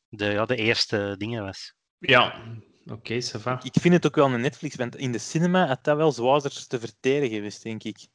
de, 0.09 0.25
ja, 0.25 0.45
de 0.45 0.55
eerste 0.55 1.15
dingen 1.17 1.43
was. 1.43 1.73
Ja, 1.99 2.41
oké, 2.85 3.21
va. 3.21 3.59
Ik 3.63 3.81
vind 3.81 3.93
het 3.93 4.05
ook 4.05 4.15
wel 4.15 4.33
een 4.33 4.41
Netflix, 4.41 4.75
want 4.75 4.95
in 4.95 5.11
de 5.11 5.17
cinema 5.17 5.67
had 5.67 5.83
dat 5.83 5.97
wel 5.97 6.11
zwaarder 6.11 6.67
te 6.67 6.79
verteren 6.79 7.29
geweest, 7.29 7.63
denk 7.63 7.83
ik. 7.83 8.07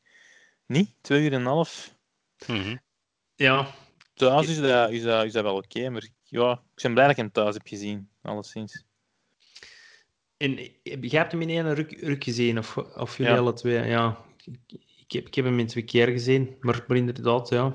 Niet? 0.67 0.95
Twee 1.01 1.23
uur 1.23 1.33
en 1.33 1.41
een 1.41 1.47
half. 1.47 1.95
Mhm. 2.47 2.77
Ja, 3.37 3.67
Thuis 4.15 4.49
is 4.49 4.61
dat, 4.61 4.91
is 4.91 5.03
dat, 5.03 5.25
is 5.25 5.33
dat 5.33 5.43
wel 5.43 5.57
oké, 5.57 5.89
maar 5.91 6.09
ja, 6.23 6.53
ik 6.75 6.83
ben 6.83 6.93
blij 6.93 7.07
dat 7.07 7.17
ik 7.17 7.23
hem 7.23 7.33
thuis 7.33 7.55
heb 7.55 7.67
gezien, 7.67 8.09
alleszins. 8.23 8.85
en 10.37 10.55
jij 10.83 11.19
hebt 11.21 11.33
hem 11.33 11.43
in 11.43 11.49
één 11.49 11.75
ruk, 11.75 12.01
ruk 12.01 12.25
gezien, 12.25 12.59
of, 12.59 12.77
of 12.77 13.17
jullie 13.17 13.33
Ja. 13.33 13.39
alle 13.39 13.53
twee? 13.53 13.87
Ja, 13.87 14.25
ik, 14.45 14.59
ik, 14.97 15.13
heb, 15.13 15.27
ik 15.27 15.35
heb 15.35 15.45
hem 15.45 15.59
in 15.59 15.67
twee 15.67 15.85
keer 15.85 16.09
gezien, 16.09 16.57
maar, 16.61 16.85
maar 16.87 16.97
inderdaad, 16.97 17.49
ja. 17.49 17.67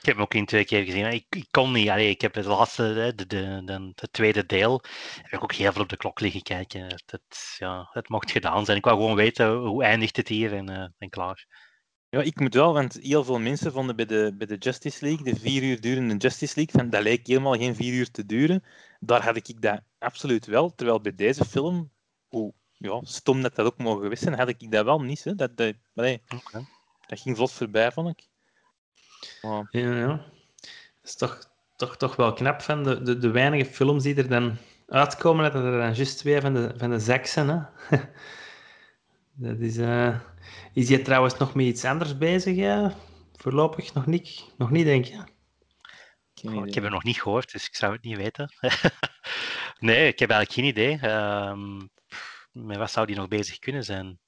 Ik 0.00 0.08
heb 0.08 0.14
hem 0.16 0.24
ook 0.24 0.34
in 0.34 0.46
twee 0.46 0.64
keer 0.64 0.84
gezien. 0.84 1.02
maar 1.02 1.14
Ik, 1.14 1.26
ik 1.30 1.46
kon 1.50 1.72
niet. 1.72 1.88
Allee, 1.88 2.08
ik 2.10 2.20
heb 2.20 2.34
het 2.34 2.44
laatste, 2.44 2.82
hè, 2.82 3.14
de, 3.14 3.26
de, 3.26 3.62
de, 3.64 3.92
het 3.94 4.12
tweede 4.12 4.46
deel, 4.46 4.82
heb 5.22 5.32
ik 5.32 5.42
ook 5.42 5.52
heel 5.52 5.72
veel 5.72 5.82
op 5.82 5.88
de 5.88 5.96
klok 5.96 6.20
liggen 6.20 6.42
kijken. 6.42 6.82
Het, 6.82 7.02
het, 7.06 7.54
ja, 7.58 7.88
het 7.92 8.08
mocht 8.08 8.30
gedaan 8.30 8.64
zijn. 8.64 8.76
Ik 8.78 8.84
wou 8.84 8.96
gewoon 8.96 9.16
weten 9.16 9.56
hoe 9.56 9.84
eindigt 9.84 10.16
het 10.16 10.28
hier 10.28 10.52
en, 10.52 10.68
eh, 10.68 10.86
en 10.98 11.10
klaar. 11.10 11.46
Ja, 12.14 12.20
ik 12.20 12.40
moet 12.40 12.54
wel, 12.54 12.72
want 12.72 12.98
heel 13.00 13.24
veel 13.24 13.38
mensen 13.38 13.72
vonden 13.72 13.96
bij 13.96 14.04
de, 14.04 14.34
bij 14.38 14.46
de 14.46 14.56
Justice 14.56 15.04
League, 15.04 15.32
de 15.32 15.40
vier 15.40 15.62
uur 15.62 15.80
durende 15.80 16.16
Justice 16.16 16.52
League, 16.56 16.80
van, 16.80 16.90
dat 16.90 17.02
leek 17.02 17.26
helemaal 17.26 17.56
geen 17.56 17.74
vier 17.74 17.94
uur 17.94 18.10
te 18.10 18.26
duren. 18.26 18.64
Daar 19.00 19.24
had 19.24 19.36
ik 19.36 19.62
dat 19.62 19.80
absoluut 19.98 20.46
wel. 20.46 20.74
Terwijl 20.74 21.00
bij 21.00 21.14
deze 21.14 21.44
film, 21.44 21.90
hoe 22.28 22.52
ja, 22.72 23.00
stom 23.02 23.42
dat 23.42 23.54
dat 23.54 23.66
ook 23.66 23.78
mogen 23.78 24.02
geweest 24.02 24.22
zijn, 24.22 24.34
had 24.34 24.48
ik 24.48 24.70
dat 24.70 24.84
wel 24.84 25.00
niet. 25.00 25.24
Hè. 25.24 25.34
Dat, 25.34 25.56
dat, 25.56 25.74
nee, 25.94 26.22
dat 27.06 27.20
ging 27.20 27.36
vlot 27.36 27.52
voorbij, 27.52 27.92
vond 27.92 28.08
ik. 28.08 28.28
Ja, 29.42 29.66
ja. 29.70 30.06
Dat 30.06 30.24
is 31.02 31.16
toch, 31.16 31.50
toch, 31.76 31.96
toch 31.96 32.16
wel 32.16 32.32
knap 32.32 32.62
van 32.62 32.82
de, 32.82 33.02
de, 33.02 33.18
de 33.18 33.30
weinige 33.30 33.70
films 33.70 34.02
die 34.02 34.14
er 34.14 34.28
dan 34.28 34.56
uitkomen, 34.86 35.52
dat 35.52 35.64
er 35.64 35.78
dan 35.78 35.94
juist 35.94 36.18
twee 36.18 36.40
van 36.40 36.54
de, 36.54 36.72
van 36.76 36.90
de 36.90 36.98
zak 36.98 37.26
zijn. 37.26 37.48
Hè? 37.48 37.96
dat 39.48 39.58
is, 39.58 39.76
eh, 39.76 40.20
is 40.72 40.88
je 40.88 41.02
trouwens 41.02 41.38
nog 41.38 41.54
met 41.54 41.66
iets 41.66 41.84
anders 41.84 42.18
bezig? 42.18 42.56
Ja? 42.56 42.94
Voorlopig 43.36 43.94
nog 43.94 44.06
niet, 44.06 44.44
nog 44.58 44.70
niet 44.70 44.84
denk 44.84 45.04
je? 45.04 45.24
Oh, 46.44 46.66
ik 46.66 46.74
heb 46.74 46.82
het 46.82 46.92
nog 46.92 47.04
niet 47.04 47.22
gehoord, 47.22 47.52
dus 47.52 47.66
ik 47.66 47.74
zou 47.74 47.92
het 47.92 48.02
niet 48.02 48.16
weten. 48.16 48.52
nee, 49.78 50.06
ik 50.06 50.18
heb 50.18 50.30
eigenlijk 50.30 50.52
geen 50.52 50.64
idee. 50.64 50.98
Ehm, 50.98 51.76
met 52.52 52.76
wat 52.76 52.90
zou 52.90 53.06
die 53.06 53.16
nog 53.16 53.28
bezig 53.28 53.58
kunnen 53.58 53.84
zijn? 53.84 54.18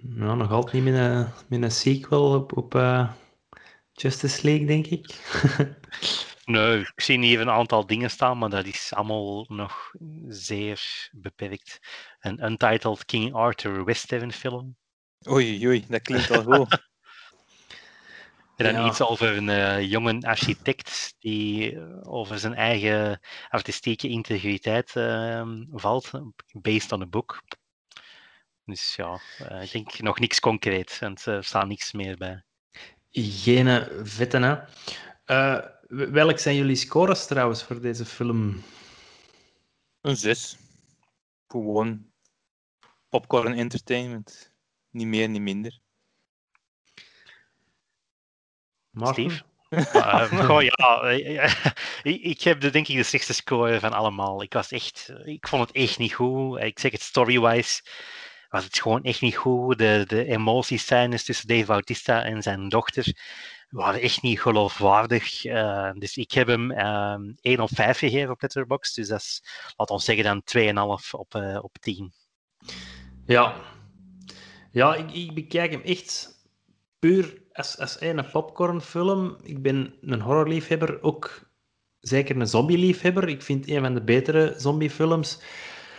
Nou, 0.00 0.36
nog 0.36 0.50
altijd 0.50 0.74
niet 0.74 0.92
met 0.92 0.94
een, 0.94 1.28
met 1.48 1.62
een 1.62 1.70
sequel 1.70 2.34
op, 2.34 2.56
op 2.56 2.74
eh, 2.74 3.12
Justice 3.92 4.42
League, 4.42 4.66
denk 4.66 4.86
ik. 4.86 5.06
Nee, 6.48 6.78
ik 6.80 7.00
zie 7.00 7.18
hier 7.18 7.40
een 7.40 7.50
aantal 7.50 7.86
dingen 7.86 8.10
staan, 8.10 8.38
maar 8.38 8.50
dat 8.50 8.66
is 8.66 8.92
allemaal 8.94 9.44
nog 9.48 9.90
zeer 10.28 11.08
beperkt. 11.12 11.78
Een 12.20 12.44
Untitled 12.44 13.04
King 13.04 13.34
Arthur 13.34 13.84
Western 13.84 14.32
film. 14.32 14.76
Oei, 15.30 15.66
oei, 15.66 15.84
dat 15.88 16.02
klinkt 16.02 16.30
al 16.30 16.42
goed. 16.42 16.68
En 18.56 18.64
dan 18.64 18.74
Ja. 18.74 18.88
iets 18.88 19.00
over 19.00 19.36
een 19.36 19.48
eh, 19.48 19.90
jonge 19.90 20.20
architect 20.20 21.14
die 21.18 21.76
eh, 21.76 22.12
over 22.12 22.38
zijn 22.38 22.54
eigen 22.54 23.20
artistieke 23.48 24.08
integriteit 24.08 24.96
ehm, 24.96 25.64
valt, 25.70 26.10
based 26.52 26.92
on 26.92 27.02
a 27.02 27.06
book. 27.06 27.42
Dus 28.64 28.96
ja, 28.96 29.20
eh, 29.38 29.62
ik 29.62 29.72
denk 29.72 29.98
nog 30.00 30.18
niks 30.18 30.40
concreet 30.40 30.98
en 31.00 31.16
er 31.24 31.44
staat 31.44 31.66
niks 31.66 31.92
meer 31.92 32.16
bij. 32.16 32.42
Geen 33.10 33.86
vette, 34.02 34.38
hè? 34.38 34.56
Welk 35.88 36.38
zijn 36.38 36.56
jullie 36.56 36.76
scores 36.76 37.26
trouwens 37.26 37.62
voor 37.62 37.80
deze 37.80 38.04
film? 38.04 38.62
Een 40.00 40.16
zes. 40.16 40.56
Gewoon 41.46 42.06
popcorn 43.08 43.54
entertainment. 43.54 44.52
Niet 44.90 45.06
meer, 45.06 45.28
niet 45.28 45.40
minder. 45.40 45.80
Steve? 48.94 49.42
Goh, 50.46 50.62
ja, 50.62 51.00
eh, 51.02 51.44
eh, 51.44 51.54
ik, 52.02 52.22
ik 52.22 52.40
heb 52.40 52.60
de, 52.60 52.70
denk 52.70 52.88
ik 52.88 52.96
de 52.96 53.02
slechtste 53.02 53.34
score 53.34 53.80
van 53.80 53.92
allemaal. 53.92 54.42
Ik, 54.42 54.52
was 54.52 54.70
echt, 54.70 55.12
ik 55.24 55.48
vond 55.48 55.68
het 55.68 55.76
echt 55.76 55.98
niet 55.98 56.14
goed. 56.14 56.60
Ik 56.60 56.78
zeg 56.78 56.92
het 56.92 57.02
story-wise, 57.02 57.82
was 58.48 58.64
het 58.64 58.78
gewoon 58.78 59.02
echt 59.02 59.20
niet 59.20 59.36
goed. 59.36 59.78
De, 59.78 60.04
de 60.06 60.24
emotiescènes 60.24 61.24
tussen 61.24 61.48
Dave 61.48 61.66
Bautista 61.66 62.22
en 62.22 62.42
zijn 62.42 62.68
dochter 62.68 63.16
waren 63.68 64.00
echt 64.00 64.22
niet 64.22 64.40
geloofwaardig. 64.40 65.44
Eh, 65.44 65.90
dus 65.94 66.16
ik 66.16 66.32
heb 66.32 66.46
hem 66.46 66.70
ehm 66.70 67.32
1 67.40 67.60
op 67.60 67.68
5 67.72 67.98
gegeven 67.98 68.30
op 68.30 68.42
Letterboxd. 68.42 68.96
Dus 68.96 69.08
dat 69.08 69.20
is, 69.20 69.42
laat 69.76 69.90
ons 69.90 70.04
zeggen, 70.04 70.24
dan 70.24 70.42
2,5 70.44 71.14
op, 71.14 71.34
eh, 71.34 71.58
op 71.62 71.76
10. 71.80 72.12
Ja. 73.26 73.54
Ja, 74.70 74.94
ik, 74.94 75.12
ik 75.12 75.34
bekijk 75.34 75.70
hem 75.70 75.82
echt 75.82 76.38
puur 76.98 77.42
als, 77.52 77.78
als 77.78 78.00
een 78.00 78.30
popcornfilm. 78.30 79.36
Ik 79.42 79.62
ben 79.62 79.94
een 80.00 80.20
horrorliefhebber, 80.20 81.02
ook 81.02 81.50
zeker 82.00 82.36
een 82.36 82.46
zombieliefhebber. 82.46 83.28
Ik 83.28 83.42
vind 83.42 83.68
een 83.68 83.80
van 83.80 83.94
de 83.94 84.02
betere 84.02 84.54
zombiefilms. 84.56 85.40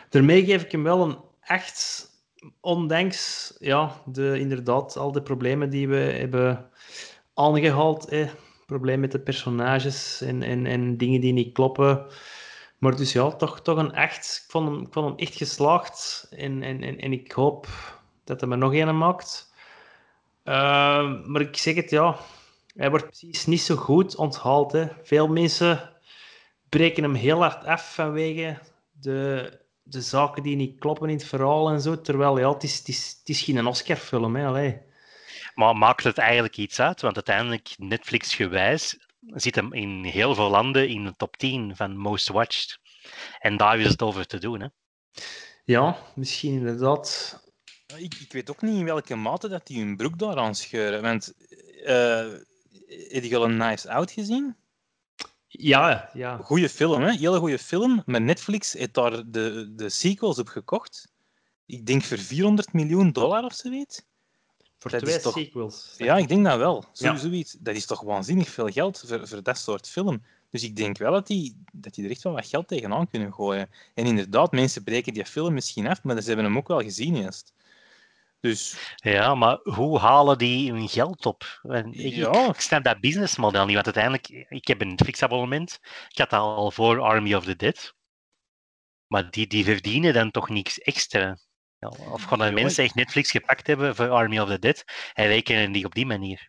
Daarmee 0.09 0.45
geef 0.45 0.63
ik 0.63 0.71
hem 0.71 0.83
wel 0.83 1.01
een 1.01 1.17
8, 1.41 2.09
ondanks 2.61 3.53
ja, 3.59 4.01
de, 4.05 4.39
inderdaad 4.39 4.97
al 4.97 5.11
de 5.11 5.21
problemen 5.21 5.69
die 5.69 5.87
we 5.87 5.95
hebben 5.95 6.69
aangehaald. 7.39 8.09
Eh. 8.09 8.29
Probleem 8.65 8.99
met 8.99 9.11
de 9.11 9.19
personages 9.19 10.21
en, 10.21 10.43
en, 10.43 10.65
en 10.65 10.97
dingen 10.97 11.21
die 11.21 11.33
niet 11.33 11.53
kloppen. 11.53 12.05
Maar 12.77 12.95
dus 12.95 13.11
ja, 13.11 13.31
toch, 13.31 13.61
toch 13.61 13.77
een 13.77 13.95
8. 13.95 14.41
Ik 14.45 14.51
vond 14.51 14.69
hem, 14.69 14.81
ik 14.81 14.87
vond 14.91 15.05
hem 15.05 15.17
echt 15.17 15.35
geslaagd. 15.35 16.27
En, 16.29 16.63
en, 16.63 16.83
en, 16.83 16.99
en 16.99 17.11
ik 17.13 17.31
hoop 17.31 17.67
dat 18.23 18.41
hij 18.41 18.49
er 18.49 18.57
nog 18.57 18.73
een 18.73 18.97
maakt. 18.97 19.53
Uh, 20.43 21.25
maar 21.25 21.41
ik 21.41 21.57
zeg 21.57 21.75
het, 21.75 21.89
ja. 21.89 22.17
Hij 22.75 22.89
wordt 22.89 23.05
precies 23.05 23.45
niet 23.45 23.61
zo 23.61 23.75
goed 23.75 24.15
onthaald. 24.15 24.71
Hè. 24.71 24.87
Veel 25.03 25.27
mensen 25.27 25.89
breken 26.69 27.03
hem 27.03 27.13
heel 27.13 27.39
hard 27.39 27.65
af 27.65 27.93
vanwege 27.93 28.57
de, 28.91 29.51
de 29.83 30.01
zaken 30.01 30.43
die 30.43 30.55
niet 30.55 30.79
kloppen 30.79 31.09
in 31.09 31.15
het 31.15 31.25
verhaal 31.25 31.69
en 31.69 31.81
zo. 31.81 32.01
Terwijl, 32.01 32.39
ja, 32.39 32.53
het 32.53 32.63
is, 32.63 32.77
het 32.77 32.87
is, 32.87 33.21
is 33.23 33.41
geen 33.41 33.67
Oscar-film, 33.67 34.35
hè. 34.35 34.77
Maar 35.59 35.75
maakt 35.75 36.03
het 36.03 36.17
eigenlijk 36.17 36.57
iets 36.57 36.79
uit? 36.79 37.01
Want 37.01 37.15
uiteindelijk, 37.15 37.73
Netflix-gewijs, 37.77 38.97
zit 39.19 39.55
hem 39.55 39.73
in 39.73 40.03
heel 40.03 40.35
veel 40.35 40.49
landen 40.49 40.89
in 40.89 41.03
de 41.03 41.13
top 41.17 41.37
10 41.37 41.75
van 41.75 41.97
Most 41.97 42.27
Watched. 42.27 42.79
En 43.39 43.57
daar 43.57 43.79
is 43.79 43.87
het 43.87 44.01
over 44.01 44.25
te 44.25 44.37
doen. 44.37 44.61
Hè? 44.61 44.67
Ja, 45.63 45.97
misschien 46.15 46.53
inderdaad. 46.53 47.39
Ik, 47.97 48.13
ik 48.13 48.31
weet 48.31 48.49
ook 48.49 48.61
niet 48.61 48.79
in 48.79 48.85
welke 48.85 49.15
mate 49.15 49.47
dat 49.47 49.67
die 49.67 49.79
hun 49.79 49.95
broek 49.95 50.19
daaraan 50.19 50.55
scheuren. 50.55 51.01
Want, 51.01 51.33
eh 51.83 52.33
heb 53.09 53.23
je 53.23 53.37
al 53.37 53.43
een 53.43 53.57
Nice 53.57 53.91
Out 53.91 54.11
gezien? 54.11 54.55
Ja, 55.47 56.09
ja. 56.13 56.37
Goeie 56.37 56.69
film, 56.69 57.01
hè? 57.01 57.11
Hele 57.11 57.39
goede 57.39 57.59
film. 57.59 58.03
Maar 58.05 58.21
Netflix 58.21 58.73
heeft 58.73 58.93
daar 58.93 59.23
de, 59.31 59.71
de 59.75 59.89
sequels 59.89 60.39
op 60.39 60.47
gekocht. 60.47 61.11
Ik 61.65 61.85
denk 61.85 62.03
voor 62.03 62.17
400 62.17 62.73
miljoen 62.73 63.11
dollar 63.11 63.43
of 63.43 63.53
zoiets. 63.53 64.07
Voor 64.79 64.91
Dat 64.91 64.99
twee 65.03 65.19
toch- 65.19 65.33
sequels. 65.33 65.93
Ja, 65.97 66.17
ik 66.17 66.27
denk 66.27 66.45
dat 66.45 66.57
wel. 66.57 66.85
Zo. 66.93 67.15
Zoiets. 67.15 67.55
Dat 67.59 67.75
is 67.75 67.85
toch 67.85 68.01
waanzinnig 68.01 68.49
veel 68.49 68.67
geld 68.67 69.03
voor, 69.07 69.27
voor 69.27 69.43
dat 69.43 69.57
soort 69.57 69.89
film. 69.89 70.23
Dus 70.49 70.63
ik 70.63 70.75
denk 70.75 70.97
wel 70.97 71.11
dat 71.11 71.27
die, 71.27 71.63
dat 71.73 71.93
die 71.93 72.05
er 72.05 72.11
echt 72.11 72.21
wel 72.23 72.33
wat 72.33 72.47
geld 72.47 72.67
tegenaan 72.67 73.07
kunnen 73.09 73.33
gooien. 73.33 73.69
En 73.93 74.05
inderdaad, 74.05 74.51
mensen 74.51 74.83
breken 74.83 75.13
die 75.13 75.25
film 75.25 75.53
misschien 75.53 75.87
af, 75.87 76.03
maar 76.03 76.21
ze 76.21 76.27
hebben 76.27 76.45
hem 76.45 76.57
ook 76.57 76.67
wel 76.67 76.81
gezien 76.81 77.15
eerst. 77.15 77.53
Dus 78.39 78.93
Ja, 78.95 79.35
maar 79.35 79.59
hoe 79.63 79.99
halen 79.99 80.37
die 80.37 80.71
hun 80.71 80.89
geld 80.89 81.25
op? 81.25 81.59
En 81.63 81.93
Ik, 81.93 82.13
Ja. 82.13 82.43
ik, 82.47 82.55
ik 82.55 82.61
snap 82.61 82.83
dat 82.83 82.99
businessmodel 82.99 83.65
niet, 83.65 83.73
want 83.73 83.85
uiteindelijk, 83.95 84.45
ik 84.49 84.67
heb 84.67 84.81
een 84.81 84.87
Netflix-abonnement. 84.87 85.79
Ik 86.09 86.17
had 86.17 86.29
dat 86.29 86.39
al 86.39 86.71
voor 86.71 86.99
Army 86.99 87.33
of 87.33 87.43
the 87.45 87.55
Dead. 87.55 87.93
Maar 89.07 89.31
die, 89.31 89.47
die 89.47 89.63
verdienen 89.63 90.13
dan 90.13 90.31
toch 90.31 90.49
niks 90.49 90.79
extra. 90.79 91.37
Ja, 91.79 91.87
of 91.87 92.23
gewoon 92.23 92.39
dat 92.39 92.47
Ja, 92.47 92.53
mensen 92.53 92.83
echt 92.83 92.95
Netflix 92.95 93.31
gepakt 93.31 93.67
hebben 93.67 93.95
voor 93.95 94.09
Army 94.09 94.39
of 94.39 94.49
the 94.49 94.59
Dead 94.59 94.83
en 95.13 95.27
rekenen 95.27 95.71
die 95.71 95.85
op 95.85 95.93
die 95.93 96.05
manier. 96.05 96.47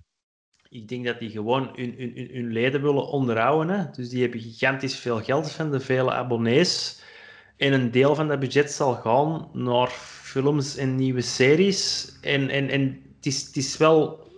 Ik 0.68 0.88
denk 0.88 1.04
dat 1.04 1.18
die 1.18 1.30
gewoon 1.30 1.72
hun, 1.74 1.94
hun, 1.98 2.12
hun, 2.14 2.30
hun 2.32 2.52
leden 2.52 2.82
willen 2.82 3.08
onderhouden. 3.08 3.78
Hè? 3.78 3.90
Dus 3.90 4.08
die 4.08 4.22
hebben 4.22 4.40
gigantisch 4.40 4.96
veel 4.96 5.22
geld 5.22 5.52
van 5.52 5.70
de 5.70 5.80
vele 5.80 6.12
abonnees. 6.12 7.02
En 7.56 7.72
een 7.72 7.90
deel 7.90 8.14
van 8.14 8.28
dat 8.28 8.40
budget 8.40 8.72
zal 8.72 8.94
gaan 8.94 9.50
naar 9.52 9.88
films 10.22 10.76
en 10.76 10.94
nieuwe 10.94 11.20
series. 11.20 12.12
En, 12.20 12.48
en, 12.48 12.68
en 12.68 13.02
het, 13.16 13.26
is, 13.26 13.42
het 13.42 13.56
is 13.56 13.76
wel 13.76 14.28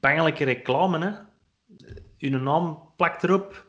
bangelijke 0.00 0.44
reclame. 0.44 0.98
Hè? 0.98 1.12
Hun 2.18 2.42
naam 2.42 2.92
plakt 2.96 3.24
erop. 3.24 3.66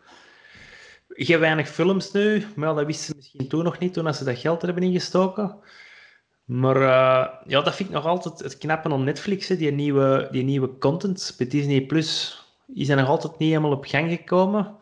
Je 1.15 1.25
hebt 1.25 1.39
weinig 1.39 1.69
films 1.69 2.11
nu, 2.11 2.45
maar 2.55 2.75
dat 2.75 2.85
wisten 2.85 3.05
ze 3.05 3.15
misschien 3.15 3.47
toen 3.47 3.63
nog 3.63 3.79
niet, 3.79 3.93
toen 3.93 4.13
ze 4.13 4.23
dat 4.23 4.37
geld 4.37 4.61
er 4.61 4.67
hebben 4.67 4.83
ingestoken. 4.83 5.57
Maar 6.45 6.75
eh, 6.75 7.27
ja, 7.45 7.61
dat 7.61 7.75
vind 7.75 7.89
ik 7.89 7.95
nog 7.95 8.05
altijd 8.05 8.39
het 8.39 8.57
knappen 8.57 8.91
om 8.91 9.03
Netflix, 9.03 9.47
hè, 9.47 9.57
die, 9.57 9.71
nieuwe, 9.71 10.27
die 10.31 10.43
nieuwe 10.43 10.77
content 10.77 11.35
bij 11.37 11.47
Disney 11.47 11.81
Plus. 11.81 12.41
Die 12.67 12.85
zijn 12.85 12.97
nog 12.97 13.07
altijd 13.07 13.37
niet 13.37 13.49
helemaal 13.49 13.71
op 13.71 13.85
gang 13.85 14.09
gekomen. 14.11 14.75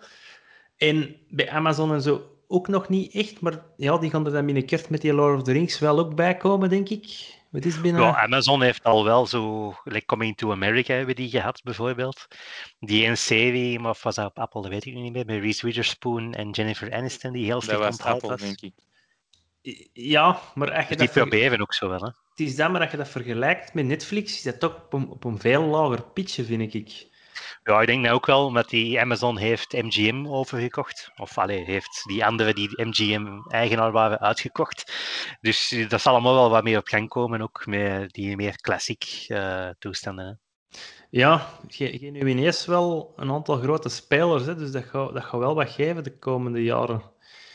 En 0.78 1.16
bij 1.30 1.50
Amazon 1.50 1.94
en 1.94 2.02
zo 2.02 2.22
ook 2.48 2.68
nog 2.68 2.90
niet 2.90 3.14
echt, 3.14 3.42
maar 3.42 3.64
ja, 3.78 3.98
die 3.98 4.10
gaan 4.10 4.26
er 4.26 4.32
dan 4.32 4.46
binnenkort 4.46 4.90
met 4.90 5.02
die 5.02 5.14
Lord 5.14 5.38
of 5.38 5.44
the 5.44 5.52
Rings 5.52 5.80
wel 5.80 6.00
ook 6.00 6.16
bij 6.16 6.38
komen, 6.38 6.70
denk 6.70 6.90
ik. 6.90 7.40
Wat 7.50 7.66
is 7.66 7.82
binnen... 7.82 8.02
Ja, 8.02 8.24
Amazon 8.24 8.62
heeft 8.62 8.84
al 8.84 9.04
wel 9.04 9.28
zo, 9.28 9.74
like 9.84 10.06
Coming 10.06 10.38
to 10.38 10.52
America 10.52 10.94
hebben 10.94 11.16
die 11.16 11.30
gehad 11.30 11.62
bijvoorbeeld. 11.64 12.28
Die 12.80 13.08
een 13.08 13.18
serie, 13.18 13.80
maar 13.80 13.92
of 13.92 14.04
was 14.04 14.16
dat 14.16 14.26
op 14.26 14.40
Apple, 14.40 14.62
dat 14.62 14.72
weet 14.72 14.86
ik 14.86 14.94
nu 14.94 15.02
niet 15.02 15.14
meer, 15.14 15.26
met 15.26 15.42
Reese 15.42 15.66
Witherspoon 15.66 16.34
en 16.34 16.50
Jennifer 16.50 16.94
Aniston, 16.94 17.32
die 17.32 17.46
heel 17.46 17.54
Dat 17.54 17.64
slecht 17.64 17.80
was 17.80 17.90
onthaald 17.90 18.14
Apple, 18.16 18.30
was. 18.30 18.42
denk 18.42 18.62
ik. 18.62 18.74
Ja, 19.94 20.40
maar 20.56 20.88
Dus 20.88 21.12
die 21.12 21.50
dat 21.50 21.60
ook 21.60 21.74
zo 21.74 21.90
wel, 21.90 22.00
hè. 22.00 22.06
het 22.06 22.40
is 22.40 22.56
dan 22.56 22.72
maar 22.72 22.82
als 22.82 22.92
je 22.92 22.98
dat 22.98 23.10
vergelijkt 23.10 23.74
met 23.74 23.86
Netflix, 23.86 24.34
is 24.34 24.42
dat 24.42 24.60
toch 24.60 24.76
op 24.76 24.94
een, 24.94 25.08
op 25.10 25.24
een 25.24 25.40
veel 25.40 25.64
lager 25.64 26.04
pitje, 26.04 26.44
vind 26.44 26.74
ik. 26.74 27.10
Ja, 27.64 27.82
ik 27.82 27.88
denk 27.88 28.02
nou 28.02 28.16
ook 28.16 28.26
wel, 28.26 28.46
omdat 28.46 28.70
die 28.70 29.00
Amazon 29.00 29.38
heeft 29.38 29.72
MGM 29.72 30.26
overgekocht. 30.28 31.12
Of 31.16 31.38
allee, 31.38 31.64
heeft 31.64 32.04
die 32.08 32.26
andere 32.26 32.54
die 32.54 32.86
MGM-eigenaar 32.86 33.92
waren 33.92 34.20
uitgekocht. 34.20 34.94
Dus 35.42 35.86
dat 35.88 36.02
zal 36.02 36.14
allemaal 36.14 36.34
wel 36.34 36.50
wat 36.50 36.64
meer 36.64 36.78
op 36.78 36.88
gang 36.88 37.10
komen, 37.10 37.42
ook 37.42 37.66
met 37.66 38.14
die 38.14 38.36
meer 38.36 38.56
classic 38.56 39.26
eh, 39.28 39.70
toestanden. 39.80 40.26
Hè. 40.26 40.34
Ja, 41.10 41.48
je, 41.68 42.02
je 42.02 42.12
nu 42.12 42.30
ineens 42.30 42.66
wel 42.66 43.14
een 43.16 43.32
aantal 43.32 43.58
grote 43.58 43.90
spelers, 43.90 44.46
hè, 44.46 44.56
dus 44.56 44.72
dat 44.72 44.84
gaat, 44.84 45.14
dat 45.14 45.24
gaat 45.24 45.40
wel 45.40 45.56
wat 45.56 45.70
geven 45.70 46.04
de 46.04 46.18
komende 46.18 46.64
jaren. 46.64 47.02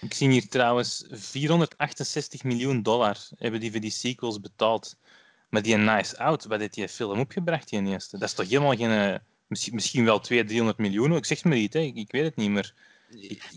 Ik 0.00 0.14
zie 0.14 0.28
hier 0.30 0.48
trouwens 0.48 1.04
468 1.10 2.44
miljoen 2.44 2.82
dollar 2.82 3.16
hebben 3.38 3.60
die 3.60 3.70
voor 3.70 3.80
die 3.80 3.90
sequels 3.90 4.40
betaald. 4.40 4.96
Maar 5.50 5.62
die 5.62 5.76
Nice 5.76 6.18
Out, 6.18 6.44
wat 6.44 6.60
heeft 6.60 6.74
die 6.74 6.88
film 6.88 7.18
opgebracht, 7.20 7.68
die 7.68 7.86
eerste? 7.88 8.18
Dat 8.18 8.28
is 8.28 8.34
toch 8.34 8.48
helemaal 8.48 8.76
geen... 8.76 8.90
eh, 8.90 9.18
Misschien, 9.46 9.74
misschien 9.74 10.04
wel 10.04 10.20
200, 10.20 10.48
300 10.48 10.78
miljoen? 10.78 11.16
Ik 11.16 11.24
zeg 11.24 11.44
maar 11.44 11.56
niet, 11.56 11.72
hè. 11.72 11.80
Ik, 11.80 11.94
ik 11.96 12.10
weet 12.10 12.24
het 12.24 12.36
niet, 12.36 12.74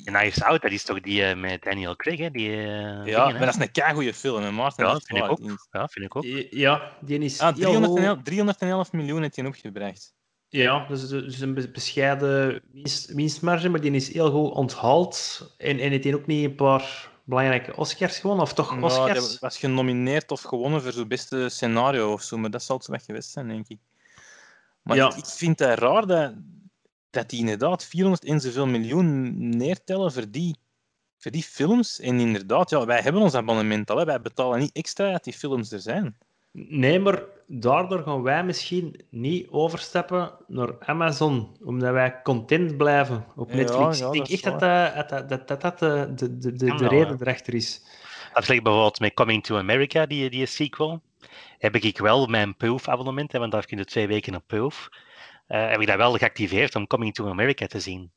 En 0.05 0.13
Knives 0.13 0.41
Out, 0.41 0.61
dat 0.61 0.71
is 0.71 0.83
toch 0.83 0.99
die 1.01 1.23
eh, 1.23 1.37
met 1.37 1.61
Daniel 1.63 1.95
Craig, 1.95 2.17
hè? 2.19 2.29
Die, 2.31 2.49
eh, 2.49 2.57
ja, 2.57 3.03
dingen, 3.03 3.15
hè? 3.15 3.31
maar 3.31 3.39
dat 3.45 3.55
is 3.55 3.61
een 3.61 3.71
keigoede 3.71 4.13
film, 4.13 4.43
hè, 4.43 4.51
Maarten? 4.51 4.85
Ja, 4.85 4.99
vind 4.99 5.23
ik 5.23 5.29
ook. 5.31 5.39
Ja, 5.71 5.87
vind 5.87 6.05
ik 6.05 6.15
ook. 6.15 6.23
Ja, 6.49 6.97
die 7.01 7.19
is 7.19 7.39
Ah, 7.39 7.55
heel 7.55 7.71
311, 7.71 8.15
hoog. 8.15 8.23
311 8.23 8.91
miljoen 8.91 9.21
heeft 9.21 9.35
hij 9.35 9.45
opgebracht. 9.45 10.13
Ja, 10.49 10.87
dus, 10.87 11.07
dus 11.07 11.39
een 11.39 11.53
be- 11.53 11.69
bescheiden 11.69 12.61
winst, 12.71 13.13
winstmarge, 13.13 13.69
maar 13.69 13.81
die 13.81 13.91
is 13.91 14.13
heel 14.13 14.31
goed 14.31 14.51
onthaald. 14.51 15.41
En, 15.57 15.79
en 15.79 15.89
heeft 15.89 16.03
hij 16.03 16.13
ook 16.13 16.25
niet 16.25 16.45
een 16.45 16.55
paar 16.55 17.11
belangrijke 17.23 17.75
Oscars 17.75 18.19
gewonnen? 18.19 18.43
Of 18.45 18.53
toch 18.53 18.81
Oscars? 18.83 19.39
was 19.39 19.57
genomineerd 19.57 20.31
of 20.31 20.41
gewonnen 20.41 20.81
voor 20.81 20.91
zo'n 20.91 21.07
beste 21.07 21.49
scenario 21.49 22.13
of 22.13 22.21
zo, 22.21 22.37
maar 22.37 22.49
dat 22.49 22.63
zal 22.63 22.77
het 22.77 22.87
weg 22.87 23.05
geweest 23.05 23.29
zijn, 23.31 23.47
denk 23.47 23.67
ik. 23.67 23.77
Maar 24.81 24.95
Ja. 24.97 25.07
ik, 25.09 25.15
ik 25.15 25.25
vind 25.25 25.59
het 25.59 25.79
raar 25.79 26.07
dat, 26.07 26.33
dat 27.09 27.29
die 27.29 27.39
inderdaad 27.39 27.85
400 27.85 28.25
en 28.25 28.39
zoveel 28.41 28.67
miljoen 28.67 29.33
neertellen 29.57 30.11
voor 30.11 30.31
die, 30.31 30.55
voor 31.17 31.31
die 31.31 31.43
films. 31.43 31.99
En 31.99 32.19
inderdaad, 32.19 32.69
ja, 32.69 32.85
wij 32.85 33.01
hebben 33.01 33.21
ons 33.21 33.33
abonnement 33.33 33.91
al, 33.91 33.97
hè. 33.97 34.05
wij 34.05 34.21
betalen 34.21 34.59
niet 34.59 34.75
extra 34.75 35.11
dat 35.11 35.23
die 35.23 35.33
films 35.33 35.71
er 35.71 35.79
zijn. 35.79 36.17
Nee, 36.51 36.99
maar 36.99 37.23
daardoor 37.47 38.03
gaan 38.03 38.21
wij 38.21 38.43
misschien 38.43 39.05
niet 39.09 39.47
overstappen 39.49 40.37
naar 40.47 40.79
Amazon, 40.79 41.57
omdat 41.63 41.91
wij 41.91 42.21
content 42.21 42.77
blijven 42.77 43.25
op 43.35 43.49
Ja, 43.49 43.55
Netflix. 43.55 43.99
ja, 43.99 44.05
ik 44.05 44.11
denk 44.11 44.27
echt 44.27 44.43
dat 44.43 44.59
dat, 44.59 45.29
dat, 45.29 45.47
dat, 45.47 45.61
dat, 45.61 45.79
de, 45.79 46.11
de, 46.15 46.37
de, 46.37 46.53
de, 46.55 46.73
de 46.75 46.87
reden 46.87 47.17
ja. 47.17 47.17
erachter 47.19 47.53
is. 47.53 47.85
Dat 48.33 48.47
ligt 48.47 48.63
bijvoorbeeld 48.63 48.99
met 48.99 49.13
Coming 49.13 49.43
to 49.43 49.57
America, 49.57 50.05
die, 50.05 50.29
die 50.29 50.45
sequel. 50.45 51.01
Heb 51.57 51.75
ik 51.75 51.97
wel 51.97 52.27
mijn 52.27 52.55
Pulf-abonnement, 52.57 53.31
hè, 53.31 53.39
want 53.39 53.51
daar 53.51 53.65
kun 53.65 53.77
je 53.77 53.85
twee 53.85 54.07
weken 54.07 54.35
op 54.35 54.43
Pulf. 54.47 54.89
eh, 55.47 55.69
heb 55.69 55.79
ik 55.81 55.87
dat 55.87 55.95
wel 55.97 56.17
geactiveerd 56.17 56.75
om 56.75 56.87
Coming 56.87 57.13
to 57.13 57.29
America 57.29 57.65
te 57.67 57.79
zien. 57.79 58.11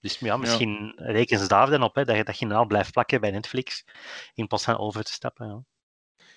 Dus 0.00 0.18
ja, 0.18 0.36
misschien 0.36 0.92
rekenen 0.96 1.40
ze 1.42 1.48
daar 1.48 1.70
dan 1.70 1.82
op, 1.82 1.94
hè, 1.94 2.04
dat 2.04 2.16
je 2.16 2.24
dat 2.24 2.36
generaal 2.36 2.66
blijft 2.66 2.92
plakken 2.92 3.20
bij 3.20 3.30
Netflix, 3.30 3.84
in 4.34 4.46
plaats 4.46 4.64
van 4.64 4.78
over 4.78 5.04
te 5.04 5.12
stappen. 5.12 5.66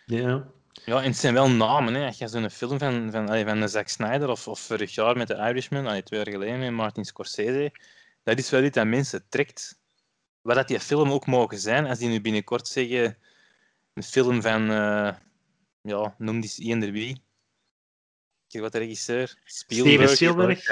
Ja. 0.05 0.17
Ja. 0.17 0.51
Ja, 0.85 0.97
en 0.97 1.09
het 1.09 1.17
zijn 1.17 1.33
wel 1.33 1.49
namen. 1.49 1.93
Hè. 1.93 2.05
Als 2.05 2.17
je 2.17 2.27
zo'n 2.27 2.49
film 2.49 2.79
van, 2.79 3.11
van, 3.11 3.27
allee, 3.27 3.45
van 3.45 3.59
de 3.59 3.67
Zack 3.67 3.87
Snyder 3.87 4.29
of, 4.29 4.47
of 4.47 4.59
vorig 4.59 4.95
jaar 4.95 5.17
met 5.17 5.27
de 5.27 5.35
Irishman, 5.35 5.87
allee, 5.87 6.03
twee 6.03 6.19
jaar 6.23 6.33
geleden 6.33 6.59
met 6.59 6.71
Martin 6.71 7.05
Scorsese, 7.05 7.71
dat 8.23 8.37
is 8.37 8.49
wel 8.49 8.63
iets 8.63 8.75
dat 8.75 8.85
mensen 8.85 9.25
trekt. 9.29 9.81
Wat 10.41 10.55
dat 10.55 10.67
die 10.67 10.79
film 10.79 11.11
ook 11.11 11.25
mogen 11.25 11.59
zijn, 11.59 11.85
als 11.85 11.99
die 11.99 12.09
nu 12.09 12.21
binnenkort 12.21 12.67
zeggen, 12.67 13.17
een 13.93 14.03
film 14.03 14.41
van, 14.41 14.69
eh, 14.71 15.13
ja, 15.81 16.15
noem 16.17 16.39
die 16.39 16.49
eens 16.49 16.59
eender 16.59 16.91
wie. 16.91 17.21
Kijk 18.47 18.63
wat 18.63 18.71
de 18.71 18.77
regisseur, 18.77 19.41
Steven 19.45 20.09
Spielberg. 20.09 20.15
Spielberg. 20.15 20.67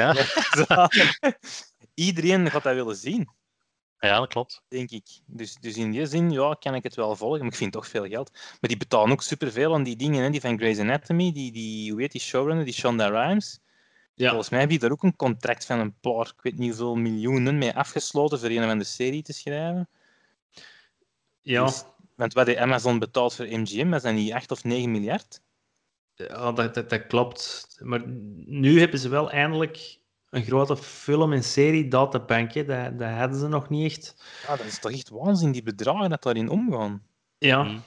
Ja. 0.68 0.90
Iedereen 1.94 2.52
gaat 2.52 2.64
dat 2.64 2.74
willen 2.74 2.96
zien, 2.96 3.30
ja, 4.10 4.20
dat 4.20 4.28
klopt. 4.28 4.64
denk 4.68 4.92
ik. 4.92 5.08
Dus, 5.26 5.56
dus 5.56 5.78
in 5.78 5.92
die 5.92 6.06
zin, 6.06 6.32
ja, 6.32 6.56
kan 6.60 6.76
ik 6.76 6.84
het 6.84 6.96
wel 6.96 7.16
volgen, 7.16 7.40
maar 7.40 7.48
ik 7.48 7.56
vind 7.56 7.72
toch 7.72 7.88
veel 7.88 8.08
geld. 8.08 8.32
Maar 8.34 8.70
die 8.70 8.78
betalen 8.78 9.12
ook 9.12 9.22
superveel 9.22 9.74
aan 9.74 9.84
die 9.84 9.96
dingen, 9.96 10.24
hè, 10.24 10.30
die 10.30 10.42
van 10.42 10.58
Grey's 10.58 10.80
Anatomy, 10.80 11.32
die, 11.32 11.52
die, 11.52 11.92
hoe 11.92 12.02
heet 12.02 12.12
die 12.12 12.22
showrunner, 12.22 12.66
die 12.66 12.74
Shonda 12.74 13.08
Rhimes. 13.08 13.60
Ja. 14.14 14.28
Volgens 14.28 14.50
mij 14.50 14.60
heb 14.60 14.72
je 14.72 14.80
daar 14.80 14.92
ook 14.92 15.04
een 15.04 15.16
contract 15.16 15.66
van 15.66 15.80
een 15.80 16.00
paar, 16.00 16.34
ik 16.38 16.42
weet 16.42 16.58
niet 16.58 16.70
hoeveel 16.70 16.96
miljoenen 16.96 17.58
mee 17.58 17.74
afgesloten 17.74 18.40
voor 18.40 18.50
een 18.50 18.64
van 18.64 18.78
de 18.78 18.84
serie 18.84 19.22
te 19.22 19.34
schrijven. 19.34 19.90
Ja. 21.42 21.66
Dus- 21.66 21.84
want 22.16 22.34
wat 22.34 22.46
de 22.46 22.60
Amazon 22.60 23.00
betaalt 23.00 23.36
voor 23.36 23.46
MGM, 23.46 23.90
dat 23.90 24.02
zijn 24.02 24.16
niet 24.16 24.34
8 24.34 24.52
of 24.52 24.64
9 24.64 24.92
miljard. 24.92 25.42
Ja, 26.16 26.52
dat, 26.52 26.74
dat, 26.74 26.90
dat 26.90 27.08
klopt. 27.08 27.68
Maar 27.80 28.08
nu 28.46 28.80
hebben 28.80 29.00
ze 29.00 29.10
wel 29.10 29.32
eindelijk 29.32 30.00
een 30.32 30.44
grote 30.44 30.78
film- 30.78 31.34
en 31.34 31.44
serie-databank. 31.44 32.54
hè. 32.54 32.66
Dat, 32.66 33.00
dat 33.00 33.10
hadden 33.10 33.40
ze 33.40 33.48
nog 33.48 33.70
niet 33.70 33.92
echt. 33.92 34.16
Ja, 34.48 34.56
dat 34.56 34.66
is 34.66 34.80
toch 34.80 34.92
echt 34.92 35.10
waanzin, 35.10 35.52
die 35.52 35.64
bedragen 35.64 36.10
dat 36.10 36.24
daarin 36.24 36.50
omgaan. 36.50 37.04
Ja, 37.38 37.64
Mm. 37.64 37.82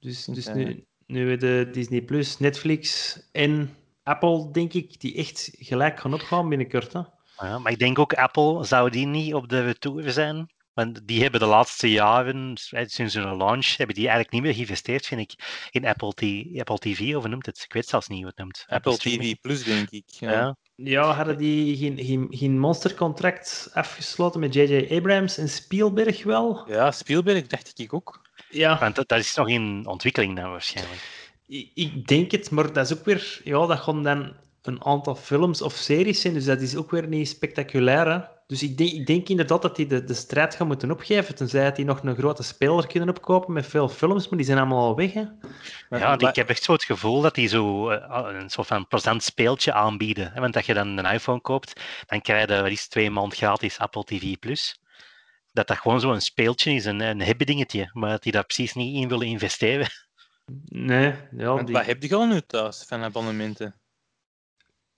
dus, 0.00 0.24
dus 0.24 0.52
nu, 0.52 0.84
nu 1.06 1.18
hebben 1.18 1.38
de 1.38 1.68
Disney 1.72 2.02
Plus, 2.02 2.38
Netflix 2.38 3.16
en 3.32 3.74
Apple, 4.02 4.50
denk 4.50 4.72
ik, 4.72 5.00
die 5.00 5.14
echt 5.14 5.50
gelijk 5.58 6.00
gaan 6.00 6.14
opgaan 6.14 6.48
binnenkort. 6.48 6.92
Hè? 6.92 7.00
Ja, 7.38 7.58
maar 7.58 7.72
ik 7.72 7.78
denk 7.78 7.98
ook 7.98 8.12
Apple, 8.14 8.64
zou 8.64 8.90
die 8.90 9.06
niet 9.06 9.34
op 9.34 9.48
de 9.48 9.62
retour 9.62 10.10
zijn? 10.10 10.50
Want 10.78 11.00
die 11.06 11.22
hebben 11.22 11.40
de 11.40 11.46
laatste 11.46 11.90
jaren, 11.90 12.52
sinds 12.86 13.14
hun 13.14 13.36
launch, 13.36 13.76
hebben 13.76 13.94
die 13.96 14.04
eigenlijk 14.08 14.32
niet 14.32 14.42
meer 14.42 14.54
geïnvesteerd, 14.54 15.06
vind 15.06 15.20
ik, 15.20 15.34
in 15.70 15.86
Apple, 15.86 16.12
T- 16.12 16.58
Apple 16.58 16.78
TV, 16.78 17.14
of 17.14 17.20
hoe 17.22 17.28
noemt 17.28 17.46
het? 17.46 17.62
Ik 17.64 17.72
weet 17.72 17.88
zelfs 17.88 18.08
niet 18.08 18.18
hoe 18.18 18.26
het 18.28 18.36
noemt. 18.38 18.64
Apple. 18.68 18.96
TV 18.96 19.34
Plus, 19.40 19.64
denk 19.64 19.90
ik. 19.90 20.04
Ja. 20.06 20.30
Ja. 20.32 20.56
Ja, 20.74 21.12
hadden 21.12 21.38
die 21.38 21.76
geen, 21.76 22.04
geen, 22.04 22.26
geen 22.30 22.58
monstercontract 22.58 23.70
afgesloten 23.72 24.40
met 24.40 24.54
J.J. 24.54 24.86
Abrams 24.90 25.38
en 25.38 25.48
Spielberg 25.48 26.24
wel? 26.24 26.64
ja, 26.68 26.90
Spielberg 26.90 27.46
dacht 27.46 27.78
ik 27.78 27.94
ook. 27.94 28.28
Ja, 28.48 28.78
Want 28.78 28.94
dat, 28.96 29.08
dat 29.08 29.18
is 29.18 29.34
nog 29.34 29.48
in 29.48 29.86
ontwikkeling 29.86 30.36
dan 30.36 30.50
waarschijnlijk. 30.50 31.00
ik, 31.46 31.70
ik 31.74 32.06
denk 32.06 32.30
het, 32.30 32.50
maar 32.50 32.72
dat 32.72 32.90
is 32.90 32.98
ook 32.98 33.04
weer... 33.04 33.40
Ja, 33.44 33.66
dat 33.66 33.78
gaan 33.78 34.02
dan 34.02 34.32
een 34.62 34.84
aantal 34.84 35.14
films 35.14 35.62
of 35.62 35.72
series 35.72 36.20
zijn, 36.20 36.34
dus 36.34 36.44
dat 36.44 36.60
is 36.60 36.76
ook 36.76 36.90
weer 36.90 37.08
niet 37.08 37.28
spectaculair. 37.28 38.06
Hè? 38.06 38.36
Dus 38.48 38.62
ik 38.62 38.76
denk, 38.76 38.90
ik 38.92 39.06
denk 39.06 39.28
inderdaad 39.28 39.62
dat 39.62 39.76
die 39.76 39.86
de, 39.86 40.04
de 40.04 40.14
strijd 40.14 40.54
gaan 40.54 40.66
moeten 40.66 40.90
opgeven, 40.90 41.34
tenzij 41.34 41.64
dat 41.64 41.76
die 41.76 41.84
nog 41.84 42.02
een 42.02 42.16
grote 42.16 42.42
speler 42.42 42.86
kunnen 42.86 43.08
opkopen 43.08 43.52
met 43.52 43.66
veel 43.66 43.88
films, 43.88 44.28
maar 44.28 44.36
die 44.38 44.46
zijn 44.46 44.58
allemaal 44.58 44.86
al 44.86 44.96
weg. 44.96 45.12
Hè? 45.12 45.24
Ja, 45.90 46.18
ik 46.18 46.34
heb 46.36 46.48
echt 46.48 46.62
zo 46.62 46.72
het 46.72 46.84
gevoel 46.84 47.20
dat 47.20 47.34
die 47.34 47.48
zo 47.48 47.88
eh, 47.90 48.40
een 48.40 48.50
soort 48.50 48.66
van 48.66 48.86
present 48.86 49.22
speeltje 49.22 49.72
aanbieden. 49.72 50.32
hè. 50.32 50.40
Want 50.40 50.56
als 50.56 50.66
je 50.66 50.74
dan 50.74 50.96
een 50.96 51.12
iPhone 51.12 51.40
koopt, 51.40 51.80
dan 52.06 52.20
krijg 52.20 52.48
je 52.48 52.60
wat 52.62 52.70
is 52.70 52.80
het, 52.80 52.90
twee 52.90 53.10
maand 53.10 53.34
gratis 53.34 53.78
Apple 53.78 54.04
TV+. 54.04 54.36
Plus. 54.38 54.80
Dat 55.52 55.66
dat 55.66 55.76
gewoon 55.78 56.00
zo'n 56.00 56.20
speeltje 56.20 56.72
is, 56.72 56.84
een, 56.84 57.00
een 57.00 57.22
hippe 57.22 57.44
dingetje, 57.44 57.90
maar 57.92 58.10
dat 58.10 58.22
die 58.22 58.32
daar 58.32 58.44
precies 58.44 58.74
niet 58.74 59.02
in 59.02 59.08
willen 59.08 59.26
investeren. 59.26 59.86
Nee, 60.64 61.14
ja, 61.36 61.46
Want 61.46 61.66
die- 61.66 61.76
wat 61.76 61.86
heb 61.86 62.02
je 62.02 62.14
al 62.14 62.26
nu 62.26 62.40
thuis 62.40 62.84
van 62.86 63.02
abonnementen? 63.02 63.74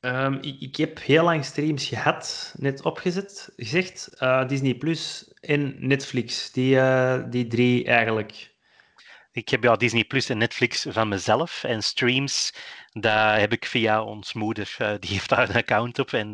Ehm, 0.00 0.34
ik, 0.40 0.60
ik 0.60 0.76
heb 0.76 0.98
heel 1.02 1.24
lang 1.24 1.44
streams 1.44 1.86
gehad, 1.88 2.54
net 2.58 2.82
opgezet, 2.82 3.52
gezegd. 3.56 4.08
eh, 4.18 4.48
Disney 4.48 4.74
Plus 4.74 5.32
en 5.40 5.86
Netflix, 5.86 6.52
die, 6.52 6.78
eh, 6.80 7.22
die 7.30 7.46
drie 7.46 7.84
eigenlijk. 7.84 8.54
Ik 9.32 9.48
heb 9.48 9.62
ja, 9.62 9.76
Disney 9.76 10.04
Plus 10.04 10.28
en 10.28 10.38
Netflix 10.38 10.86
van 10.88 11.08
mezelf. 11.08 11.64
En 11.64 11.82
streams, 11.82 12.52
daar 12.92 13.38
heb 13.40 13.52
ik 13.52 13.64
via 13.66 14.02
ons 14.02 14.32
moeder. 14.32 14.74
eh, 14.78 14.94
die 14.98 15.10
heeft 15.10 15.28
daar 15.28 15.48
een 15.50 15.56
account 15.56 15.98
op. 15.98 16.12
En 16.12 16.32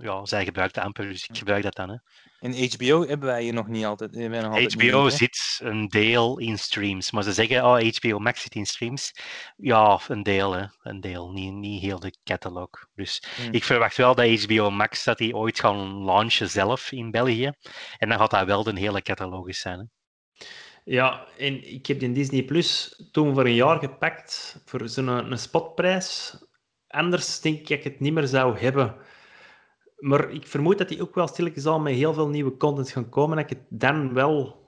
ja, 0.00 0.24
zij 0.26 0.44
gebruikt 0.44 0.74
de 0.74 0.80
amper, 0.82 1.08
dus 1.08 1.26
ik 1.28 1.38
gebruik 1.38 1.62
dat 1.62 1.74
dan. 1.74 1.88
Hè. 1.90 1.96
En 2.38 2.52
HBO 2.52 3.06
hebben 3.06 3.28
wij 3.28 3.42
hier 3.42 3.52
nog 3.52 3.66
niet 3.68 3.84
altijd. 3.84 4.14
wij 4.14 4.28
nog 4.28 4.52
altijd 4.52 4.82
HBO 4.82 5.08
zit 5.08 5.60
een 5.62 5.88
deel 5.88 6.38
in 6.38 6.58
streams. 6.58 7.10
Maar 7.10 7.22
ze 7.22 7.32
zeggen, 7.32 7.64
oh, 7.64 7.78
HBO 7.96 8.18
Max 8.18 8.42
zit 8.42 8.54
in 8.54 8.66
streams. 8.66 9.12
Ja, 9.56 10.00
een 10.08 10.22
deel, 10.22 10.52
hè. 10.52 10.64
Een 10.82 11.00
deel. 11.00 11.30
Niet, 11.30 11.52
niet 11.52 11.82
heel 11.82 11.98
de 11.98 12.14
catalog. 12.24 12.68
Dus 12.94 13.22
Hmm. 13.36 13.52
ik 13.52 13.64
verwacht 13.64 13.96
wel 13.96 14.14
dat 14.14 14.42
HBO 14.44 14.70
Max 14.70 15.04
dat 15.04 15.18
die 15.18 15.36
ooit 15.36 15.60
gaan 15.60 16.04
launchen 16.04 16.50
zelf 16.50 16.92
in 16.92 17.10
België. 17.10 17.52
En 17.98 18.08
dan 18.08 18.18
gaat 18.18 18.30
dat 18.30 18.46
wel 18.46 18.62
de 18.62 18.78
hele 18.78 19.02
catalogus 19.02 19.60
zijn. 19.60 19.78
Hè. 19.78 19.84
Ja, 20.84 21.26
en 21.38 21.72
ik 21.74 21.86
heb 21.86 22.00
die 22.00 22.12
Disney 22.12 22.42
Plus 22.42 23.02
toen 23.12 23.34
voor 23.34 23.44
een 23.44 23.54
jaar 23.54 23.78
gepakt 23.78 24.62
voor 24.64 24.88
zo'n 24.88 25.08
een 25.08 25.38
spotprijs. 25.38 26.36
Anders 26.88 27.40
denk 27.40 27.58
ik 27.58 27.68
dat 27.68 27.78
ik 27.78 27.84
het 27.84 28.00
niet 28.00 28.12
meer 28.12 28.26
zou 28.26 28.58
hebben. 28.58 28.96
Maar 29.98 30.30
ik 30.30 30.46
vermoed 30.46 30.78
dat 30.78 30.88
die 30.88 31.02
ook 31.02 31.14
wel 31.14 31.26
stilletjes 31.28 31.66
al 31.66 31.80
met 31.80 31.94
heel 31.94 32.14
veel 32.14 32.28
nieuwe 32.28 32.56
content 32.56 32.90
gaan 32.90 33.08
komen. 33.08 33.36
Dat 33.36 33.50
ik 33.50 33.56
het 33.58 33.66
dan 33.68 34.14
wel 34.14 34.66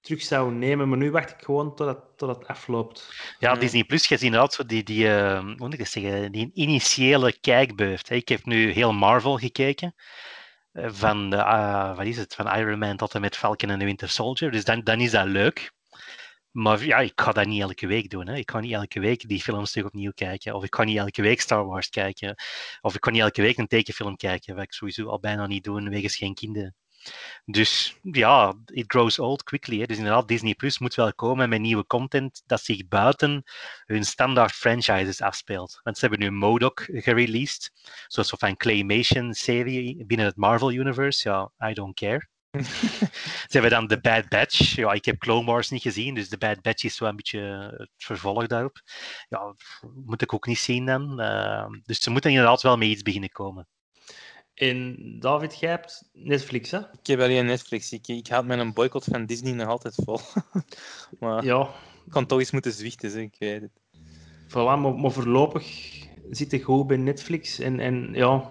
terug 0.00 0.22
zou 0.22 0.52
nemen. 0.52 0.88
Maar 0.88 0.98
nu 0.98 1.10
wacht 1.10 1.30
ik 1.30 1.44
gewoon 1.44 1.74
totdat, 1.74 2.04
totdat 2.16 2.38
het 2.38 2.48
afloopt. 2.48 3.12
Ja, 3.38 3.52
Ja. 3.52 3.58
Disney 3.58 3.84
Plus, 3.84 4.08
je 4.08 4.14
ziet 4.16 4.24
inderdaad 4.26 4.54
zo 4.54 4.64
die, 4.66 4.82
die, 4.82 5.08
eh, 5.14 5.38
hoe 5.38 5.54
moet 5.56 5.72
ik 5.72 5.78
dat 5.78 5.88
zeggen, 5.88 6.32
die 6.32 6.50
initiële 6.54 7.38
kijkbeurt. 7.40 8.08
hè. 8.08 8.14
Ik 8.14 8.28
heb 8.28 8.44
nu 8.44 8.70
heel 8.70 8.92
Marvel 8.92 9.36
gekeken. 9.38 9.94
eh, 10.72 10.88
Van, 10.90 11.30
de, 11.30 11.44
ah, 11.44 11.96
wat 11.96 12.06
is 12.06 12.16
het, 12.16 12.34
van 12.34 12.52
Iron 12.56 12.78
Man 12.78 12.96
tot 12.96 13.14
en 13.14 13.20
met 13.20 13.36
Falcon 13.36 13.70
en 13.70 13.78
de 13.78 13.84
Winter 13.84 14.08
Soldier. 14.08 14.50
Dus 14.50 14.64
dan, 14.64 14.80
dan 14.84 15.00
is 15.00 15.10
dat 15.10 15.26
leuk. 15.26 15.72
Maar 16.56 16.84
ja, 16.84 16.98
ik 16.98 17.12
ga 17.20 17.32
dat 17.32 17.46
niet 17.46 17.60
elke 17.60 17.86
week 17.86 18.10
doen. 18.10 18.26
Hè. 18.26 18.36
Ik 18.36 18.50
ga 18.50 18.60
niet 18.60 18.72
elke 18.72 19.00
week 19.00 19.28
die 19.28 19.40
films 19.42 19.76
opnieuw 19.76 20.12
kijken. 20.14 20.54
Of 20.54 20.64
ik 20.64 20.74
ga 20.74 20.84
niet 20.84 20.96
elke 20.96 21.22
week 21.22 21.40
Star 21.40 21.66
Wars 21.66 21.88
kijken. 21.88 22.34
Of 22.80 22.94
ik 22.94 23.04
ga 23.04 23.10
niet 23.10 23.20
elke 23.20 23.42
week 23.42 23.58
een 23.58 23.66
tekenfilm 23.66 24.16
kijken. 24.16 24.54
Wat 24.54 24.64
ik 24.64 24.72
sowieso 24.72 25.08
al 25.08 25.20
bijna 25.20 25.46
niet 25.46 25.64
doe, 25.64 25.88
wegens 25.88 26.16
geen 26.16 26.34
kinderen. 26.34 26.74
Dus 27.44 27.98
ja, 28.02 28.54
it 28.64 28.84
grows 28.86 29.18
old 29.18 29.42
quickly. 29.42 29.78
Hè. 29.78 29.86
Dus 29.86 29.96
inderdaad, 29.96 30.28
Disney 30.28 30.54
Plus 30.54 30.78
moet 30.78 30.94
wel 30.94 31.14
komen 31.14 31.48
met 31.48 31.60
nieuwe 31.60 31.86
content 31.86 32.42
dat 32.46 32.62
zich 32.62 32.88
buiten 32.88 33.42
hun 33.84 34.04
standaard 34.04 34.52
franchises 34.52 35.20
afspeelt. 35.20 35.80
Want 35.82 35.98
ze 35.98 36.06
hebben 36.06 36.24
nu 36.24 36.36
MODOK 36.38 36.80
gereleased, 36.92 37.70
zo'n 38.06 38.24
soort 38.24 38.40
van 38.40 38.56
claymation-serie 38.56 40.04
binnen 40.06 40.26
het 40.26 40.36
Marvel-universe. 40.36 41.28
Ja, 41.28 41.68
I 41.70 41.72
don't 41.72 41.94
care. 41.94 42.28
Ze 42.52 43.48
hebben 43.48 43.70
dan 43.70 43.86
The 43.86 44.00
Bad 44.00 44.28
Batch. 44.28 44.74
Ja, 44.74 44.92
ik 44.92 45.04
heb 45.04 45.18
Clone 45.18 45.46
Wars 45.46 45.70
niet 45.70 45.82
gezien, 45.82 46.14
dus 46.14 46.28
The 46.28 46.38
Bad 46.38 46.62
Batch 46.62 46.84
is 46.84 46.98
wel 46.98 47.08
een 47.08 47.16
beetje 47.16 47.40
het 47.76 47.90
vervolg 47.96 48.46
daarop. 48.46 48.82
Ja, 49.28 49.54
moet 50.04 50.22
ik 50.22 50.32
ook 50.34 50.46
niet 50.46 50.58
zien 50.58 50.86
dan. 50.86 51.20
Uh, 51.20 51.66
dus 51.84 52.00
ze 52.00 52.10
moeten 52.10 52.30
inderdaad 52.30 52.62
wel 52.62 52.76
met 52.76 52.88
iets 52.88 53.02
beginnen 53.02 53.30
komen. 53.30 53.68
En 54.54 54.96
David, 55.20 55.58
jij 55.58 55.70
hebt 55.70 56.08
Netflix, 56.12 56.70
hè? 56.70 56.78
Ik 56.78 57.06
heb 57.06 57.20
alleen 57.20 57.46
Netflix. 57.46 57.92
Ik, 57.92 58.08
ik 58.08 58.26
houd 58.26 58.44
mijn 58.44 58.72
boycott 58.72 59.04
van 59.04 59.26
Disney 59.26 59.52
nog 59.52 59.68
altijd 59.68 59.94
vol. 60.04 60.18
maar 61.20 61.44
Ja, 61.44 61.62
ik 62.06 62.12
kan 62.12 62.26
toch 62.26 62.38
eens 62.38 62.50
moeten 62.50 62.72
zwichten, 62.72 63.10
zeg, 63.10 63.22
ik 63.22 63.36
weet 63.38 63.60
het. 63.60 63.80
voilà, 64.48 64.52
maar, 64.52 64.94
maar 64.94 65.10
voorlopig 65.10 65.66
zit 66.30 66.52
ik 66.52 66.64
goed 66.64 66.86
bij 66.86 66.96
Netflix. 66.96 67.58
En, 67.58 67.80
en 67.80 68.10
ja, 68.12 68.50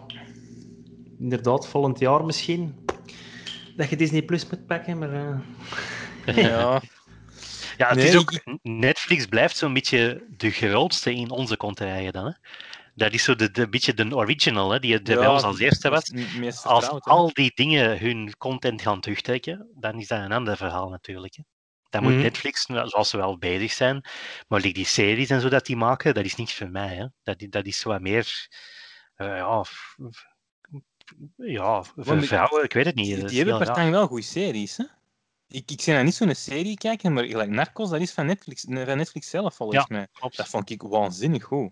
inderdaad, 1.20 1.68
volgend 1.68 2.00
jaar 2.00 2.26
misschien 2.26 2.85
dat 3.76 3.89
je 3.89 3.95
Disney 3.95 4.21
Plus 4.21 4.49
moet 4.49 4.65
pakken, 4.65 4.97
maar... 4.97 5.13
eh, 5.13 5.39
Ja, 6.36 6.82
Ja, 7.78 7.88
het 7.88 7.97
Nee, 7.97 8.07
is 8.07 8.15
ook, 8.15 8.32
Netflix 8.61 9.26
blijft 9.26 9.57
zo'n 9.57 9.73
beetje 9.73 10.26
de 10.30 10.51
grootste 10.51 11.13
in 11.13 11.30
onze 11.30 11.57
contraien 11.57 12.13
dan. 12.13 12.26
Hè? 12.26 12.32
Dat 12.95 13.13
is 13.13 13.23
zo 13.23 13.36
de, 13.36 13.51
de 13.51 13.69
beetje 13.69 13.93
de 13.93 14.15
original, 14.15 14.71
hè, 14.71 14.80
die 14.80 15.01
de 15.01 15.11
ja, 15.11 15.19
bij 15.19 15.28
ons 15.28 15.43
als 15.43 15.59
eerste 15.59 15.89
was. 15.89 16.11
Als 16.63 16.89
al 16.89 17.34
die 17.34 17.51
dingen 17.55 17.99
hun 17.99 18.38
content 18.38 18.82
gaan 18.82 19.01
terugtrekken, 19.01 19.67
dan 19.80 19.99
is 19.99 20.07
dat 20.07 20.19
een 20.19 20.32
ander 20.32 20.57
verhaal 20.57 20.89
natuurlijk. 20.89 21.36
Hè. 21.36 21.43
Dan 21.89 22.03
moet 22.03 22.13
Mhm. 22.13 22.21
Netflix, 22.21 22.65
nou, 22.65 22.88
zoals 22.88 23.09
ze 23.09 23.17
wel 23.17 23.38
bezig 23.38 23.71
zijn, 23.71 24.05
maar 24.47 24.59
like 24.61 24.73
die 24.73 24.86
series 24.86 25.30
en 25.30 25.41
zo 25.41 25.49
dat 25.49 25.65
die 25.65 25.76
maken, 25.76 26.13
dat 26.13 26.26
is 26.26 26.36
niks 26.36 26.53
voor 26.53 26.69
mij. 26.69 26.95
Hè. 26.95 27.05
Dat, 27.23 27.45
dat 27.49 27.65
is 27.65 27.80
zo 27.80 27.89
wat 27.89 28.01
meer. 28.01 28.47
eh, 29.15 29.28
ja, 29.28 29.63
ja, 31.38 31.84
voor 31.84 32.24
vrouwen, 32.24 32.64
ik 32.64 32.74
weet 32.74 32.86
het 32.86 32.95
niet. 32.95 33.16
Die, 33.16 33.26
die 33.26 33.38
hebben 33.38 33.58
partij 33.66 33.91
wel 33.91 34.08
goede 34.08 34.24
series, 34.24 34.78
hè? 34.78 34.84
Ik, 35.47 35.72
ik 35.72 35.82
ben 35.86 35.93
nou 35.93 36.06
niet 36.06 36.16
zo'n 36.16 36.36
serie 36.36 36.78
kijken, 36.78 37.14
maar 37.14 37.24
gelijk 37.24 37.49
Narcos, 37.49 37.89
dat 37.89 38.01
is 38.01 38.12
van 38.12 38.26
Netflix, 38.26 38.62
van 38.70 38.97
Netflix 38.97 39.30
zelf 39.30 39.56
volgens 39.56 39.80
Ja. 39.80 39.95
mij. 39.95 40.08
Klopt. 40.14 40.38
Dat 40.38 40.47
vond 40.47 40.70
ik 40.70 40.82
waanzinnig 40.82 41.43
goed. 41.43 41.72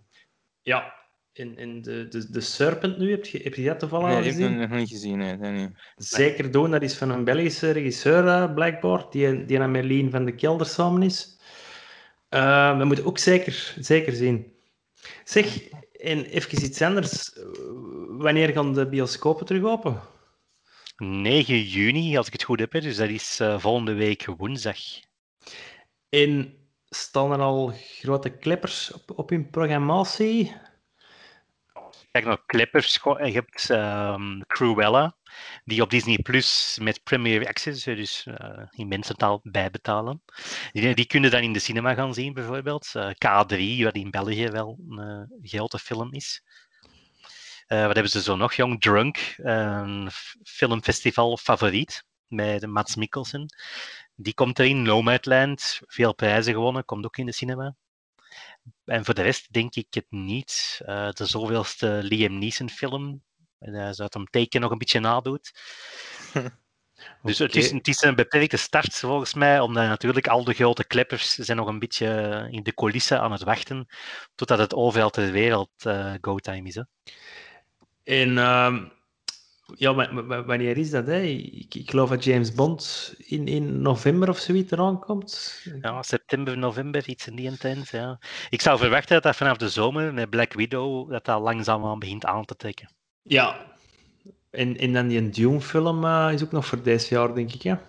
ja, 0.62 0.94
en, 1.34 1.58
en 1.58 1.82
de, 1.82 2.08
de, 2.08 2.30
de 2.32 2.42
Serpent 2.42 2.98
nu, 2.98 3.12
heb 3.12 3.26
je, 3.26 3.40
heb 3.44 3.54
je 3.54 3.64
dat 3.64 3.80
toevallig 3.80 4.08
Nee, 4.08 4.16
al 4.16 4.22
die 4.22 4.32
heb 4.32 4.40
ik 4.42 4.46
gezien? 4.46 4.60
nog 4.70 4.80
niet 4.80 4.90
gezien. 4.90 5.18
Nee. 5.40 5.70
Zeker 5.96 6.52
doen, 6.52 6.72
dat 6.72 6.82
is 6.82 6.98
van 6.98 7.10
een 7.10 7.24
Belgische 7.24 7.72
regisseur, 7.72 8.28
eh, 8.28 8.54
blijkbaar, 8.54 9.06
die, 9.10 9.46
die 9.46 9.60
aan 9.62 9.72
Merlien 9.72 10.12
van 10.12 10.26
de 10.26 10.36
Kelder 10.36 10.66
samen 10.68 11.02
is. 11.02 11.38
Eh 12.30 12.78
dat 12.78 12.88
moet 12.88 12.98
je 12.98 13.06
ook 13.06 13.18
zeker, 13.18 13.74
zeker 13.80 14.14
zien. 14.14 14.54
Zeg, 15.24 15.60
en 16.04 16.26
even 16.26 16.64
iets 16.64 16.82
anders. 16.82 17.32
Wanneer 18.08 18.50
gaan 18.50 18.74
de 18.74 18.90
bioscopen 18.90 19.46
terug 19.46 19.64
open? 19.64 20.02
9 20.98 21.64
juni, 21.64 22.18
als 22.18 22.28
ik 22.28 22.34
het 22.34 22.44
goed 22.44 22.60
heb, 22.60 22.72
hè, 22.72 22.82
dus 22.82 22.98
dat 22.98 23.10
is 23.10 23.40
eh, 23.40 23.60
volgende 23.60 23.94
week 23.94 24.26
woensdag. 24.26 24.78
En 26.10 26.58
staan 26.86 27.32
er 27.32 27.40
al 27.40 27.74
grote 27.76 28.30
kleppers 28.30 28.94
op, 28.94 29.18
op 29.18 29.30
hun 29.30 29.50
programmatie? 29.50 30.56
Kijk 32.12 32.26
naar 32.26 32.46
Clippers. 32.46 32.98
goh, 32.98 33.26
Je 33.26 33.32
hebt 33.32 33.70
ehm, 33.70 34.42
Cruella, 34.48 35.16
die 35.64 35.82
op 35.82 35.90
Disney 35.90 36.18
Plus 36.18 36.78
met 36.82 37.04
Premier 37.04 37.48
Access, 37.48 37.84
dus 37.84 38.26
eh, 38.26 38.64
in 38.72 38.88
mensentaal 38.88 39.40
bijbetalen. 39.44 40.22
Die, 40.72 40.96
die 40.96 41.06
kunnen 41.06 41.32
dan 41.32 41.42
in 41.42 41.54
de 41.54 41.60
cinema 41.60 41.94
gaan 41.94 42.14
zien, 42.14 42.34
bijvoorbeeld. 42.34 42.90
Eh, 42.94 43.10
K3, 43.10 43.84
wat 43.84 43.96
in 43.96 44.12
België 44.12 44.48
wel 44.48 44.80
een 44.90 45.00
eh, 45.00 45.50
grote 45.50 45.80
film 45.80 46.14
is. 46.14 46.44
Wat 47.68 47.94
hebben 47.94 48.10
ze 48.10 48.22
zo 48.22 48.36
nog? 48.36 48.54
Young 48.54 48.82
Drunk, 48.82 49.34
een 49.38 50.10
filmfestival 50.44 51.38
favoriet 51.38 52.06
met 52.28 52.66
Mats 52.68 52.96
Mikkelsen. 52.96 53.56
Die 54.16 54.34
komt 54.34 54.60
erin, 54.60 54.82
Nomadland, 54.82 55.80
veel 55.86 56.16
prijzen 56.16 56.54
gewonnen, 56.54 56.86
komt 56.86 57.06
ook 57.06 57.18
in 57.18 57.26
de 57.26 57.32
cinema. 57.32 57.76
En 58.86 59.06
voor 59.06 59.14
de 59.14 59.22
rest 59.22 59.54
denk 59.54 59.76
ik 59.76 59.88
het 59.90 60.06
niet. 60.10 60.82
De 60.86 61.26
zoveelste 61.26 62.00
Liam 62.04 62.38
Neeson 62.38 62.70
film. 62.70 63.24
Uh, 63.66 63.90
zodat 63.92 64.14
hem 64.14 64.26
teken 64.26 64.62
nog 64.62 64.72
een 64.72 64.78
beetje 64.78 65.00
nadoet. 65.00 65.52
Dus 67.24 67.38
het, 67.38 67.56
is, 67.56 67.72
het 67.72 67.88
is 67.88 68.02
een 68.02 68.16
beperkte 68.16 68.58
start 68.58 68.96
volgens 68.96 69.34
mij, 69.34 69.60
omdat 69.60 69.88
natuurlijk 69.88 70.28
al 70.28 70.44
de 70.44 70.54
grote 70.54 70.86
kleppers 70.86 71.36
zijn 71.36 71.58
nog 71.58 71.68
een 71.68 71.80
beetje 71.80 72.48
in 72.52 72.64
de 72.64 72.74
coulissen 72.74 73.20
aan 73.22 73.32
het 73.32 73.44
wachten, 73.44 73.88
totdat 74.36 74.58
het 74.58 74.74
overal 74.74 75.10
ter 75.10 75.32
wereld 75.32 75.70
eh 75.78 76.14
go-time 76.22 76.68
is. 76.68 76.76
Hè. 76.76 76.82
En 78.04 78.38
ehm, 78.38 78.86
ja, 79.76 79.94
wa- 79.94 80.14
wa- 80.14 80.24
wa- 80.24 80.44
wanneer 80.44 80.78
is 80.78 80.90
dat? 80.90 81.08
Hè? 81.08 81.22
Ik, 81.22 81.76
ik 81.76 81.90
geloof 81.90 82.10
dat 82.10 82.24
James 82.24 82.54
Bond 82.54 83.14
in, 83.18 83.48
in 83.48 83.82
november 83.82 84.30
of 84.30 84.40
zoiets 84.40 84.72
eraan 84.72 85.00
komt. 85.00 85.62
Ja, 85.82 86.04
september, 86.04 86.58
november, 86.58 87.08
iets 87.08 87.28
in 87.28 87.36
die 87.36 87.46
intent. 87.46 87.90
Ja. 87.90 88.20
Ik 88.50 88.62
zou 88.62 88.78
verwachten 88.78 89.14
dat 89.14 89.24
dat 89.24 89.36
vanaf 89.36 89.58
de 89.58 89.70
zomer 89.70 90.14
met 90.14 90.30
Black 90.30 90.54
Widow 90.54 91.12
dat 91.12 91.26
dat 91.26 91.42
langzaamaan 91.42 92.00
begint 92.00 92.26
aan 92.26 92.46
te 92.46 92.56
trekken. 92.56 92.90
Ja. 93.24 93.72
En, 94.50 94.78
en 94.78 94.94
dan 94.94 95.08
die 95.08 95.30
Dune-film 95.30 96.06
eh, 96.06 96.30
is 96.34 96.44
ook 96.44 96.52
nog 96.52 96.66
voor 96.66 96.84
deze 96.84 97.14
jaar, 97.14 97.34
denk 97.34 97.54
ik. 97.54 97.62
Ja? 97.62 97.82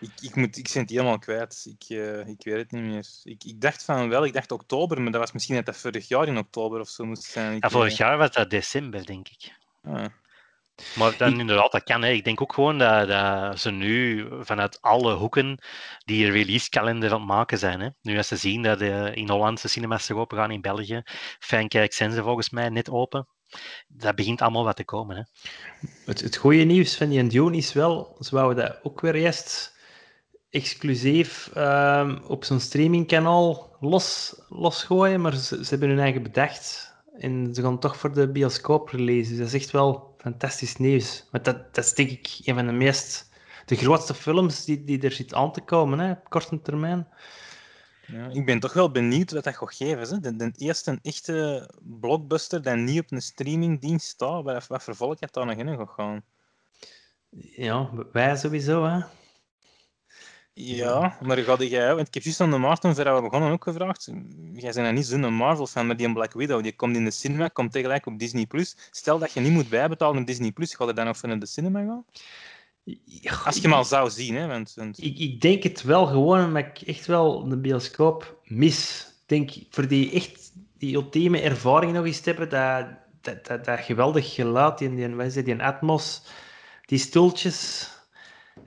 Ik, 0.00 0.10
ik, 0.20 0.34
moet, 0.34 0.56
ik 0.56 0.70
ben 0.72 0.82
het 0.82 0.90
helemaal 0.90 1.18
kwijt. 1.18 1.66
Ik, 1.78 1.96
eh, 1.98 2.28
ik 2.28 2.44
weet 2.44 2.56
het 2.56 2.70
niet 2.70 2.82
meer. 2.82 3.06
Ik, 3.24 3.44
ik 3.44 3.60
dacht 3.60 3.84
van 3.84 4.08
wel, 4.08 4.24
ik 4.24 4.32
dacht 4.32 4.52
oktober, 4.52 5.02
maar 5.02 5.12
dat 5.12 5.20
was 5.20 5.32
misschien 5.32 5.54
net 5.54 5.66
dat 5.66 5.76
vorig 5.76 6.08
jaar 6.08 6.26
in 6.28 6.38
oktober 6.38 6.80
of 6.80 6.88
zo 6.88 7.04
moest 7.04 7.22
zijn. 7.22 7.56
Ik, 7.56 7.62
Ja, 7.62 7.70
vorig 7.70 7.92
eh, 7.92 7.98
jaar 7.98 8.18
was 8.18 8.30
dat 8.30 8.50
december, 8.50 9.06
denk 9.06 9.28
ik. 9.28 9.52
ah. 9.82 10.04
Maar 10.94 11.16
dan 11.16 11.40
inderdaad, 11.40 11.72
dat 11.72 11.82
kan. 11.82 12.02
Hè. 12.02 12.10
Ik 12.10 12.24
denk 12.24 12.40
ook 12.40 12.52
gewoon 12.52 12.78
dat, 12.78 13.08
dat 13.08 13.60
ze 13.60 13.70
nu 13.70 14.26
vanuit 14.40 14.82
alle 14.82 15.14
hoeken 15.14 15.58
die 16.04 16.30
releasekalender 16.30 17.12
aan 17.12 17.18
het 17.18 17.28
maken 17.28 17.58
zijn. 17.58 17.80
Hè. 17.80 17.88
Nu 18.02 18.16
als 18.16 18.28
ze 18.28 18.36
zien 18.36 18.62
dat 18.62 18.78
de, 18.78 19.10
in 19.14 19.28
Hollandse 19.28 19.68
cinemas 19.68 20.08
er 20.08 20.16
open 20.16 20.38
gaan, 20.38 20.50
in 20.50 20.60
België, 20.60 21.02
Frankrijk 21.38 21.92
zijn 21.92 22.12
ze 22.12 22.22
volgens 22.22 22.50
mij 22.50 22.68
net 22.68 22.90
open. 22.90 23.28
Dat 23.88 24.14
begint 24.14 24.40
allemaal 24.40 24.64
wat 24.64 24.76
te 24.76 24.84
komen. 24.84 25.16
Hè. 25.16 25.22
Het, 26.04 26.20
het 26.20 26.36
goede 26.36 26.64
nieuws 26.64 26.96
van 26.96 27.08
die 27.08 27.26
Dune 27.26 27.56
is 27.56 27.72
wel, 27.72 28.16
ze 28.20 28.34
wouden 28.34 28.64
dat 28.64 28.78
ook 28.82 29.00
weer 29.00 29.14
eerst 29.14 29.74
exclusief 30.50 31.50
ehm, 31.54 32.18
op 32.26 32.44
zo'n 32.44 32.60
streamingkanaal 32.60 33.76
los, 33.80 34.34
losgooien, 34.48 35.20
maar 35.20 35.34
ze, 35.34 35.64
ze 35.64 35.70
hebben 35.70 35.88
hun 35.88 35.98
eigen 35.98 36.22
bedacht. 36.22 36.94
En 37.18 37.54
ze 37.54 37.62
gaan 37.62 37.78
toch 37.78 37.96
voor 37.96 38.12
de 38.12 38.28
bioscoop 38.28 38.88
release. 38.88 39.28
Dus 39.28 39.38
dat 39.38 39.46
is 39.46 39.54
echt 39.54 39.70
wel 39.70 40.14
fantastisch 40.18 40.76
nieuws. 40.76 41.24
Want 41.30 41.44
dat, 41.44 41.74
dat 41.74 41.84
is 41.84 41.92
denk 41.92 42.10
ik 42.10 42.40
een 42.44 42.54
van 42.54 42.66
de 42.66 42.72
meest, 42.72 43.30
de 43.66 43.76
grootste 43.76 44.14
films 44.14 44.64
die, 44.64 44.84
die 44.84 45.00
er 45.00 45.12
zit 45.12 45.34
aan 45.34 45.52
te 45.52 45.60
komen, 45.60 45.98
hè, 45.98 46.10
op 46.10 46.28
korte 46.28 46.62
termijn. 46.62 47.08
Ja, 48.06 48.28
ik 48.32 48.44
ben 48.44 48.60
toch 48.60 48.72
wel 48.72 48.90
benieuwd 48.90 49.32
wat 49.32 49.44
dat 49.44 49.56
gaat 49.56 49.74
geven. 49.74 50.08
Hè? 50.08 50.20
De, 50.20 50.36
de 50.36 50.52
eerste 50.56 50.98
echte 51.02 51.70
blockbuster 51.82 52.62
die 52.62 52.72
niet 52.72 53.00
op 53.00 53.12
een 53.12 53.22
streamingdienst 53.22 54.06
staat, 54.06 54.44
wat, 54.44 54.66
wat 54.66 54.82
voor 54.82 54.96
volk 54.96 55.20
het 55.20 55.32
daar 55.32 55.46
nog 55.46 55.56
in 55.56 55.76
gaat 55.76 55.90
gaan. 55.90 56.24
Ja, 57.38 57.90
wij 58.12 58.36
sowieso, 58.36 58.84
hè. 58.84 59.00
Ja, 60.58 61.18
maar 61.20 61.38
ga 61.38 61.56
jij, 61.56 61.94
want 61.94 62.06
ik 62.06 62.14
heb 62.14 62.22
juist 62.22 62.40
aan 62.40 62.50
de 62.50 62.58
Maarten, 62.58 62.94
voor 62.94 63.14
we 63.14 63.20
begonnen, 63.20 63.52
ook 63.52 63.62
gevraagd. 63.62 64.10
Jij 64.52 64.72
bent 64.72 64.94
niet 64.94 65.06
zo'n 65.06 65.34
Marvel-fan, 65.34 65.86
maar 65.86 65.96
die 65.96 66.12
Black 66.12 66.32
Widow, 66.32 66.62
die 66.62 66.76
komt 66.76 66.96
in 66.96 67.04
de 67.04 67.10
cinema, 67.10 67.48
komt 67.48 67.72
tegelijk 67.72 68.06
op 68.06 68.18
Disney+. 68.18 68.46
Stel 68.90 69.18
dat 69.18 69.32
je 69.32 69.40
niet 69.40 69.52
moet 69.52 69.68
bijbetalen 69.68 70.20
op 70.20 70.26
Disney+, 70.26 70.52
ga 70.54 70.84
je 70.86 70.92
dan 70.92 71.04
nog 71.04 71.16
voor 71.16 71.28
naar 71.28 71.38
de 71.38 71.46
cinema 71.46 71.84
gaan? 71.84 72.04
Als 73.44 73.54
je 73.56 73.60
hem 73.62 73.72
al 73.72 73.84
zou 73.84 74.10
zien, 74.10 74.34
hè. 74.34 74.46
Want, 74.46 74.72
want- 74.76 75.02
Ik, 75.02 75.18
ik 75.18 75.40
denk 75.40 75.62
het 75.62 75.82
wel 75.82 76.06
gewoon, 76.06 76.44
omdat 76.44 76.64
ik 76.64 76.80
echt 76.88 77.06
wel 77.06 77.48
de 77.48 77.56
bioscoop 77.56 78.38
mis. 78.44 79.06
Ik 79.22 79.28
denk, 79.28 79.50
voor 79.70 79.88
die 79.88 80.12
echt 80.12 80.52
die 80.78 80.94
ultieme 80.94 81.40
ervaring 81.40 81.92
nog 81.92 82.04
eens 82.04 82.20
te 82.20 82.30
hebben, 82.30 82.48
dat, 82.48 82.86
dat, 83.20 83.46
dat, 83.46 83.64
dat 83.64 83.80
geweldig 83.80 84.34
geluid, 84.34 84.78
die, 84.78 84.94
die, 84.94 85.08
wat 85.14 85.26
is 85.26 85.34
het, 85.34 85.44
die 85.44 85.62
atmos, 85.62 86.22
die 86.84 86.98
stoeltjes, 86.98 87.88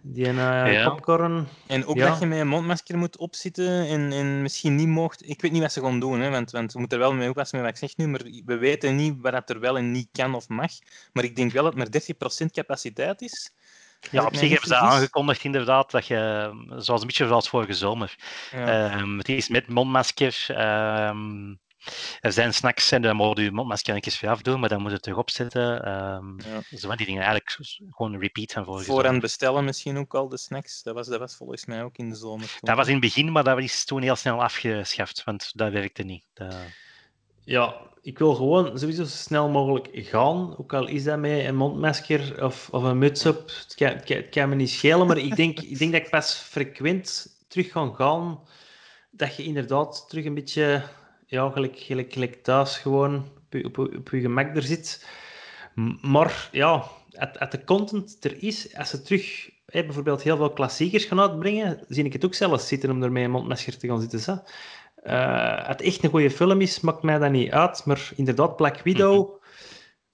die 0.02 0.34
Ja. 0.34 0.90
popcorn. 0.90 1.48
En 1.68 1.86
ook 1.86 1.96
Ja. 1.96 2.10
dat 2.10 2.20
je 2.20 2.26
met 2.26 2.40
een 2.40 2.48
mondmasker 2.48 2.98
moet 2.98 3.18
opzitten 3.18 3.88
en, 3.88 4.12
en 4.12 4.42
misschien 4.42 4.76
niet 4.76 4.88
mocht. 4.88 5.30
Ik 5.30 5.42
weet 5.42 5.52
niet 5.52 5.62
wat 5.62 5.72
ze 5.72 5.82
gaan 5.82 6.00
doen, 6.00 6.20
hè, 6.20 6.30
want, 6.30 6.52
want 6.52 6.74
we 6.74 6.80
moeten 6.80 6.98
er 6.98 7.04
wel 7.04 7.14
mee 7.14 7.30
oppassen 7.30 7.58
met 7.62 7.66
wat 7.72 7.82
ik 7.82 7.90
zeg 7.90 7.98
nu, 7.98 8.12
maar 8.12 8.22
we 8.46 8.58
weten 8.58 8.96
niet 8.96 9.16
wat 9.22 9.32
dat 9.32 9.50
er 9.50 9.60
wel 9.60 9.78
en 9.78 9.92
niet 9.92 10.08
kan 10.12 10.36
of 10.36 10.48
mag. 10.48 10.72
Maar 11.14 11.24
ik 11.24 11.36
denk 11.36 11.52
wel 11.52 11.64
dat 11.64 11.74
het 11.74 11.82
maar 12.18 12.46
30% 12.46 12.52
capaciteit 12.52 13.22
is. 13.22 13.52
Ja, 14.12 14.26
op 14.26 14.36
zich 14.36 14.50
hebben 14.50 14.68
ze 14.68 14.76
aangekondigd 14.76 15.44
inderdaad 15.44 15.92
dat 15.92 16.08
je, 16.08 16.52
zoals 16.78 17.02
een 17.02 17.08
beetje 17.08 17.28
zoals 17.28 17.50
vorige 17.50 17.74
zomer, 17.74 18.16
Ja. 18.52 18.90
Ehm, 18.92 19.18
het 19.18 19.30
is 19.30 19.48
met 19.50 19.68
mondmasker. 19.68 20.46
ehm, 20.48 21.54
er 22.20 22.32
zijn 22.32 22.54
snacks 22.54 22.92
en 22.92 23.02
dan 23.02 23.16
moet 23.16 23.38
je 23.38 23.52
mondmasker 23.52 23.96
een 23.96 24.02
keer 24.02 24.18
weer 24.22 24.30
afdoen, 24.30 24.60
maar 24.60 24.70
dan 24.70 24.82
moet 24.82 24.90
je 24.92 24.96
het 24.98 25.08
erop 25.08 25.30
zetten. 25.30 25.84
ehm 25.86 26.40
Ja. 26.40 26.78
Zo 26.78 26.88
van 26.88 26.98
die 26.98 27.06
dingen 27.06 27.22
eigenlijk 27.24 27.58
gewoon 27.90 28.14
een 28.14 28.20
repeat 28.20 28.52
van 28.54 28.66
vorige 28.66 28.86
zomer. 28.92 29.20
bestellen 29.20 29.64
misschien 29.66 29.98
ook 29.98 30.14
al 30.16 30.30
de 30.30 30.38
snacks. 30.38 30.82
Dat 30.84 30.94
was, 30.96 31.08
dat 31.08 31.20
was 31.20 31.36
volgens 31.36 31.66
mij 31.66 31.84
ook 31.84 31.98
in 31.98 32.10
de 32.10 32.16
zomer. 32.16 32.48
toen. 32.48 32.58
Dat 32.62 32.76
was 32.76 32.86
in 32.88 32.92
het 32.94 33.02
begin, 33.02 33.32
maar 33.32 33.44
dat 33.44 33.60
is 33.60 33.86
toen 33.86 34.02
heel 34.02 34.16
snel 34.16 34.44
afgeschaft, 34.44 35.24
want 35.24 35.52
dat 35.56 35.72
werkte 35.72 36.04
niet. 36.04 36.26
Dat- 36.34 36.56
Ja, 37.50 37.76
ik 38.02 38.18
wil 38.20 38.36
gewoon 38.36 38.80
sowieso 38.80 39.04
zo 39.04 39.10
snel 39.10 39.50
mogelijk 39.50 39.90
gaan. 39.94 40.58
Ook 40.58 40.74
al 40.74 40.88
is 40.88 41.04
dat 41.04 41.20
met 41.20 41.46
een 41.46 41.56
mondmasker 41.56 42.44
of, 42.44 42.70
of 42.72 42.84
een 42.84 42.98
muts 42.98 43.26
op. 43.26 43.38
Het 43.48 43.76
kan, 43.76 44.02
kan, 44.04 44.30
kan 44.30 44.50
me 44.50 44.56
niet 44.56 44.70
schelen, 44.70 45.08
maar 45.08 45.18
ik 45.18 45.36
denk, 45.36 45.60
ik 45.60 45.78
denk 45.80 45.92
dat 45.92 46.02
ik 46.02 46.10
pas 46.10 46.34
frequent 46.34 47.28
terug 47.48 47.72
ga 47.72 47.92
gaan. 47.96 48.40
Dat 49.12 49.36
je 49.36 49.44
inderdaad 49.44 50.06
terug 50.10 50.26
een 50.26 50.34
beetje, 50.34 50.84
ja, 51.26 51.50
gelijk, 51.50 51.80
gelijk, 52.10 52.44
thuis 52.44 52.78
gewoon 52.78 53.26
op 53.64 53.78
op, 53.78 54.10
je- 54.12 54.20
gemak 54.20 54.56
er 54.56 54.64
zit. 54.64 55.06
Maar 56.02 56.50
ja, 56.52 56.84
als 57.40 57.50
de 57.50 57.64
content 57.64 58.18
er 58.26 58.44
is, 58.44 58.76
als 58.76 58.90
ze 58.90 59.02
terug 59.02 59.50
bijvoorbeeld 59.66 60.24
heel 60.24 60.38
veel 60.38 60.54
klassiekers 60.54 61.06
gaan 61.06 61.20
uitbrengen, 61.20 61.80
zie 61.88 62.04
ik 62.04 62.14
het 62.14 62.26
ook 62.26 62.34
zelfs 62.34 62.68
zitten 62.68 62.92
om 62.92 63.04
er 63.04 63.12
met 63.12 63.24
een 63.24 63.32
mondmasker 63.32 63.78
te 63.78 63.88
gaan 63.88 64.02
zitten. 64.02 64.34
Hè. 64.34 64.42
Eh, 65.04 65.58
als 65.58 65.68
het 65.68 65.82
echt 65.82 66.04
een 66.04 66.10
goede 66.10 66.32
film 66.32 66.62
is, 66.62 66.80
maakt 66.80 67.04
mij 67.04 67.18
dat 67.18 67.32
niet 67.32 67.52
uit. 67.52 67.86
Maar 67.86 68.12
inderdaad, 68.16 68.56
Black 68.56 68.82
Widow 68.82 69.42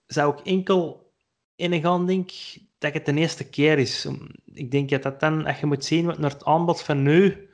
zou 0.05 0.33
ik 0.38 0.45
enkel 0.45 1.11
in 1.55 1.81
gaan, 1.81 2.05
denk 2.05 2.31
dat 2.77 2.93
het 2.93 3.05
de 3.05 3.13
eerste 3.13 3.49
keer 3.49 3.79
is. 3.79 4.07
Ik 4.53 4.71
denk 4.71 4.89
dat 4.89 5.03
dat 5.03 5.19
dan, 5.19 5.45
als 5.45 5.59
je 5.59 5.65
moet 5.65 5.86
zien 5.86 6.05
wat 6.05 6.17
naar 6.17 6.31
het 6.31 6.45
aanbod 6.45 6.81
van 6.81 7.03
nu, 7.03 7.49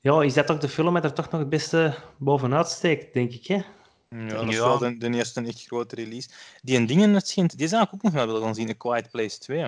ja, 0.00 0.22
is 0.22 0.34
dat 0.34 0.46
toch 0.46 0.58
de 0.58 0.68
film 0.68 0.94
dat 0.94 1.04
er 1.04 1.12
toch 1.12 1.30
nog 1.30 1.40
het 1.40 1.48
beste 1.48 1.94
bovenuit 2.18 2.68
steekt, 2.68 3.14
denk 3.14 3.32
ik. 3.32 3.46
Hè? 3.46 3.60
Ja, 4.08 4.26
dat 4.26 4.48
is 4.48 4.54
Ja. 4.56 4.62
wel 4.64 4.78
de, 4.78 4.96
de 4.96 5.10
eerste 5.10 5.40
echt 5.40 5.66
grote 5.66 5.94
release. 5.94 6.28
Die 6.62 6.76
en 6.76 6.86
dingen, 6.86 7.14
het 7.14 7.28
schijnt, 7.28 7.58
die 7.58 7.68
zou 7.68 7.82
ik 7.82 7.94
ook 7.94 8.02
nog 8.02 8.12
wel 8.12 8.26
willen 8.26 8.42
gaan 8.42 8.54
zien, 8.54 8.68
A 8.68 8.72
Quiet 8.72 9.10
Place 9.10 9.38
2. 9.38 9.66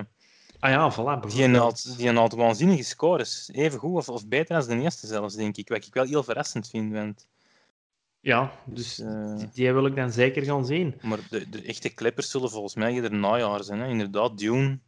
Ah 0.59 0.69
ja, 0.71 0.91
voilà. 0.91 1.27
Die 1.27 1.57
had, 1.57 1.93
die 1.97 2.11
had 2.11 2.33
waanzinnige 2.33 2.83
scores. 2.83 3.49
Even 3.53 3.79
goed 3.79 3.95
of, 3.95 4.09
of 4.09 4.27
beter 4.27 4.59
dan 4.65 4.77
de 4.77 4.83
eerste 4.83 5.07
zelfs, 5.07 5.35
denk 5.35 5.57
ik. 5.57 5.69
Wat 5.69 5.85
ik 5.85 5.93
wel 5.93 6.05
heel 6.05 6.23
verrassend 6.23 6.69
vind. 6.69 6.93
Want, 6.93 7.27
Ja, 8.19 8.51
dus 8.65 8.95
dus, 8.95 8.99
eh, 9.07 9.37
die- 9.37 9.49
die 9.53 9.73
wil 9.73 9.85
ik 9.85 9.95
dan 9.95 10.11
zeker 10.11 10.43
gaan 10.43 10.65
zien. 10.65 10.95
maar 11.01 11.19
de, 11.29 11.49
de 11.49 11.61
echte 11.61 11.89
kleppers 11.89 12.29
zullen 12.31 12.49
volgens 12.49 12.75
mij 12.75 12.93
ieder 12.93 13.13
najaar 13.13 13.63
zijn. 13.63 13.79
Hè. 13.79 13.87
Inderdaad, 13.87 14.37
Dune, 14.37 14.79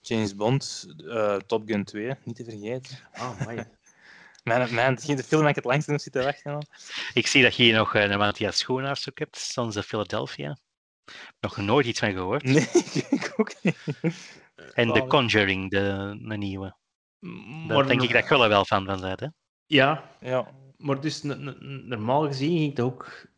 James 0.00 0.34
Bond, 0.34 0.86
eh, 1.08 1.36
Top 1.36 1.62
Gun 1.66 1.84
2, 1.84 2.14
niet 2.24 2.36
te 2.36 2.44
vergeten. 2.44 2.98
Ah, 3.12 3.40
mooi. 3.44 3.64
Mijn, 4.44 4.74
mijn, 4.74 4.94
de 4.94 5.22
film 5.24 5.40
waar 5.40 5.50
ik 5.50 5.56
het 5.56 5.64
langst 5.64 5.88
op 5.88 6.00
zit 6.00 6.12
te 6.12 6.22
wachten. 6.22 6.52
al. 6.54 6.62
Ik 7.14 7.26
zie 7.26 7.42
dat 7.42 7.54
je 7.56 7.62
hier 7.62 7.74
nog 7.76 7.94
eh, 7.94 8.02
een 8.10 8.18
Matthias 8.18 8.58
Schoenaars 8.58 9.08
ook 9.08 9.18
hebt, 9.18 9.38
Sons 9.38 9.76
of 9.76 9.86
Philadelphia. 9.86 10.56
Nog 11.40 11.56
nooit 11.56 11.86
iets 11.86 11.98
van 11.98 12.12
gehoord. 12.12 12.42
Nee, 12.42 12.68
ik 13.10 13.32
ook 13.36 13.52
niet. 13.62 13.76
En 14.74 14.92
The. 14.92 15.06
Conjuring, 15.06 15.70
de, 15.70 16.18
de 16.22 16.36
nieuwe. 16.36 16.74
Daar 17.20 17.76
Maar 17.76 17.86
denk 17.86 18.02
ik 18.02 18.12
dat 18.12 18.28
je 18.28 18.34
er 18.34 18.48
wel 18.48 18.64
van 18.64 18.86
van 18.86 19.00
bent, 19.00 19.20
hè? 19.20 19.26
Ja, 19.66 20.10
Ja, 20.20 20.48
maar 20.76 21.00
dus 21.00 21.22
normaal 21.22 22.26
gezien 22.26 22.58
ging 22.58 22.70
het 22.70 22.80
ook 22.80 23.28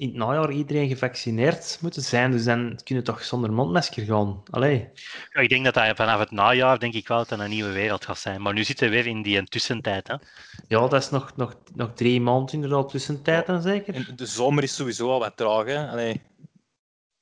in 0.00 0.08
het 0.08 0.16
najaar 0.16 0.50
iedereen 0.50 0.88
gevaccineerd 0.88 1.78
moeten 1.80 2.02
zijn. 2.02 2.30
Dus 2.30 2.44
dan 2.44 2.78
kun 2.84 2.96
je 2.96 3.02
toch 3.02 3.24
zonder 3.24 3.52
mondmasker 3.52 4.04
gaan. 4.04 4.42
Allee. 4.50 4.88
Ja, 5.30 5.40
ik 5.40 5.48
denk 5.48 5.64
dat 5.64 5.74
dat 5.74 5.96
vanaf 5.96 6.18
het 6.18 6.30
najaar 6.30 6.78
denk 6.78 6.94
ik 6.94 7.08
wel 7.08 7.18
dat 7.18 7.28
dat 7.28 7.40
een 7.40 7.50
nieuwe 7.50 7.72
wereld 7.72 8.04
gaat 8.04 8.18
zijn. 8.18 8.42
Maar 8.42 8.52
nu 8.52 8.64
zitten 8.64 8.88
we 8.88 8.94
weer 8.94 9.06
in 9.06 9.22
die 9.22 9.44
tussentijd. 9.44 10.08
Hè? 10.08 10.14
Ja, 10.68 10.88
dat 10.88 11.02
is 11.02 11.10
nog, 11.10 11.36
nog, 11.36 11.54
nog 11.74 11.92
drie 11.94 12.20
maanden 12.20 12.54
inderdaad 12.54 12.88
tussentijd 12.88 13.46
dan 13.46 13.62
zeker. 13.62 13.94
en 13.94 14.06
de 14.16 14.26
zomer 14.26 14.62
is 14.62 14.74
sowieso 14.74 15.10
al 15.10 15.18
wat 15.18 15.36
traag. 15.36 15.66
Hè. 15.66 15.90
Allee, 15.90 16.22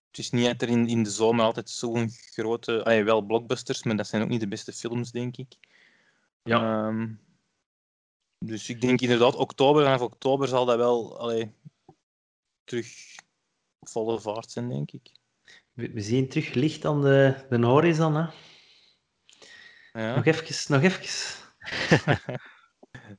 het 0.08 0.18
is 0.18 0.30
niet 0.30 0.46
dat 0.46 0.62
er 0.62 0.68
in, 0.68 0.88
in 0.88 1.02
de 1.02 1.10
zomer 1.10 1.44
altijd 1.44 1.70
zo'n 1.70 2.10
grote... 2.10 2.84
Allee, 2.84 3.04
wel 3.04 3.22
blockbusters, 3.22 3.82
maar 3.82 3.96
dat 3.96 4.06
zijn 4.06 4.22
ook 4.22 4.28
niet 4.28 4.40
de 4.40 4.48
beste 4.48 4.72
films, 4.72 5.10
denk 5.10 5.36
ik. 5.36 5.56
Ja. 6.42 6.86
Ehm, 6.86 7.12
dus 8.44 8.68
ik 8.68 8.80
denk 8.80 9.00
inderdaad, 9.00 9.34
oktober, 9.34 9.82
vanaf 9.82 10.00
oktober 10.00 10.48
zal 10.48 10.64
dat 10.64 10.76
wel 10.76 11.18
allee, 11.18 11.52
terug 12.64 13.16
volle 13.80 14.20
vaart 14.20 14.50
zijn, 14.50 14.68
denk 14.68 14.90
ik. 14.90 15.10
We, 15.72 15.90
we 15.92 16.00
zien 16.00 16.28
terug 16.28 16.54
licht 16.54 16.84
aan 16.84 17.02
de, 17.02 17.46
de 17.50 17.66
horizon. 17.66 18.14
Hè. 18.14 18.26
Ja. 19.92 20.14
Nog 20.14 20.24
even, 20.24 20.72
nog 20.72 20.82
even. 20.82 21.06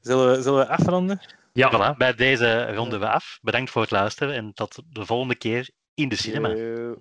Zullen, 0.02 0.32
we, 0.36 0.42
zullen 0.42 0.60
we 0.60 0.68
afronden? 0.68 1.22
Ja, 1.54 1.94
Voilà, 1.94 1.98
bij 1.98 2.14
deze 2.14 2.74
ronden 2.74 3.00
we 3.00 3.10
af. 3.10 3.40
Bedankt 3.42 3.70
voor 3.72 3.82
het 3.82 3.92
luisteren 3.92 4.36
en 4.36 4.54
tot 4.54 4.82
de 4.90 5.06
volgende 5.06 5.36
keer 5.36 5.70
in 6.04 6.10
de 6.10 6.16
cinema. 6.16 6.50
Yo. 6.50 6.97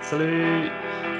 salut. 0.00 1.13